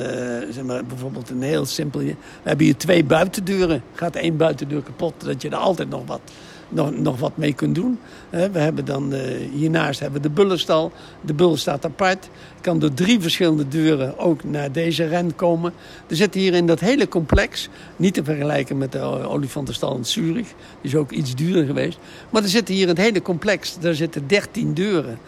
zeg 0.52 0.64
maar, 0.64 0.86
bijvoorbeeld 0.86 1.30
een 1.30 1.42
heel 1.42 1.66
simpel... 1.66 2.00
We 2.00 2.16
hebben 2.44 2.66
hier 2.66 2.78
twee 2.78 3.04
buitendeuren. 3.04 3.84
Gaat 3.94 4.16
één 4.16 4.38
buitendeur 4.38 4.82
kapot, 4.82 5.14
dat 5.24 5.42
je 5.42 5.50
er 5.50 5.56
altijd 5.56 5.90
nog 5.90 6.06
wat, 6.06 6.22
nog, 6.70 6.98
nog 6.98 7.20
wat 7.20 7.38
mee 7.38 7.54
kunt 7.54 7.76
doen. 7.76 8.00
Eh, 8.30 8.44
we 8.52 8.60
hebben 8.60 8.86
dan, 8.86 9.14
eh, 9.14 9.22
hiernaast 9.54 10.00
hebben 10.00 10.22
we 10.22 10.28
de 10.28 10.34
bullenstal. 10.34 10.92
De 11.22 11.34
bul 11.34 11.58
staat 11.58 11.86
apart. 11.86 12.30
Kan 12.62 12.80
door 12.80 12.94
drie 12.94 13.20
verschillende 13.20 13.68
deuren 13.68 14.20
ook 14.20 14.44
naar 14.44 14.72
deze 14.72 15.06
ren 15.06 15.36
komen. 15.36 15.74
Er 16.08 16.16
zitten 16.16 16.42
hier 16.42 16.54
in 16.54 16.68
dat 16.68 16.80
hele 16.80 17.08
complex, 17.08 17.70
niet 17.96 18.14
te 18.14 18.24
vergelijken 18.24 18.78
met 18.78 18.92
de 18.92 19.02
olifantenstal 19.02 19.96
in 19.96 20.06
Zurich. 20.06 20.48
Die 20.48 20.92
is 20.92 20.96
ook 20.96 21.12
iets 21.12 21.36
duurder 21.36 21.66
geweest. 21.66 21.98
Maar 22.30 22.44
er 22.44 22.50
zitten 22.50 22.74
hier 22.74 22.84
in 22.84 22.90
het 22.90 22.98
hele 22.98 23.22
complex, 23.22 23.78
daar 23.80 23.96
zitten 23.96 24.28
13 24.28 24.74
deuren. 24.74 25.20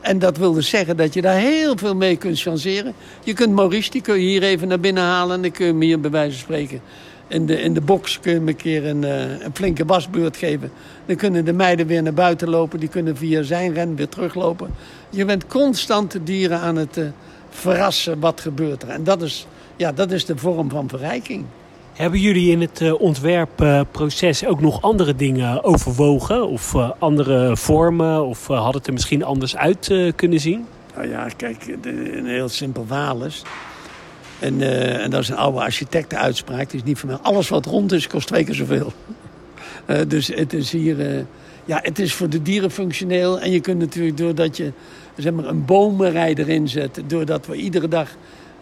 En 0.00 0.18
dat 0.18 0.36
wil 0.36 0.52
dus 0.52 0.68
zeggen 0.68 0.96
dat 0.96 1.14
je 1.14 1.22
daar 1.22 1.38
heel 1.38 1.76
veel 1.76 1.94
mee 1.94 2.16
kunt 2.16 2.40
changeren. 2.40 2.94
Je 3.24 3.32
kunt 3.32 3.54
Maurice, 3.54 3.90
die 3.90 4.00
kun 4.00 4.14
je 4.14 4.26
hier 4.26 4.42
even 4.42 4.68
naar 4.68 4.80
binnen 4.80 5.02
halen. 5.02 5.36
En 5.36 5.42
dan 5.42 5.50
kun 5.50 5.66
je 5.66 5.72
hem 5.72 5.80
hier 5.80 6.00
bij 6.00 6.10
wijze 6.10 6.32
van 6.32 6.40
spreken 6.40 6.80
in 7.28 7.46
de, 7.46 7.60
in 7.60 7.74
de 7.74 7.80
box 7.80 8.20
kun 8.20 8.32
je 8.32 8.38
hem 8.38 8.48
een 8.48 8.56
keer 8.56 8.86
een, 8.86 9.04
eh, 9.04 9.20
een 9.20 9.54
flinke 9.54 9.84
wasbeurt 9.84 10.36
geven. 10.36 10.70
Dan 11.06 11.16
kunnen 11.16 11.44
de 11.44 11.52
meiden 11.52 11.86
weer 11.86 12.02
naar 12.02 12.14
buiten 12.14 12.48
lopen. 12.48 12.80
Die 12.80 12.88
kunnen 12.88 13.16
via 13.16 13.42
zijn 13.42 13.74
ren 13.74 13.94
weer 13.96 14.08
teruglopen. 14.08 14.70
Je 15.10 15.24
bent 15.24 15.46
constant 15.46 16.10
de 16.12 16.22
dieren 16.22 16.60
aan 16.60 16.76
het 16.76 16.96
eh, 16.96 17.04
verrassen 17.50 18.20
wat 18.20 18.40
gebeurt 18.40 18.82
er. 18.82 18.88
En 18.88 19.04
dat 19.04 19.22
is, 19.22 19.46
ja, 19.76 19.92
dat 19.92 20.10
is 20.12 20.24
de 20.24 20.36
vorm 20.36 20.70
van 20.70 20.88
verrijking. 20.88 21.44
Hebben 21.92 22.20
jullie 22.20 22.50
in 22.50 22.60
het 22.60 22.80
eh, 22.80 23.00
ontwerpproces 23.00 24.46
ook 24.46 24.60
nog 24.60 24.82
andere 24.82 25.14
dingen 25.16 25.64
overwogen? 25.64 26.48
Of 26.48 26.74
andere 26.98 27.56
vormen? 27.56 28.26
Of 28.26 28.46
had 28.46 28.74
het 28.74 28.86
er 28.86 28.92
misschien 28.92 29.24
anders 29.24 29.56
uit 29.56 30.12
kunnen 30.16 30.40
zien? 30.40 30.66
Nou 30.96 31.08
ja, 31.08 31.28
kijk, 31.36 31.76
de- 31.82 32.16
een 32.18 32.26
heel 32.26 32.48
simpel 32.48 32.86
is. 33.24 33.42
En, 34.38 34.60
eh, 34.60 35.04
en 35.04 35.10
dat 35.10 35.22
is 35.22 35.28
een 35.28 35.36
oude 35.36 35.60
architectenuitspraak. 35.60 36.72
Is 36.72 36.82
niet 36.82 36.98
van 36.98 37.08
mij. 37.08 37.18
Alles 37.22 37.48
wat 37.48 37.66
rond 37.66 37.92
is, 37.92 38.06
kost 38.06 38.26
twee 38.26 38.44
keer 38.44 38.54
zoveel. 38.54 38.92
Eh, 39.86 40.00
dus 40.08 40.26
het 40.26 40.52
is 40.52 40.72
hier... 40.72 41.00
eh, 41.00 41.22
ja, 41.64 41.78
het 41.82 41.98
is 41.98 42.12
voor 42.14 42.28
de 42.28 42.42
dieren 42.42 42.70
functioneel. 42.70 43.40
En 43.40 43.50
je 43.50 43.60
kunt 43.60 43.78
natuurlijk, 43.78 44.16
doordat 44.16 44.56
je 44.56 44.72
zeg 45.16 45.32
maar, 45.32 45.44
een 45.44 45.64
bomenrij 45.64 46.34
erin 46.34 46.68
zet... 46.68 47.00
doordat 47.06 47.46
we 47.46 47.56
iedere 47.56 47.88
dag... 47.88 48.10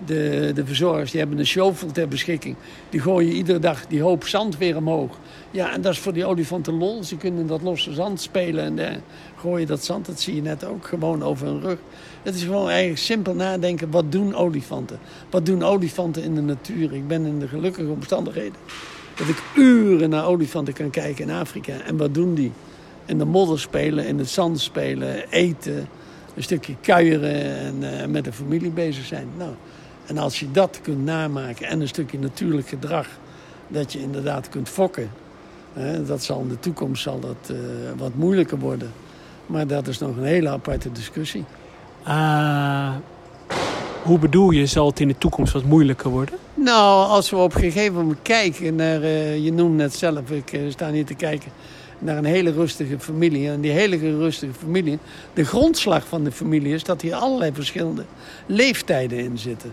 De, 0.06 0.52
de 0.54 0.66
verzorgers 0.66 1.10
die 1.10 1.20
hebben 1.20 1.38
een 1.38 1.46
shovel 1.46 1.92
ter 1.92 2.08
beschikking. 2.08 2.56
Die 2.90 3.00
gooien 3.00 3.32
iedere 3.32 3.58
dag 3.58 3.86
die 3.86 4.02
hoop 4.02 4.26
zand 4.26 4.58
weer 4.58 4.76
omhoog. 4.76 5.18
Ja, 5.50 5.72
en 5.72 5.80
dat 5.80 5.92
is 5.92 5.98
voor 5.98 6.12
die 6.12 6.24
olifanten 6.24 6.78
lol. 6.78 7.04
Ze 7.04 7.16
kunnen 7.16 7.46
dat 7.46 7.62
losse 7.62 7.92
zand 7.92 8.20
spelen 8.20 8.78
en 8.78 9.02
gooien 9.36 9.66
dat 9.66 9.84
zand. 9.84 10.06
Dat 10.06 10.20
zie 10.20 10.34
je 10.34 10.42
net 10.42 10.64
ook 10.64 10.86
gewoon 10.86 11.22
over 11.22 11.46
hun 11.46 11.60
rug. 11.60 11.78
Het 12.24 12.34
is 12.34 12.42
gewoon 12.42 12.68
eigenlijk 12.68 13.00
simpel 13.00 13.34
nadenken. 13.34 13.90
Wat 13.90 14.12
doen 14.12 14.34
olifanten? 14.34 14.98
Wat 15.30 15.46
doen 15.46 15.62
olifanten 15.62 16.22
in 16.22 16.34
de 16.34 16.40
natuur? 16.40 16.92
Ik 16.94 17.08
ben 17.08 17.26
in 17.26 17.38
de 17.38 17.48
gelukkige 17.48 17.90
omstandigheden 17.90 18.58
dat 19.14 19.28
ik 19.28 19.42
uren 19.54 20.10
naar 20.10 20.26
olifanten 20.26 20.74
kan 20.74 20.90
kijken 20.90 21.28
in 21.28 21.34
Afrika. 21.34 21.72
En 21.80 21.96
wat 21.96 22.14
doen 22.14 22.34
die? 22.34 22.52
In 23.04 23.18
de 23.18 23.24
modder 23.24 23.60
spelen, 23.60 24.06
in 24.06 24.18
het 24.18 24.28
zand 24.28 24.60
spelen, 24.60 25.28
eten, 25.30 25.88
een 26.34 26.42
stukje 26.42 26.76
kuieren 26.80 27.58
en 27.58 28.00
eh, 28.00 28.06
met 28.06 28.24
de 28.24 28.32
familie 28.32 28.70
bezig 28.70 29.04
zijn. 29.04 29.28
Nou, 29.36 29.50
en 30.06 30.18
als 30.18 30.40
je 30.40 30.50
dat 30.50 30.80
kunt 30.82 31.04
namaken 31.04 31.66
en 31.66 31.80
een 31.80 31.88
stukje 31.88 32.18
natuurlijk 32.18 32.68
gedrag, 32.68 33.08
dat 33.68 33.92
je 33.92 34.00
inderdaad 34.00 34.48
kunt 34.48 34.68
fokken. 34.68 35.10
Hè, 35.72 36.04
dat 36.04 36.22
zal 36.22 36.40
in 36.40 36.48
de 36.48 36.58
toekomst 36.58 37.02
zal 37.02 37.20
dat, 37.20 37.50
eh, 37.50 37.56
wat 37.96 38.14
moeilijker 38.14 38.58
worden. 38.58 38.92
Maar 39.46 39.66
dat 39.66 39.88
is 39.88 39.98
nog 39.98 40.16
een 40.16 40.24
hele 40.24 40.48
aparte 40.48 40.92
discussie. 40.92 41.44
Ah, 42.04 42.94
hoe 44.02 44.18
bedoel 44.18 44.50
je, 44.50 44.66
zal 44.66 44.86
het 44.86 45.00
in 45.00 45.08
de 45.08 45.18
toekomst 45.18 45.52
wat 45.52 45.64
moeilijker 45.64 46.10
worden? 46.10 46.34
Nou, 46.54 47.08
als 47.08 47.30
we 47.30 47.36
op 47.36 47.54
een 47.54 47.60
gegeven 47.60 47.94
moment 47.94 48.18
kijken 48.22 48.74
naar, 48.74 49.02
eh, 49.02 49.44
je 49.44 49.52
noemde 49.52 49.82
net 49.82 49.94
zelf, 49.94 50.30
ik 50.30 50.52
eh, 50.52 50.60
sta 50.68 50.90
hier 50.90 51.04
te 51.04 51.14
kijken 51.14 51.52
naar 51.98 52.16
een 52.16 52.24
hele 52.24 52.52
rustige 52.52 52.98
familie. 52.98 53.48
En 53.48 53.60
die 53.60 53.70
hele 53.70 53.96
rustige 53.96 54.52
familie, 54.52 54.98
de 55.34 55.44
grondslag 55.44 56.06
van 56.06 56.24
de 56.24 56.32
familie 56.32 56.74
is 56.74 56.84
dat 56.84 57.02
hier 57.02 57.14
allerlei 57.14 57.52
verschillende 57.52 58.04
leeftijden 58.46 59.18
in 59.18 59.38
zitten. 59.38 59.72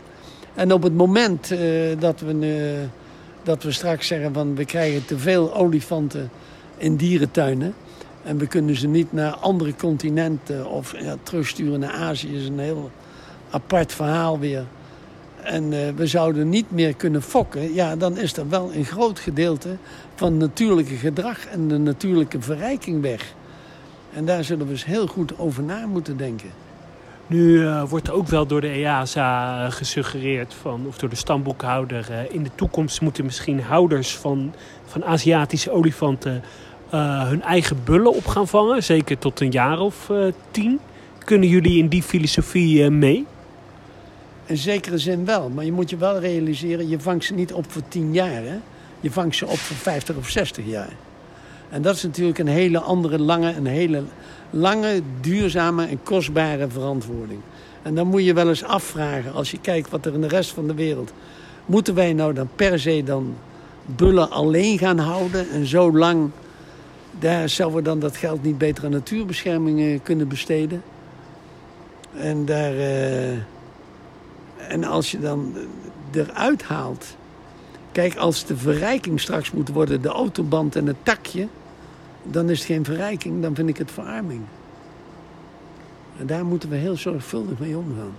En 0.54 0.74
op 0.74 0.84
het 0.84 0.94
moment 0.94 1.52
eh, 1.52 1.60
dat, 2.00 2.20
we, 2.20 2.32
eh, 2.32 2.90
dat 3.44 3.64
we 3.64 3.72
straks 3.72 4.08
zeggen 4.08 4.34
van 4.34 4.56
we 4.56 4.66
krijgen 4.66 5.06
te 5.06 5.18
veel 5.18 5.56
olifanten 5.56 6.30
in 6.78 6.96
dierentuinen. 6.96 7.74
En 8.24 8.38
we 8.38 8.48
kunnen 8.48 8.76
ze 8.76 8.88
niet 8.88 9.14
naar 9.14 9.34
andere 9.34 9.76
continenten 9.76 10.70
of 10.70 11.02
ja, 11.02 11.16
terugsturen 11.24 11.80
naar 11.80 11.94
Azië. 11.94 12.36
is 12.36 12.48
een 12.48 12.60
heel 12.60 12.92
apart 13.50 13.94
verhaal 13.94 14.40
weer 14.40 14.66
en 15.44 15.74
eh, 15.74 15.94
we 15.96 16.08
zouden 16.08 16.50
niet 16.50 16.72
meer 16.72 16.96
kunnen 16.96 17.22
fokken, 17.22 17.74
ja, 17.74 17.96
dan 17.96 18.18
is 18.18 18.38
er 18.38 18.50
wel 18.50 18.74
een 18.74 18.86
groot 18.86 19.20
gedeelte 19.20 19.78
van 20.16 20.38
natuurlijke 20.38 20.96
gedrag 20.96 21.46
en 21.46 21.68
de 21.68 21.78
natuurlijke 21.78 22.42
verrijking 22.42 23.02
weg. 23.02 23.34
En 24.14 24.26
daar 24.26 24.44
zullen 24.44 24.66
we 24.66 24.72
eens 24.72 24.86
heel 24.86 25.08
goed 25.08 25.40
over 25.40 25.64
na 25.64 25.86
moeten 25.86 26.18
denken. 26.18 26.50
Nu 27.28 27.66
eh, 27.66 27.84
wordt 27.90 28.12
ook 28.12 28.28
wel 28.28 28.46
door 28.46 28.62
de 28.62 28.68
EASA 28.68 29.70
gesuggereerd, 29.70 30.54
van, 30.54 30.86
of 30.88 30.98
door 30.98 31.10
de 31.10 31.16
stamboekhouder... 31.16 32.08
eh, 32.12 32.34
in 32.34 32.44
de 32.44 32.50
toekomst 32.56 33.02
moeten 33.02 33.26
misschien 33.26 33.62
houders 33.62 34.18
van, 34.18 34.54
van 34.86 35.06
Aziatische 35.06 35.72
olifanten... 35.72 36.44
eh, 36.92 37.28
hun 37.28 37.42
eigen 37.42 37.84
bullen 37.84 38.14
op 38.14 38.26
gaan 38.26 38.48
vangen, 38.48 38.84
zeker 38.84 39.18
tot 39.18 39.40
een 39.40 39.52
jaar 39.52 39.80
of 39.80 40.10
eh, 40.10 40.26
tien. 40.52 40.80
Kunnen 41.18 41.50
jullie 41.50 41.78
in 41.78 41.88
die 41.88 42.04
filosofie 42.04 42.84
eh, 42.84 42.90
mee? 42.90 43.26
In 44.46 44.58
zekere 44.58 44.98
zin 44.98 45.26
wel, 45.26 45.50
maar 45.50 45.66
je 45.66 45.72
moet 45.72 45.90
je 45.90 45.98
wel 45.98 46.20
realiseren, 46.20 46.90
je 46.90 47.00
vangt 47.00 47.24
ze 47.24 47.34
niet 47.34 47.54
op 47.54 47.72
voor 47.72 47.82
10 47.88 48.14
jaar. 48.14 48.44
Hè? 48.44 48.58
Je 49.00 49.12
vangt 49.12 49.36
ze 49.36 49.48
op 49.48 49.58
voor 49.58 49.76
50 49.76 50.16
of 50.16 50.30
60 50.30 50.66
jaar. 50.66 50.94
En 51.70 51.82
dat 51.82 51.96
is 51.96 52.04
natuurlijk 52.04 52.40
een 52.40 52.48
hele 52.48 52.80
andere, 52.80 53.20
lange, 53.20 53.56
een 53.56 53.66
hele 53.66 54.04
lange, 54.50 55.02
duurzame 55.22 55.86
en 55.86 56.04
kostbare 56.04 56.68
verantwoording. 56.70 57.40
En 57.82 57.96
dan 57.96 58.08
moet 58.08 58.26
je 58.26 58.34
wel 58.34 58.50
eens 58.50 58.64
afvragen, 58.64 59.34
als 59.34 59.52
je 59.52 59.60
kijkt 59.60 59.90
wat 59.90 60.06
er 60.06 60.14
in 60.14 60.22
de 60.22 60.28
rest 60.28 60.52
van 60.52 60.68
de 60.68 60.74
wereld... 60.74 61.14
moeten 61.66 61.96
wij 61.96 62.14
nou 62.14 62.34
dan 62.34 62.50
per 62.56 62.80
se 62.80 63.04
dan 63.04 63.36
bullen 63.86 64.32
alleen 64.32 64.78
gaan 64.78 64.98
houden 64.98 65.50
en 65.50 65.66
zo 65.66 65.98
lang... 65.98 66.30
daar 67.20 67.50
zouden 67.50 67.78
we 67.78 67.84
dan 67.84 68.00
dat 68.00 68.18
geld 68.18 68.44
niet 68.44 68.58
beter 68.58 68.86
aan 68.86 68.92
natuurbescherming 68.92 69.80
eh, 69.80 70.00
kunnen 70.04 70.28
besteden? 70.28 70.84
En 72.18 72.46
daar... 72.46 72.74
eh, 72.78 73.32
en 74.68 74.84
als 74.84 75.12
je 75.12 75.20
dan 75.20 75.56
eruit 76.12 76.64
haalt. 76.64 77.16
Kijk, 77.92 78.16
als 78.16 78.46
de 78.46 78.58
verrijking 78.58 79.20
straks 79.20 79.52
moet 79.52 79.70
worden, 79.70 80.02
de 80.02 80.10
autoband 80.10 80.76
en 80.76 80.88
het 80.88 80.96
takje. 81.04 81.48
dan 82.24 82.50
is 82.50 82.58
het 82.58 82.68
geen 82.68 82.86
verrijking, 82.86 83.42
dan 83.42 83.56
vind 83.56 83.70
ik 83.70 83.78
het 83.78 83.92
verarming. 83.92 84.42
En 86.20 86.26
daar 86.26 86.46
moeten 86.46 86.70
we 86.70 86.76
heel 86.76 86.98
zorgvuldig 86.98 87.60
mee 87.60 87.78
omgaan. 87.78 88.14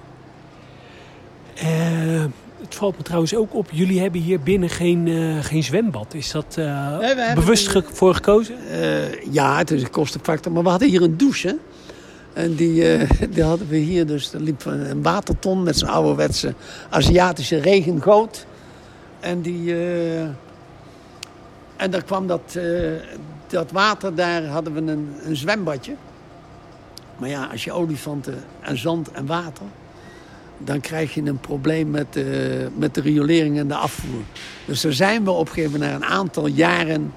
Eh, 1.54 2.24
het 2.62 2.74
valt 2.74 2.96
me 2.96 3.02
trouwens 3.02 3.34
ook 3.36 3.54
op, 3.54 3.68
jullie 3.70 4.00
hebben 4.00 4.20
hier 4.20 4.40
binnen 4.40 4.68
geen, 4.70 5.08
eh, 5.08 5.44
geen 5.44 5.62
zwembad. 5.62 6.14
Is 6.14 6.30
dat 6.30 6.54
eh, 6.58 6.98
Nee, 6.98 7.34
bewust 7.34 7.74
een- 7.74 7.84
voor 7.92 8.14
gekozen? 8.14 8.56
Eh, 8.70 9.22
ja, 9.32 9.56
het 9.58 9.70
is 9.70 9.82
een 9.82 9.90
kostenfactor, 9.90 10.52
maar 10.52 10.62
we 10.62 10.68
hadden 10.68 10.88
hier 10.88 11.02
een 11.02 11.16
douche. 11.16 11.58
En 12.32 12.54
die, 12.54 12.96
die 13.30 13.42
hadden 13.42 13.68
we 13.68 13.76
hier 13.76 14.06
dus. 14.06 14.32
Er 14.32 14.40
liep 14.40 14.64
een 14.64 15.02
waterton 15.02 15.62
met 15.62 15.78
zijn 15.78 15.90
ouderwetse 15.90 16.54
Aziatische 16.90 17.56
regengoot. 17.58 18.46
En 19.20 19.40
die... 19.40 19.74
en 21.76 21.90
daar 21.90 22.02
kwam 22.04 22.26
dat, 22.26 22.58
dat 23.46 23.70
water, 23.70 24.14
daar 24.14 24.44
hadden 24.44 24.72
we 24.74 24.92
een, 24.92 25.14
een 25.24 25.36
zwembadje. 25.36 25.94
Maar 27.18 27.28
ja, 27.28 27.48
als 27.52 27.64
je 27.64 27.72
olifanten 27.72 28.44
en 28.60 28.78
zand 28.78 29.10
en 29.10 29.26
water... 29.26 29.66
dan 30.64 30.80
krijg 30.80 31.14
je 31.14 31.22
een 31.22 31.40
probleem 31.40 31.90
met, 31.90 32.16
eh, 32.16 32.24
met 32.76 32.94
de 32.94 33.00
riolering 33.00 33.58
en 33.58 33.68
de 33.68 33.74
afvoer. 33.74 34.22
Dus 34.66 34.80
daar 34.80 34.92
zijn 34.92 35.24
we 35.24 35.30
op 35.30 35.46
een 35.46 35.52
gegeven 35.52 35.72
moment 35.72 35.90
na 35.90 35.96
een 35.96 36.12
aantal 36.12 36.46
jaren... 36.46 37.12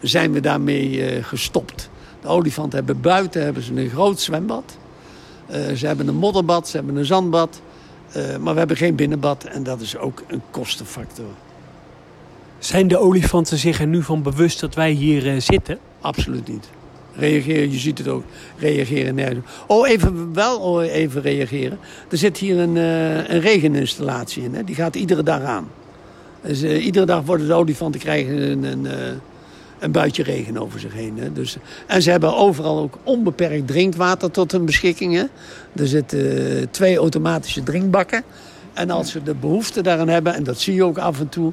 zijn 0.00 0.32
we 0.32 0.40
daarmee 0.40 1.04
eh, 1.04 1.24
gestopt. 1.24 1.90
De 2.20 2.28
olifanten 2.28 2.78
hebben 2.78 3.00
buiten 3.00 3.42
hebben 3.42 3.62
ze 3.62 3.74
een 3.74 3.88
groot 3.88 4.20
zwembad. 4.20 4.76
Eh, 5.46 5.72
ze 5.74 5.86
hebben 5.86 6.08
een 6.08 6.16
modderbad, 6.16 6.68
ze 6.68 6.76
hebben 6.76 6.96
een 6.96 7.04
zandbad. 7.04 7.62
Eh, 8.12 8.36
maar 8.36 8.52
we 8.52 8.58
hebben 8.58 8.76
geen 8.76 8.94
binnenbad 8.94 9.44
en 9.44 9.62
dat 9.62 9.80
is 9.80 9.96
ook 9.96 10.22
een 10.26 10.42
kostenfactor. 10.50 11.26
Zijn 12.58 12.88
de 12.88 12.98
olifanten 12.98 13.58
zich 13.58 13.80
er 13.80 13.86
nu 13.86 14.02
van 14.02 14.22
bewust 14.22 14.60
dat 14.60 14.74
wij 14.74 14.90
hier 14.90 15.40
zitten? 15.40 15.78
Absoluut 16.00 16.48
niet. 16.48 16.68
Reageren, 17.16 17.70
je 17.70 17.78
ziet 17.78 17.98
het 17.98 18.08
ook. 18.08 18.24
Reageren 18.58 19.14
nergens. 19.14 19.46
Oh, 19.66 19.88
even 19.88 20.34
wel 20.34 20.58
oh, 20.58 20.84
even 20.84 21.22
reageren. 21.22 21.78
Er 22.10 22.18
zit 22.18 22.38
hier 22.38 22.58
een, 22.58 22.76
eh, 22.76 23.16
een 23.16 23.40
regeninstallatie 23.40 24.42
in. 24.42 24.54
Hè? 24.54 24.64
Die 24.64 24.74
gaat 24.74 24.96
iedere 24.96 25.22
dag 25.22 25.42
aan. 25.42 25.68
Dus, 26.42 26.62
eh, 26.62 26.84
iedere 26.84 27.06
dag 27.06 27.22
worden 27.24 27.46
de 27.46 27.52
olifanten 27.52 28.00
krijgen 28.00 28.50
een, 28.50 28.64
een, 28.64 28.86
eh, 28.86 28.92
een 29.78 29.92
buitje 29.92 30.22
regen 30.22 30.58
over 30.58 30.80
zich 30.80 30.92
heen. 30.92 31.18
Hè? 31.18 31.32
Dus, 31.32 31.56
en 31.86 32.02
ze 32.02 32.10
hebben 32.10 32.36
overal 32.36 32.78
ook 32.78 32.98
onbeperkt 33.02 33.66
drinkwater 33.66 34.30
tot 34.30 34.52
hun 34.52 34.64
beschikking. 34.64 35.28
Er 35.76 35.88
zitten 35.88 36.70
twee 36.70 36.96
automatische 36.96 37.62
drinkbakken. 37.62 38.22
En 38.72 38.90
als 38.90 39.10
ze 39.10 39.22
de 39.22 39.34
behoefte 39.34 39.82
daaraan 39.82 40.08
hebben, 40.08 40.34
en 40.34 40.42
dat 40.42 40.60
zie 40.60 40.74
je 40.74 40.84
ook 40.84 40.98
af 40.98 41.20
en 41.20 41.28
toe... 41.28 41.52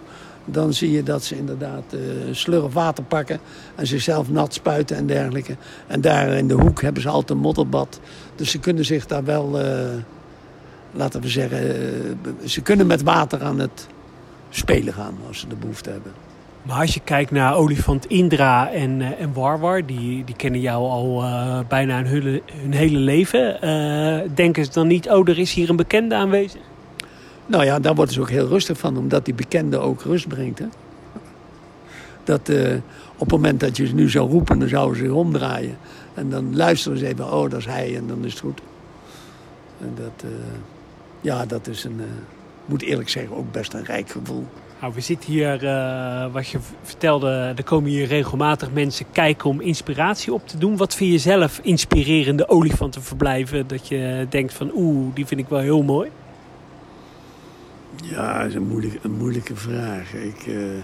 dan 0.52 0.74
zie 0.74 0.92
je 0.92 1.04
dat 1.04 1.24
ze 1.24 1.38
inderdaad 1.38 1.84
eh 1.94 2.00
slurf 2.32 2.74
water 2.74 3.04
pakken... 3.04 3.40
en 3.76 3.88
zichzelf 3.88 4.30
nat 4.30 4.54
spuiten 4.54 4.98
en 4.98 5.08
dergelijke. 5.08 5.56
En 5.88 6.02
daar 6.02 6.28
in 6.28 6.48
de 6.48 6.54
hoek 6.54 6.82
hebben 6.82 7.02
ze 7.02 7.10
altijd 7.10 7.30
een 7.30 7.38
modderbad. 7.38 8.00
Dus 8.36 8.52
ze 8.52 8.60
kunnen 8.60 8.86
zich 8.86 9.06
daar 9.06 9.24
wel, 9.24 9.60
eh, 9.60 9.76
laten 10.92 11.22
we 11.22 11.28
zeggen... 11.28 11.60
eh, 11.60 12.32
ze 12.46 12.62
kunnen 12.62 12.88
met 12.88 13.04
water 13.04 13.44
aan 13.44 13.60
het 13.60 13.88
spelen 14.50 14.94
gaan 14.94 15.18
als 15.28 15.40
ze 15.40 15.48
de 15.48 15.56
behoefte 15.56 15.90
hebben. 15.90 16.12
Maar 16.62 16.80
als 16.80 16.94
je 16.94 17.02
kijkt 17.04 17.32
naar 17.32 17.56
olifant 17.56 18.06
Indra 18.06 18.72
en, 18.72 19.18
en 19.18 19.34
Warwar, 19.34 19.86
die, 19.86 20.24
die 20.24 20.36
kennen 20.36 20.62
jou 20.62 20.90
al 20.90 21.24
bijna 21.68 22.04
hun 22.04 22.42
hun 22.62 22.74
hele 22.74 22.98
leven. 22.98 23.58
Denken 24.36 24.66
ze 24.66 24.72
dan 24.72 24.88
niet, 24.88 25.10
oh, 25.10 25.30
er 25.30 25.40
is 25.40 25.54
hier 25.54 25.70
een 25.70 25.76
bekende 25.76 26.16
aanwezig? 26.16 26.62
Nou 27.50 27.66
ja, 27.66 27.80
daar 27.80 27.96
worden 27.96 28.14
ze 28.14 28.22
ook 28.22 28.30
heel 28.30 28.48
rustig 28.48 28.78
van, 28.78 28.98
omdat 28.98 29.26
die 29.26 29.34
bekende 29.34 29.78
ook 29.78 30.02
rust 30.02 30.28
brengt. 30.28 30.60
Hè? 30.60 30.66
Dat 32.24 32.50
eh, 32.50 32.76
op 33.14 33.20
het 33.20 33.32
moment 33.32 33.60
dat 33.60 33.78
je 33.78 33.88
ze 33.88 33.94
nu 33.94 34.10
zou 34.10 34.30
roepen, 34.30 34.60
dan 34.60 34.68
zouden 34.68 34.98
ze 34.98 35.04
zich 35.04 35.14
omdraaien. 35.14 35.78
En 36.14 36.30
dan 36.30 36.56
luisteren 36.56 36.98
ze 36.98 37.08
even, 37.08 37.34
oh, 37.34 37.50
dat 37.50 37.60
is 37.60 37.66
hij, 37.66 37.96
en 37.96 38.08
dan 38.08 38.26
is 38.26 38.32
het 38.32 38.42
goed. 38.42 38.62
En 39.82 39.94
dat, 39.96 40.24
eh, 40.24 40.30
ja, 41.22 41.46
dat 41.46 41.68
is 41.68 41.84
een, 41.84 42.00
eh, 42.00 42.06
moet 42.66 42.82
eerlijk 42.82 43.10
zeggen, 43.10 43.36
ook 43.36 43.52
best 43.52 43.74
een 43.74 43.86
rijk 43.86 44.10
gevoel. 44.10 44.46
Nou, 44.82 44.94
we 44.94 45.02
zitten 45.02 45.32
hier, 45.32 45.52
wat 46.32 46.48
je 46.48 46.60
vertelde, 46.82 47.54
er 47.56 47.64
komen 47.64 47.90
hier 47.90 48.08
regelmatig 48.08 48.72
mensen 48.72 49.06
kijken 49.12 49.50
om 49.50 49.62
inspiratie 49.62 50.34
op 50.34 50.48
te 50.48 50.58
doen. 50.58 50.78
Wat 50.78 50.96
vind 50.96 51.12
je 51.12 51.18
zelf 51.18 51.60
inspirerende 51.64 52.50
olifantenverblijven? 52.50 53.68
Dat 53.68 53.88
je 53.88 54.28
denkt 54.30 54.54
van, 54.54 54.72
oeh, 54.74 55.16
die 55.16 55.26
vind 55.26 55.40
ik 55.40 55.48
wel 55.48 55.60
heel 55.60 55.84
mooi. 55.84 56.10
Ja, 58.04 58.38
dat 58.38 58.48
is 58.48 58.56
een 58.56 58.68
moeilijke, 58.68 58.98
een 59.02 59.18
moeilijke 59.18 59.56
vraag. 59.56 60.14
Ik, 60.14 60.48
eh, 60.48 60.76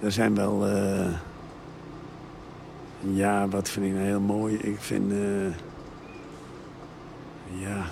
er 0.00 0.12
zijn 0.12 0.34
wel... 0.34 0.66
eh, 0.66 1.06
ja, 3.00 3.48
wat 3.48 3.68
vind 3.68 3.86
ik 3.86 3.92
nou 3.92 4.04
heel 4.04 4.20
mooi? 4.20 4.54
Ik 4.54 4.76
vind... 4.78 5.12
eh, 5.12 5.18
ja... 7.60 7.84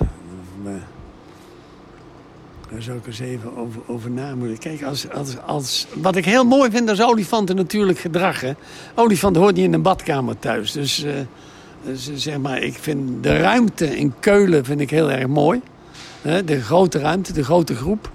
daar 2.70 2.82
zou 2.82 2.98
ik 2.98 3.06
eens 3.06 3.18
even 3.18 3.56
over, 3.56 3.80
over 3.86 4.10
na 4.10 4.34
moeten. 4.34 4.58
Kijk, 4.58 4.82
als, 4.82 5.10
als, 5.10 5.38
als, 5.46 5.86
wat 5.94 6.16
ik 6.16 6.24
heel 6.24 6.44
mooi 6.44 6.70
vind, 6.70 6.90
is 6.90 7.02
olifanten 7.02 7.56
natuurlijk 7.56 7.98
gedrag. 7.98 8.40
Hè? 8.40 8.52
Olifanten 8.94 9.42
hoort 9.42 9.54
niet 9.54 9.64
in 9.64 9.72
een 9.72 9.82
badkamer 9.82 10.38
thuis. 10.38 10.72
Dus, 10.72 11.04
dus 11.84 12.10
zeg 12.14 12.38
maar, 12.38 12.62
ik 12.62 12.74
vind 12.74 13.22
de 13.22 13.36
ruimte 13.36 13.96
in 13.96 14.14
Keulen 14.20 14.64
vind 14.64 14.80
ik 14.80 14.90
heel 14.90 15.10
erg 15.10 15.26
mooi. 15.26 15.60
De 16.44 16.60
grote 16.60 16.98
ruimte, 16.98 17.32
de 17.32 17.44
grote 17.44 17.74
groep. 17.74 18.10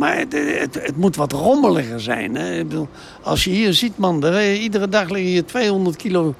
Maar 0.00 0.18
het, 0.18 0.32
het, 0.32 0.74
het 0.82 0.96
moet 0.96 1.16
wat 1.16 1.32
rommeliger 1.32 2.00
zijn. 2.00 2.34
Hè? 2.34 2.58
Ik 2.58 2.68
bedoel, 2.68 2.88
als 3.22 3.44
je 3.44 3.50
hier 3.50 3.72
ziet, 3.72 3.98
man, 3.98 4.24
er, 4.24 4.34
eh, 4.34 4.62
iedere 4.62 4.88
dag 4.88 5.08
liggen 5.08 5.30
hier 5.30 5.44
200 5.44 5.96
kilo 5.96 6.34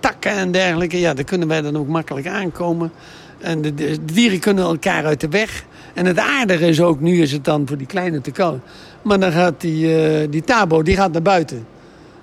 takken 0.00 0.30
en 0.30 0.52
dergelijke. 0.52 1.00
Ja, 1.00 1.14
daar 1.14 1.24
kunnen 1.24 1.48
wij 1.48 1.60
dan 1.60 1.76
ook 1.76 1.88
makkelijk 1.88 2.26
aankomen. 2.26 2.92
En 3.38 3.62
de, 3.62 4.04
dieren 4.04 4.38
kunnen 4.38 4.64
elkaar 4.64 5.04
uit 5.04 5.20
de 5.20 5.28
weg. 5.28 5.64
En 5.94 6.06
het 6.06 6.18
aardige 6.18 6.66
is 6.66 6.80
ook, 6.80 7.00
nu 7.00 7.22
is 7.22 7.32
het 7.32 7.44
dan 7.44 7.66
voor 7.66 7.76
die 7.76 7.86
kleine 7.86 8.20
te 8.20 8.30
koud. 8.30 8.60
Maar 9.02 9.20
dan 9.20 9.32
gaat 9.32 9.60
die, 9.60 10.04
eh, 10.04 10.26
die 10.30 10.44
tabo, 10.44 10.82
die 10.82 10.96
gaat 10.96 11.12
naar 11.12 11.22
buiten. 11.22 11.66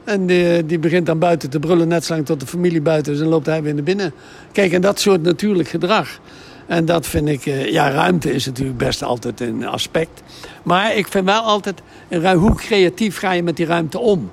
En 0.04 0.26
die, 0.26 0.66
die 0.66 0.80
begint 0.80 1.06
dan 1.06 1.20
buiten 1.20 1.50
te 1.50 1.60
brullen, 1.60 1.88
net 1.88 2.06
zolang 2.06 2.26
tot 2.26 2.40
de 2.40 2.48
familie 2.48 2.82
buiten 2.82 3.14
is. 3.14 3.20
En 3.20 3.28
loopt 3.28 3.46
hij 3.46 3.64
weer 3.64 3.74
naar 3.74 3.84
binnen. 3.84 4.14
Kijk, 4.52 4.72
en 4.72 4.82
dat 4.82 5.00
soort 5.00 5.22
natuurlijk 5.22 5.70
gedrag. 5.70 6.20
En 6.68 6.86
dat 6.86 7.08
vind 7.08 7.28
ik, 7.28 7.46
eh, 7.46 7.72
ja, 7.72 7.92
ruimte 7.92 8.32
is 8.34 8.46
natuurlijk 8.46 8.78
best 8.78 9.04
altijd 9.04 9.42
een 9.42 9.66
aspect. 9.68 10.24
Maar 10.64 10.96
ik 10.96 11.08
vind 11.08 11.26
wel 11.26 11.42
altijd, 11.42 11.82
ru- 12.10 12.34
hoe 12.34 12.56
creatief 12.56 13.18
ga 13.18 13.32
je 13.32 13.44
met 13.44 13.58
die 13.58 13.66
ruimte 13.66 14.00
om? 14.00 14.32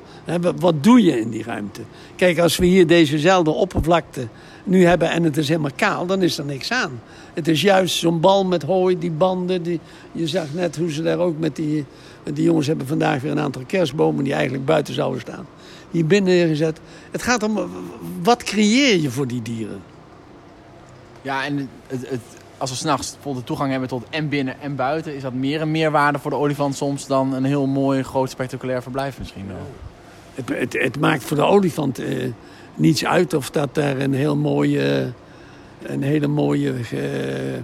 Wat 0.56 0.82
doe 0.84 1.02
je 1.02 1.20
in 1.20 1.30
die 1.30 1.42
ruimte? 1.44 1.80
Kijk, 2.16 2.38
als 2.38 2.56
we 2.56 2.66
hier 2.66 2.86
dezezelfde 2.86 3.50
oppervlakte 3.50 4.28
nu 4.64 4.84
hebben 4.86 5.10
en 5.10 5.22
het 5.22 5.36
is 5.36 5.48
helemaal 5.48 5.70
kaal, 5.76 6.06
dan 6.06 6.22
is 6.22 6.38
er 6.38 6.44
niks 6.44 6.70
aan. 6.70 7.00
Het 7.34 7.48
is 7.48 7.62
juist 7.62 7.96
zo'n 7.96 8.20
bal 8.20 8.44
met 8.44 8.62
hooi, 8.62 8.98
die 8.98 9.10
banden. 9.10 9.62
Die, 9.62 9.80
je 10.12 10.26
zag 10.26 10.46
net 10.54 10.76
hoe 10.76 10.92
ze 10.92 11.02
daar 11.02 11.18
ook 11.18 11.38
met 11.38 11.56
die... 11.56 11.84
Die 12.32 12.44
jongens 12.44 12.66
hebben 12.66 12.86
vandaag 12.86 13.20
weer 13.22 13.30
een 13.30 13.40
aantal 13.40 13.62
kerstbomen 13.66 14.24
die 14.24 14.32
eigenlijk 14.32 14.64
buiten 14.64 14.94
zouden 14.94 15.20
staan. 15.20 15.46
Hier 15.90 16.06
binnen 16.06 16.34
neergezet. 16.34 16.80
Het 17.10 17.22
gaat 17.22 17.42
om, 17.42 17.70
wat 18.22 18.42
creëer 18.42 19.00
je 19.00 19.10
voor 19.10 19.26
die 19.26 19.42
dieren? 19.42 19.80
Ja, 21.22 21.44
en 21.44 21.68
het, 21.86 22.08
het, 22.08 22.20
als 22.58 22.70
we 22.70 22.76
s'nachts 22.76 23.16
de 23.22 23.44
toegang 23.44 23.70
hebben 23.70 23.88
tot 23.88 24.04
en 24.10 24.28
binnen 24.28 24.60
en 24.60 24.76
buiten... 24.76 25.14
is 25.14 25.22
dat 25.22 25.32
meer 25.32 25.60
een 25.60 25.70
meerwaarde 25.70 26.18
voor 26.18 26.30
de 26.30 26.36
olifant 26.36 26.76
soms 26.76 27.06
dan 27.06 27.32
een 27.32 27.44
heel 27.44 27.66
mooi, 27.66 28.02
groot, 28.02 28.30
spectaculair 28.30 28.82
verblijf 28.82 29.18
misschien 29.18 29.46
wel. 29.46 29.70
Het, 30.34 30.48
het, 30.48 30.82
het 30.82 31.00
maakt 31.00 31.24
voor 31.24 31.36
de 31.36 31.42
olifant 31.42 31.98
eh, 31.98 32.28
niets 32.74 33.04
uit 33.04 33.34
of 33.34 33.50
dat 33.50 33.74
daar 33.74 33.98
een 33.98 34.14
heel 34.14 34.36
mooie, 34.36 35.12
een 35.82 36.02
hele 36.02 36.26
mooie, 36.26 36.72
eh, 36.72 37.60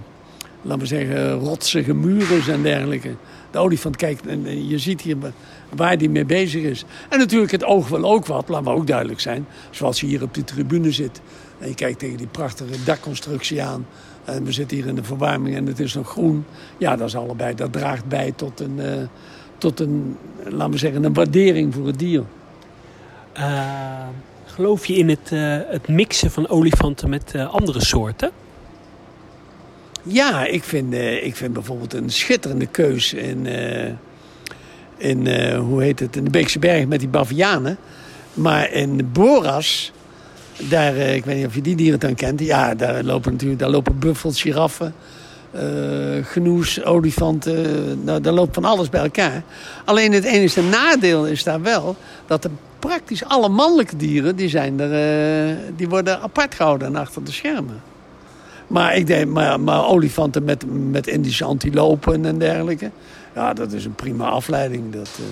laten 0.61 0.81
we 0.81 0.87
zeggen, 0.87 1.31
rotsige 1.31 1.93
muur 1.93 2.31
is 2.31 2.47
en 2.47 2.61
dergelijke. 2.61 3.15
De 3.51 3.57
olifant 3.57 3.95
kijkt 3.95 4.27
en 4.27 4.67
je 4.67 4.77
ziet 4.77 5.01
hier 5.01 5.19
wa- 5.19 5.31
waar 5.75 5.97
die 5.97 6.09
mee 6.09 6.25
bezig 6.25 6.63
is. 6.63 6.85
En 7.09 7.19
natuurlijk 7.19 7.51
het 7.51 7.63
oog 7.63 7.87
wil 7.87 8.03
ook 8.11 8.25
wat, 8.25 8.49
laten 8.49 8.65
we 8.65 8.77
ook 8.79 8.87
duidelijk 8.87 9.19
zijn. 9.19 9.45
Zoals 9.69 9.99
je 9.99 10.05
hier 10.05 10.23
op 10.23 10.33
de 10.33 10.43
tribune 10.43 10.91
zit 10.91 11.21
en 11.59 11.67
je 11.67 11.75
kijkt 11.75 11.99
tegen 11.99 12.17
die 12.17 12.27
prachtige 12.27 12.83
dakconstructie 12.85 13.63
aan. 13.63 13.85
En 14.25 14.43
we 14.43 14.51
zitten 14.51 14.77
hier 14.77 14.87
in 14.87 14.95
de 14.95 15.03
verwarming 15.03 15.55
en 15.55 15.65
het 15.65 15.79
is 15.79 15.93
nog 15.93 16.09
groen. 16.09 16.45
Ja, 16.77 16.95
dat 16.95 17.07
is 17.07 17.15
allebei, 17.15 17.55
dat 17.55 17.73
draagt 17.73 18.05
bij 18.05 18.33
tot 18.35 18.59
een, 18.59 18.79
eh, 18.79 18.93
tot 19.57 19.79
een, 19.79 20.17
laten 20.43 20.71
we 20.71 20.77
zeggen, 20.77 21.03
een 21.03 21.13
waardering 21.13 21.73
voor 21.73 21.87
het 21.87 21.99
dier. 21.99 22.23
Eh, 23.33 24.07
geloof 24.45 24.85
je 24.85 24.93
in 24.95 25.09
het, 25.09 25.31
eh, 25.31 25.57
het 25.67 25.87
mixen 25.87 26.31
van 26.31 26.47
olifanten 26.49 27.09
met 27.09 27.35
andere 27.35 27.85
soorten? 27.85 28.31
Ja, 30.03 30.45
ik 30.45 30.63
vind, 30.63 30.93
eh, 30.93 31.25
ik 31.25 31.35
vind 31.35 31.53
bijvoorbeeld 31.53 31.93
een 31.93 32.09
schitterende 32.09 32.65
keus 32.65 33.13
in, 33.13 33.45
eh, 33.45 33.91
in 34.97 35.27
eh, 35.27 35.59
hoe 35.59 35.83
heet 35.83 35.99
het, 35.99 36.15
in 36.15 36.23
de 36.23 36.29
Beekse 36.29 36.59
Berg 36.59 36.87
met 36.87 36.99
die 36.99 37.09
bavianen. 37.09 37.77
Maar 38.33 38.71
in 38.71 39.09
Boras, 39.13 39.91
daar, 40.69 40.95
ik 40.95 41.25
weet 41.25 41.35
niet 41.35 41.45
of 41.45 41.55
je 41.55 41.61
die 41.61 41.75
dieren 41.75 41.99
dan 41.99 42.15
kent. 42.15 42.39
Ja, 42.39 42.75
daar 42.75 43.03
lopen 43.03 43.31
natuurlijk 43.31 43.59
daar 43.59 43.69
lopen 43.69 43.99
buffels, 43.99 44.41
giraffen, 44.41 44.93
genoes, 46.23 46.83
olifanten. 46.83 48.03
Nou, 48.03 48.21
daar 48.21 48.33
loopt 48.33 48.53
van 48.53 48.65
alles 48.65 48.89
bij 48.89 49.01
elkaar. 49.01 49.43
Alleen 49.85 50.11
het 50.11 50.23
enige 50.23 50.61
nadeel 50.61 51.25
is 51.25 51.43
daar 51.43 51.61
wel 51.61 51.95
dat 52.27 52.43
er 52.43 52.51
praktisch 52.79 53.25
alle 53.25 53.49
mannelijke 53.49 53.95
dieren, 53.95 54.35
die, 54.35 54.49
zijn 54.49 54.79
er, 54.79 55.57
die 55.75 55.89
worden 55.89 56.21
apart 56.21 56.55
gehouden 56.55 56.87
en 56.87 56.95
achter 56.95 57.23
de 57.23 57.31
schermen. 57.31 57.88
Maar 58.69 58.95
ik 58.95 59.07
denk, 59.07 59.29
maar, 59.29 59.59
maar 59.59 59.85
olifanten 59.85 60.43
met, 60.43 60.65
met 60.89 61.07
Indische 61.07 61.43
antilopen 61.43 62.25
en 62.25 62.37
dergelijke. 62.37 62.91
Ja, 63.35 63.53
dat 63.53 63.71
is 63.71 63.85
een 63.85 63.95
prima 63.95 64.29
afleiding. 64.29 64.93
Dat, 64.93 65.09
eh, 65.17 65.25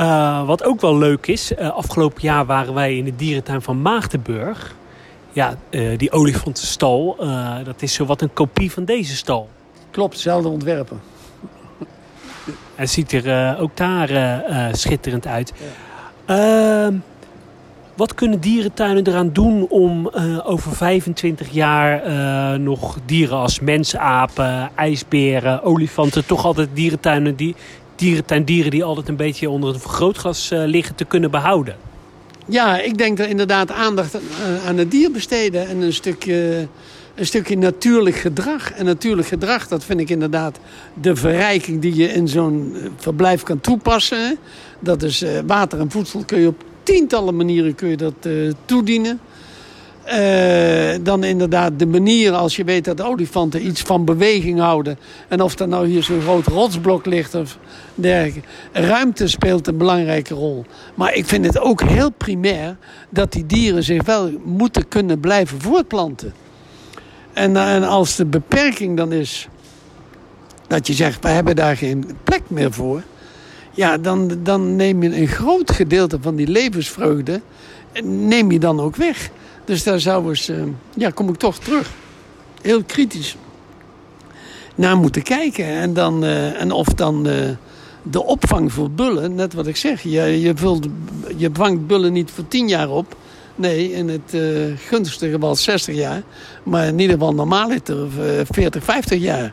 Uh, 0.00 0.46
wat 0.46 0.64
ook 0.64 0.80
wel 0.80 0.98
leuk 0.98 1.26
is, 1.26 1.52
uh, 1.52 1.70
afgelopen 1.70 2.22
jaar 2.22 2.46
waren 2.46 2.74
wij 2.74 2.96
in 2.96 3.04
de 3.04 3.16
dierentuin 3.16 3.62
van 3.62 3.82
Maagdenburg. 3.82 4.74
Ja, 5.32 5.56
uh, 5.70 5.98
die 5.98 6.12
olifantenstal, 6.12 7.16
dat 7.64 7.82
is 7.82 7.94
zowat 7.94 8.20
een 8.20 8.32
kopie 8.32 8.72
van 8.72 8.84
deze 8.84 9.16
stal. 9.16 9.48
Klopt, 9.90 10.12
hetzelfde 10.12 10.48
ontwerpen. 10.48 11.00
Het 12.74 12.90
ziet 12.90 13.12
er 13.12 13.58
ook 13.58 13.76
daar 13.76 14.08
schitterend 14.72 15.26
uit. 15.26 15.52
Ja. 16.26 16.92
Wat 17.96 18.14
kunnen 18.14 18.40
dierentuinen 18.40 19.06
eraan 19.06 19.32
doen 19.32 19.68
om 19.68 20.08
over 20.44 20.72
25 20.72 21.50
jaar 21.50 22.60
nog 22.60 22.98
dieren 23.06 23.36
als 23.36 23.60
mensapen, 23.60 24.70
ijsberen, 24.74 25.62
olifanten, 25.62 26.26
toch 26.26 26.44
altijd 26.44 26.68
dierentuinen 26.72 27.36
die, 27.36 27.54
dierentuindieren 27.96 28.70
die 28.70 28.84
altijd 28.84 29.08
een 29.08 29.16
beetje 29.16 29.50
onder 29.50 29.74
een 29.74 29.80
vergrootglas 29.80 30.52
uh, 30.52 30.62
liggen 30.64 30.94
te 30.94 31.04
kunnen 31.04 31.30
behouden. 31.30 31.76
Ja, 32.46 32.80
ik 32.80 32.98
denk 32.98 33.16
dat 33.16 33.28
inderdaad 33.28 33.70
aandacht 33.70 34.14
eh, 34.14 34.20
aan 34.66 34.76
het 34.76 34.90
dier 34.90 35.10
besteden 35.10 35.68
en 35.68 35.80
een 35.80 35.92
stukje, 35.92 36.68
een 37.14 37.26
stukje 37.26 37.56
natuurlijk 37.58 38.16
gedrag. 38.16 38.72
En 38.72 38.84
natuurlijk 38.84 39.28
gedrag, 39.28 39.68
dat 39.68 39.84
vind 39.84 40.00
ik 40.00 40.10
inderdaad 40.10 40.58
de 40.94 41.16
verrijking 41.16 41.80
die 41.80 41.94
je 41.94 42.12
in 42.12 42.28
zo'n 42.28 42.72
eh, 42.74 42.88
verblijf 42.96 43.42
kan 43.42 43.60
toepassen. 43.60 44.38
Dat 44.80 45.02
is 45.02 45.24
water 45.46 45.80
en 45.80 45.90
voedsel 45.90 46.24
kun 46.24 46.40
je 46.40 46.46
op 46.46 46.64
tientallen 46.86 47.36
manieren 47.36 47.74
kun 47.74 47.88
je 47.88 47.96
dat 47.96 48.28
toedienen. 48.64 49.20
Uh, 50.06 50.94
dan 51.02 51.24
inderdaad 51.24 51.78
de 51.78 51.86
manier 51.86 52.32
als 52.32 52.56
je 52.56 52.64
weet 52.64 52.84
dat 52.84 53.02
olifanten 53.02 53.66
iets 53.66 53.80
van 53.80 54.04
beweging 54.04 54.58
houden. 54.58 54.98
En 55.28 55.40
of 55.40 55.58
er 55.58 55.68
nou 55.68 55.86
hier 55.86 56.02
zo'n 56.02 56.20
groot 56.20 56.46
rotsblok 56.46 57.06
ligt 57.06 57.34
of 57.34 57.58
dergelijke. 57.94 58.48
Ruimte 58.72 59.28
speelt 59.28 59.66
een 59.66 59.76
belangrijke 59.76 60.34
rol. 60.34 60.64
Maar 60.94 61.14
ik 61.14 61.26
vind 61.26 61.46
het 61.46 61.58
ook 61.58 61.82
heel 61.82 62.10
primair 62.10 62.76
dat 63.10 63.32
die 63.32 63.46
dieren 63.46 63.82
zich 63.82 64.04
wel 64.04 64.30
moeten 64.44 64.88
kunnen 64.88 65.20
blijven 65.20 65.60
voortplanten. 65.60 66.34
En, 67.32 67.56
en 67.56 67.82
als 67.82 68.16
de 68.16 68.26
beperking 68.26 68.96
dan 68.96 69.12
is 69.12 69.48
dat 70.66 70.86
je 70.86 70.92
zegt, 70.92 71.22
we 71.22 71.28
hebben 71.28 71.56
daar 71.56 71.76
geen 71.76 72.10
plek 72.24 72.42
meer 72.48 72.72
voor. 72.72 73.02
Ja, 73.76 73.98
dan, 73.98 74.38
dan 74.42 74.76
neem 74.76 75.02
je 75.02 75.16
een 75.16 75.26
groot 75.26 75.70
gedeelte 75.70 76.18
van 76.20 76.36
die 76.36 76.48
levensvreugde 76.48 77.40
neem 78.02 78.50
je 78.50 78.58
dan 78.58 78.80
ook 78.80 78.96
weg. 78.96 79.30
Dus 79.64 79.82
daar 79.82 80.00
zou 80.00 80.28
eens, 80.28 80.48
uh, 80.50 80.62
ja, 80.94 81.10
kom 81.10 81.28
ik 81.28 81.36
toch 81.36 81.58
terug. 81.58 81.90
Heel 82.62 82.82
kritisch 82.84 83.36
naar 84.74 84.96
moeten 84.96 85.22
kijken. 85.22 85.64
En, 85.64 85.94
dan, 85.94 86.24
uh, 86.24 86.60
en 86.60 86.72
of 86.72 86.86
dan 86.86 87.28
uh, 87.28 87.34
de 88.02 88.24
opvang 88.24 88.72
voor 88.72 88.90
bullen, 88.90 89.34
net 89.34 89.54
wat 89.54 89.66
ik 89.66 89.76
zeg. 89.76 90.02
Je, 90.02 90.40
je, 90.40 90.56
vult, 90.56 90.86
je 91.36 91.50
vangt 91.52 91.86
bullen 91.86 92.12
niet 92.12 92.30
voor 92.30 92.48
10 92.48 92.68
jaar 92.68 92.90
op. 92.90 93.16
Nee, 93.54 93.92
in 93.92 94.08
het 94.08 94.36
gunstige 94.76 95.32
geval 95.32 95.56
60 95.56 95.94
jaar. 95.94 96.22
Maar 96.62 96.86
in 96.86 96.98
ieder 96.98 97.16
geval 97.16 97.34
normaal 97.34 97.70
is 97.70 97.80
er 97.84 98.08
40, 98.50 98.84
50 98.84 99.20
jaar. 99.20 99.52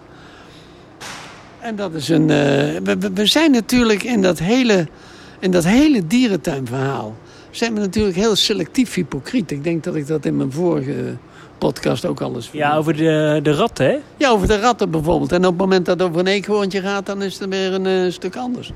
En 1.64 1.76
dat 1.76 1.93
is 1.93 2.09
een. 2.09 2.28
We, 2.28 2.97
we, 3.14 3.26
zijn 3.26 3.51
natuurlijk 3.51 4.03
in 4.03 4.22
dat 4.22 4.39
hele, 4.39 4.88
in 5.39 5.51
dat 5.51 5.64
hele 5.64 6.07
dierentuinverhaal 6.07 7.16
zijn 7.51 7.74
we 7.74 7.80
natuurlijk 7.80 8.16
heel 8.16 8.36
selectief 8.36 8.93
hypocriet. 8.93 9.51
Ik 9.51 9.64
denk 9.64 9.84
dat 9.84 9.95
ik 9.95 10.07
dat 10.07 10.26
in 10.26 10.38
mijn 10.38 10.51
vorige 10.51 11.16
podcast 11.57 12.05
ook 12.05 12.22
alles 12.22 12.49
Ja, 12.51 12.76
over 12.76 12.97
de, 12.97 13.39
de 13.43 13.53
ratten, 13.53 13.86
hè? 13.86 13.97
Ja, 14.18 14.30
over 14.30 14.47
de 14.47 14.59
ratten 14.59 14.91
bijvoorbeeld. 14.91 15.32
En 15.32 15.45
op 15.45 15.51
het 15.51 15.57
moment 15.57 15.86
dat 15.86 15.99
het 15.99 16.07
over 16.07 16.20
een 16.20 16.28
eekhoorntje 16.28 16.82
gaat, 16.82 17.05
dan 17.05 17.22
is 17.22 17.39
het 17.39 17.49
weer 17.49 17.74
een 17.74 17.86
uh, 17.86 18.11
stuk 18.11 18.36
anders. 18.36 18.72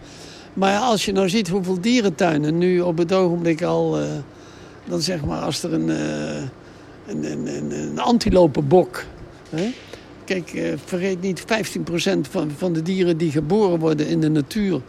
Maar 0.53 0.79
als 0.79 1.05
je 1.05 1.11
nou 1.11 1.29
ziet 1.29 1.47
hoeveel 1.47 1.81
dierentuinen 1.81 2.57
nu 2.57 2.79
op 2.79 2.97
het 2.97 3.13
ogenblik 3.13 3.61
al... 3.61 3.99
Uh, 3.99 4.05
dan 4.85 5.01
zeg 5.01 5.25
maar, 5.25 5.41
als 5.41 5.63
er 5.63 5.73
een, 5.73 5.89
een, 7.07 7.31
een, 7.31 7.47
een, 7.47 7.71
een 7.71 7.99
antilopenbok... 7.99 9.03
Hè? 9.49 9.73
Kijk, 10.27 10.77
vergeet 10.85 11.21
niet, 11.21 11.41
15% 11.41 11.45
van, 12.29 12.51
van 12.57 12.73
de 12.73 12.81
dieren 12.81 13.17
die 13.17 13.31
geboren 13.31 13.79
worden 13.79 14.07
in 14.07 14.19
de 14.21 14.29
natuur 14.29 14.81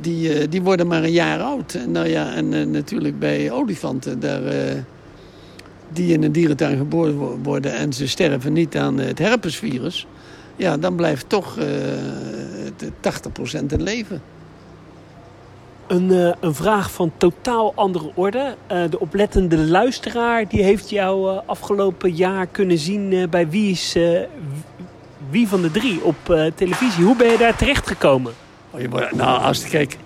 die, 0.00 0.32
eh, 0.32 0.46
die 0.50 0.62
worden 0.62 0.86
maar 0.86 1.02
een 1.02 1.12
jaar 1.12 1.40
oud. 1.40 1.78
Nou 1.86 2.08
ja, 2.08 2.34
en 2.34 2.52
uh, 2.52 2.66
natuurlijk 2.66 3.18
bij 3.18 3.50
olifanten, 3.50 4.20
daar, 4.20 4.42
die 5.92 6.12
in 6.12 6.22
een 6.22 6.32
dierentuin 6.32 6.76
geboren 6.76 7.42
worden 7.42 7.74
en 7.74 7.92
ze 7.92 8.08
sterven 8.08 8.52
niet 8.52 8.76
aan 8.76 8.98
het 8.98 9.18
herpesvirus, 9.18 10.06
ja, 10.56 10.76
dan 10.76 10.96
blijft 10.96 11.28
toch 11.28 11.58
uh, 11.58 11.64
80% 13.60 13.66
in 13.66 13.82
leven. 13.82 14.22
Een, 15.90 16.34
een, 16.40 16.54
vraag 16.54 16.90
van 16.92 17.12
totaal 17.16 17.72
andere 17.74 18.10
orde. 18.14 18.54
de 18.66 19.00
oplettende 19.00 19.56
luisteraar 19.56 20.48
die 20.48 20.62
heeft 20.62 20.90
jou 20.90 21.40
afgelopen 21.46 22.10
jaar 22.14 22.46
kunnen 22.46 22.78
zien 22.78 23.26
bij 23.30 23.48
wie 23.48 23.70
is 23.70 23.96
wie 25.30 25.48
van 25.48 25.62
de 25.62 25.70
drie 25.70 26.04
op 26.04 26.50
televisie. 26.54 27.04
Hoe 27.04 27.16
ben 27.16 27.30
je 27.30 27.38
daar 27.38 27.56
terecht 27.56 27.86
gekomen? 27.86 28.32
Oh, 28.70 29.10
nou, 29.12 29.42
als 29.42 29.64
kijk, 29.68 29.96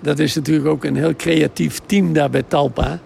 dat 0.00 0.18
is 0.18 0.34
natuurlijk 0.34 0.66
ook 0.66 0.84
een 0.84 0.96
heel 0.96 1.16
creatief 1.16 1.80
team 1.86 2.12
daar 2.12 2.30
bij 2.30 2.42
Talpa. 2.42 2.98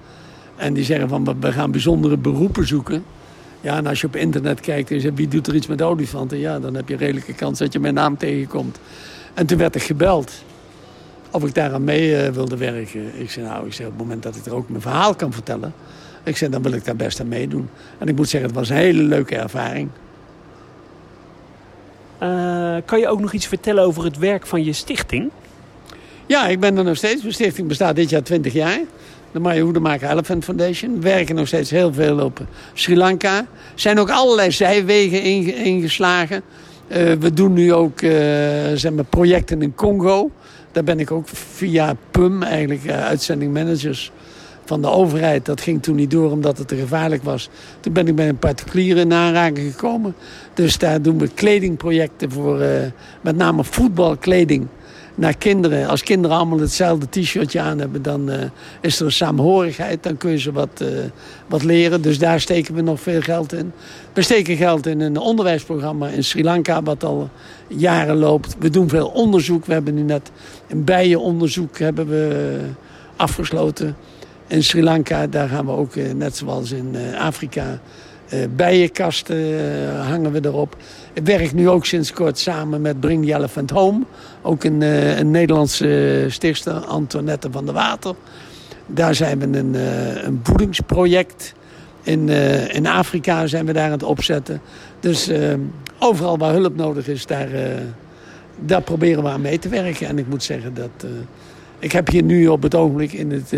En 0.57 0.73
die 0.73 0.85
zeggen 0.85 1.09
van 1.09 1.37
we 1.41 1.53
gaan 1.53 1.71
bijzondere 1.71 2.17
beroepen 2.17 2.67
zoeken. 2.67 3.05
Ja, 3.61 3.77
en 3.77 3.87
als 3.87 4.01
je 4.01 4.07
op 4.07 4.17
internet 4.17 4.61
kijkt 4.61 4.91
en 4.91 5.01
zegt 5.01 5.15
wie 5.15 5.29
doet 5.29 5.47
er 5.47 5.55
iets 5.55 5.67
met 5.67 5.83
olifanten, 5.83 6.39
ja, 6.39 6.59
dan 6.59 6.75
heb 6.75 6.89
je 6.89 6.97
redelijke 6.97 7.35
kans 7.35 7.59
dat 7.59 7.73
je 7.73 7.79
mijn 7.79 7.95
naam 7.95 8.17
tegenkomt. 8.17 8.79
En 9.35 9.47
toen 9.47 9.59
werd 9.59 9.75
er 9.75 9.81
gebeld 9.81 10.33
of 11.31 11.45
ik 11.45 11.55
daar 11.55 11.73
aan 11.73 11.85
mee 11.85 12.27
uh, 12.27 12.29
wilde 12.29 12.57
werken. 12.57 13.21
Ik 13.21 13.31
zei, 13.31 13.47
nou, 13.47 13.67
ik 13.67 13.73
zei, 13.73 13.89
op 13.89 13.95
het 13.95 14.03
moment 14.03 14.23
dat 14.23 14.37
ik 14.37 14.47
er 14.47 14.55
ook 14.55 14.69
mijn 14.69 14.83
verhaal 14.83 15.15
kan 15.15 15.33
vertellen, 15.33 15.75
ik 16.23 16.37
zei, 16.37 16.51
dan 16.51 16.63
wil 16.63 16.73
ik 16.73 16.85
daar 16.85 16.97
best 16.97 17.21
aan 17.21 17.29
meedoen. 17.29 17.69
En 17.99 18.09
ik 18.09 18.17
moet 18.17 18.29
zeggen, 18.29 18.51
het 18.51 18.59
was 18.59 18.69
een 18.69 18.77
hele 18.77 19.03
leuke 19.03 19.37
ervaring. 19.37 19.89
Uh, 22.23 22.77
kan 22.85 22.99
je 22.99 23.09
ook 23.09 23.21
nog 23.21 23.33
iets 23.33 23.47
vertellen 23.47 23.85
over 23.85 24.05
het 24.05 24.19
werk 24.19 24.47
van 24.47 24.65
je 24.65 24.73
stichting? 24.73 25.31
Ja, 26.27 26.47
ik 26.47 26.61
ben 26.61 26.77
er 26.77 26.85
nog 26.85 26.97
steeds. 26.97 27.23
Mijn 27.23 27.35
stichting 27.35 27.69
bestaat 27.69 27.97
dit 27.97 28.11
jaar 28.11 28.23
20 28.23 28.53
jaar. 28.53 28.81
De 29.33 29.41
Maya 29.41 29.63
Hoedemaker 29.63 30.11
Elephant 30.11 30.45
Foundation. 30.45 30.95
We 30.95 31.01
werken 31.01 31.35
nog 31.35 31.47
steeds 31.47 31.71
heel 31.71 31.93
veel 31.93 32.19
op 32.19 32.41
Sri 32.73 32.97
Lanka. 32.97 33.39
Er 33.39 33.47
zijn 33.75 33.99
ook 33.99 34.11
allerlei 34.11 34.51
zijwegen 34.51 35.23
ingeslagen. 35.55 36.43
Uh, 36.89 37.13
we 37.13 37.33
doen 37.33 37.53
nu 37.53 37.73
ook 37.73 38.01
uh, 38.01 38.11
zeg 38.75 38.93
maar, 38.93 39.05
projecten 39.05 39.63
in 39.63 39.75
Congo. 39.75 40.31
Daar 40.79 40.87
ben 40.87 41.01
ik 41.01 41.11
ook 41.11 41.29
via 41.29 41.97
PUM, 42.11 42.43
eigenlijk 42.43 42.85
uh, 42.85 44.09
van 44.65 44.83
de 44.83 44.89
overheid. 44.89 45.45
Dat 45.45 45.61
ging 45.61 45.83
toen 45.83 45.97
niet 45.97 46.11
door 46.11 46.31
omdat 46.31 46.59
het 46.59 46.69
te 46.69 46.77
gevaarlijk 46.77 47.23
was. 47.23 47.49
Toen 47.81 47.93
ben 47.93 48.09
ik 48.09 48.15
bij 48.15 48.29
een 48.29 48.39
particulier 48.39 48.97
in 48.97 49.13
aanraking 49.13 49.73
gekomen. 49.73 50.15
Dus 50.55 50.79
daar 50.79 51.03
doen 51.03 51.19
we 51.19 51.29
kledingprojecten 51.29 52.31
voor 52.31 52.63
uh, 52.63 52.69
met 53.21 53.37
name 53.37 53.65
voetbalkleding 53.65 54.67
naar 55.19 55.37
kinderen. 55.37 55.89
Als 55.89 56.03
kinderen 56.03 56.37
allemaal 56.37 56.59
hetzelfde 56.59 57.07
t-shirtje 57.09 57.61
aan 57.61 57.79
hebben, 57.79 58.03
dan 58.03 58.31
uh, 58.31 58.37
is 58.81 59.01
er 59.01 59.07
een 59.07 59.13
saamhorigheid. 59.13 60.03
Dan 60.03 60.17
kun 60.17 60.31
je 60.31 60.39
ze 60.39 60.53
wat, 60.53 60.81
uh, 60.83 60.89
wat 61.47 61.63
leren. 61.63 62.03
Dus 62.03 62.19
daar 62.19 62.41
steken 62.41 62.75
we 62.75 62.81
nog 62.81 63.01
veel 63.01 63.21
geld 63.21 63.53
in. 63.53 63.73
We 64.13 64.23
steken 64.23 64.57
geld 64.57 64.87
in 64.87 65.01
een 65.01 65.17
onderwijsprogramma 65.17 66.09
in 66.09 66.25
Sri 66.25 66.45
Lanka, 66.45 66.83
wat 66.83 67.05
al 67.05 67.31
jaren 67.67 68.17
loopt. 68.17 68.57
We 68.59 68.71
doen 68.71 68.89
veel 68.89 69.07
onderzoek. 69.07 69.65
We 69.65 69.73
hebben 69.73 69.95
nu 69.95 70.03
net 70.03 70.31
een 70.69 70.85
bijenonderzoek 70.85 71.79
hebben 71.79 72.09
we 72.09 72.61
afgesloten. 73.17 73.97
In 74.47 74.65
Sri 74.65 74.83
Lanka, 74.83 75.27
daar 75.27 75.49
gaan 75.49 75.67
we 75.67 75.73
ook, 75.73 75.95
net 76.15 76.37
zoals 76.37 76.71
in 76.73 76.97
Afrika, 77.19 77.81
bijenkasten 78.57 79.37
hangen 80.01 80.33
we 80.33 80.41
erop. 80.45 80.77
Werk 81.25 81.53
nu 81.53 81.69
ook 81.69 81.87
sinds 81.87 82.13
kort 82.13 82.39
samen 82.39 82.81
met 82.81 83.01
Bring 83.01 83.27
the 83.27 83.35
Elephant 83.35 83.71
Home. 83.71 84.05
Ook 84.43 84.65
een, 84.65 84.81
uh, 84.81 85.19
een 85.19 85.31
Nederlandse 85.31 86.25
stichter, 86.29 86.73
Antoinette 86.73 87.51
van 87.51 87.65
der 87.65 87.75
Water. 87.75 88.15
Daar 88.87 89.15
zijn 89.15 89.39
we 89.39 89.59
een, 89.59 89.75
een 90.27 90.41
voedingsproject. 90.43 91.55
In, 92.03 92.29
in 92.69 92.87
Afrika 92.87 93.47
zijn 93.47 93.67
we 93.67 93.73
daar 93.73 93.85
aan 93.85 93.91
het 93.91 94.03
opzetten. 94.03 94.61
Dus 95.01 95.31
overal 95.99 96.39
waar 96.39 96.53
hulp 96.53 96.77
nodig 96.77 97.09
is, 97.09 97.27
daar, 97.27 97.49
daar 98.59 98.83
proberen 98.83 99.23
we 99.23 99.29
aan 99.29 99.41
mee 99.41 99.59
te 99.59 99.69
werken. 99.69 100.07
En 100.07 100.19
ik 100.19 100.29
moet 100.29 100.43
zeggen 100.43 100.75
dat... 100.75 101.11
ik 101.79 101.93
heb 101.93 102.09
hier 102.09 102.23
nu 102.23 102.47
op 102.47 102.63
het 102.63 102.75
ogenblik 102.75 103.13
in 103.13 103.31
het, 103.31 103.53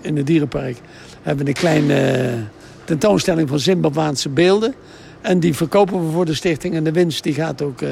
in 0.00 0.16
het 0.16 0.26
dierenpark... 0.26 0.76
hebben 1.22 1.46
een 1.46 1.52
klein 1.52 1.84
tentoonstelling 2.84 3.48
van 3.48 3.58
Zimbabwaanse 3.58 4.28
beelden. 4.28 4.74
En 5.24 5.40
die 5.40 5.54
verkopen 5.54 6.06
we 6.06 6.12
voor 6.12 6.24
de 6.24 6.34
stichting. 6.34 6.74
En 6.74 6.84
de 6.84 6.92
winst 6.92 7.22
die 7.22 7.34
gaat 7.34 7.62
ook 7.62 7.80
uh, 7.80 7.90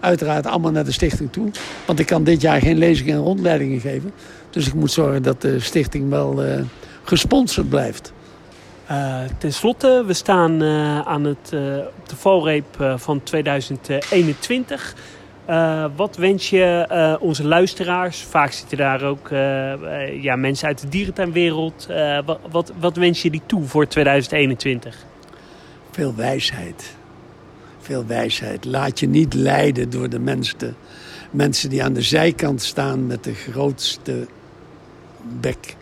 uiteraard 0.00 0.46
allemaal 0.46 0.70
naar 0.70 0.84
de 0.84 0.92
stichting 0.92 1.32
toe. 1.32 1.50
Want 1.86 1.98
ik 1.98 2.06
kan 2.06 2.24
dit 2.24 2.40
jaar 2.40 2.60
geen 2.60 2.78
lezingen 2.78 3.14
en 3.14 3.20
rondleidingen 3.20 3.80
geven. 3.80 4.12
Dus 4.50 4.66
ik 4.66 4.74
moet 4.74 4.92
zorgen 4.92 5.22
dat 5.22 5.40
de 5.42 5.60
stichting 5.60 6.08
wel 6.08 6.46
uh, 6.46 6.54
gesponsord 7.02 7.68
blijft. 7.68 8.12
Uh, 8.90 9.18
ten 9.38 9.52
slotte, 9.52 10.04
we 10.06 10.12
staan 10.12 10.62
aan 11.04 11.24
het, 11.24 11.52
op 11.98 12.08
de 12.08 12.16
valreep 12.16 12.94
van 12.96 13.22
2021. 13.22 14.94
Uh, 15.50 15.84
wat 15.96 16.16
wens 16.16 16.50
je 16.50 17.16
onze 17.20 17.44
luisteraars? 17.44 18.22
Vaak 18.22 18.52
zitten 18.52 18.78
daar 18.78 19.02
ook 19.02 19.28
ja, 20.20 20.36
mensen 20.36 20.68
uit 20.68 20.80
de 20.80 20.88
dierentuinwereld. 20.88 21.88
Wat, 22.50 22.72
wat, 22.78 22.96
wens 22.96 23.22
je 23.22 23.30
die 23.30 23.42
toe 23.46 23.64
voor 23.64 23.86
2021? 23.86 25.08
Veel 25.90 26.14
wijsheid. 26.14 26.94
Veel 27.80 28.06
wijsheid. 28.06 28.64
Laat 28.64 29.00
je 29.00 29.08
niet 29.08 29.34
leiden 29.34 29.90
door 29.90 30.08
de 30.08 30.18
mensen, 30.18 30.76
mensen 31.30 31.70
die 31.70 31.84
aan 31.84 31.92
de 31.92 32.02
zijkant 32.02 32.62
staan 32.62 33.06
met 33.06 33.24
de 33.24 33.34
grootste 33.34 34.26
bek. 35.40 35.76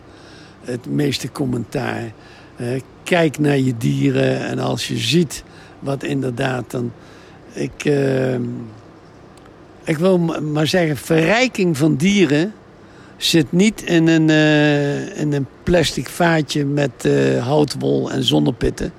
Het 0.61 0.85
meeste 0.85 1.31
commentaar. 1.31 2.11
kijk 3.03 3.39
naar 3.39 3.57
je 3.57 3.77
dieren 3.77 4.39
en 4.39 4.59
als 4.59 4.87
je 4.87 4.97
ziet 4.97 5.43
wat 5.79 6.03
inderdaad 6.03 6.71
dan. 6.71 6.91
Ik 7.53 7.85
ik 9.89 9.97
wil 9.97 10.17
maar 10.51 10.67
zeggen, 10.67 10.97
verrijking 10.97 11.77
van 11.77 11.95
dieren 11.95 12.53
zit 13.17 13.51
niet 13.51 13.81
in 13.81 14.07
een, 14.07 14.29
uh, 14.29 15.19
in 15.19 15.33
een 15.33 15.47
plastic 15.63 16.09
vaatje 16.09 16.65
met 16.65 16.91
uh, 17.05 17.45
houtwol 17.45 18.11
en 18.11 18.23
zonnepitten. 18.23 18.91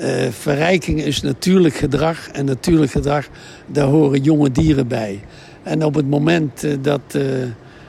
Uh, 0.00 0.06
verrijking 0.30 1.02
is 1.02 1.22
natuurlijk 1.22 1.74
gedrag. 1.74 2.28
En 2.28 2.44
natuurlijk 2.44 2.92
gedrag, 2.92 3.28
daar 3.66 3.86
horen 3.86 4.22
jonge 4.22 4.50
dieren 4.50 4.88
bij. 4.88 5.20
En 5.62 5.84
op 5.84 5.94
het 5.94 6.08
moment 6.08 6.66
dat... 6.80 7.00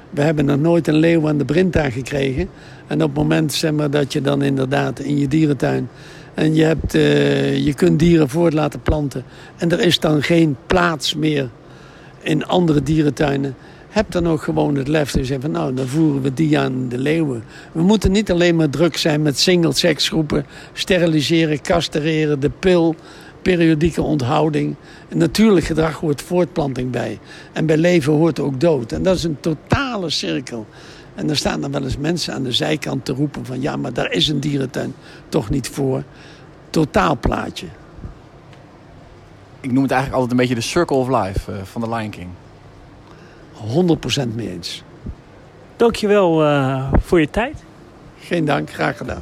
we 0.10 0.22
hebben 0.22 0.46
nog 0.46 0.60
nooit 0.60 0.88
een 0.88 0.96
leeuw 0.96 1.28
aan 1.28 1.38
de 1.38 1.46
Brinta 1.46 1.90
gekregen. 1.90 2.50
En 2.88 3.04
op 3.04 3.10
het 3.10 3.18
moment 3.18 3.54
zeg 3.54 3.72
maar, 3.72 3.90
dat 3.90 4.14
je 4.14 4.22
dan 4.22 4.42
inderdaad 4.42 5.00
in 5.00 5.18
je 5.18 5.28
dierentuin... 5.28 5.90
en 6.34 6.56
je, 6.56 6.64
hebt, 6.64 6.92
je 7.64 7.74
kunt 7.76 8.00
dieren 8.00 8.30
voort 8.30 8.54
laten 8.54 8.82
planten... 8.82 9.24
en 9.58 9.72
er 9.72 9.80
is 9.80 10.00
dan 10.00 10.24
geen 10.24 10.58
plaats 10.68 11.16
meer 11.16 11.50
in 12.22 12.46
andere 12.46 12.84
dierentuinen. 12.84 13.56
Heb 13.90 14.12
dan 14.12 14.28
ook 14.28 14.42
gewoon 14.42 14.76
het 14.76 14.88
lef 14.88 15.12
te 15.12 15.26
zeggen 15.26 15.42
van 15.42 15.52
nou, 15.52 15.74
dan 15.74 15.88
voeren 15.88 16.22
we 16.22 16.34
die 16.34 16.60
aan 16.60 16.90
de 16.90 16.98
leeuwen. 16.98 17.44
We 17.72 17.82
moeten 17.82 18.12
niet 18.12 18.32
alleen 18.32 18.56
maar 18.56 18.70
druk 18.70 18.98
zijn 18.98 19.22
met 19.22 19.40
single-seksgroepen, 19.40 20.46
steriliseren, 20.74 21.62
castreren, 21.62 22.40
de 22.40 22.50
pil, 22.50 22.96
periodieke 23.42 24.02
onthouding. 24.02 24.76
En 25.10 25.18
natuurlijk 25.18 25.66
gedrag 25.66 26.00
hoort 26.00 26.22
voortplanting 26.22 26.92
bij. 26.92 27.20
En 27.54 27.66
bij 27.66 27.78
leven 27.78 28.14
hoort 28.14 28.40
ook 28.40 28.60
dood. 28.60 28.92
En 28.92 29.04
dat 29.04 29.16
is 29.16 29.24
een 29.24 29.40
totale 29.40 30.10
cirkel. 30.10 30.66
En 31.16 31.28
dan 31.28 31.36
staan 31.36 31.62
dan 31.62 31.72
wel 31.72 31.84
eens 31.84 31.98
mensen 31.98 32.34
aan 32.34 32.44
de 32.44 32.52
zijkant 32.52 33.06
te 33.06 33.14
roepen 33.14 33.46
van 33.46 33.62
ja, 33.62 33.76
maar 33.76 33.94
daar 33.94 34.12
is 34.12 34.28
een 34.28 34.40
dierentuin 34.40 34.94
toch 35.30 35.50
niet 35.50 35.68
voor. 35.68 36.04
Totaalplaatje 36.70 37.68
ik 39.68 39.74
noem 39.74 39.84
het 39.84 39.92
eigenlijk 39.92 40.22
altijd 40.22 40.32
een 40.32 40.48
beetje 40.48 40.62
de 40.62 40.68
circle 40.68 40.96
of 40.96 41.08
life 41.08 41.52
uh, 41.52 41.58
van 41.64 41.82
de 41.82 41.90
Lion 41.90 42.10
King. 42.10 42.30
100% 44.26 44.28
mee 44.36 44.50
eens. 44.50 44.84
Dankjewel 45.76 46.44
uh, 46.44 46.94
voor 47.00 47.20
je 47.20 47.30
tijd. 47.30 47.64
Geen 48.20 48.46
dank, 48.46 48.72
graag 48.72 48.98
gedaan. 48.98 49.22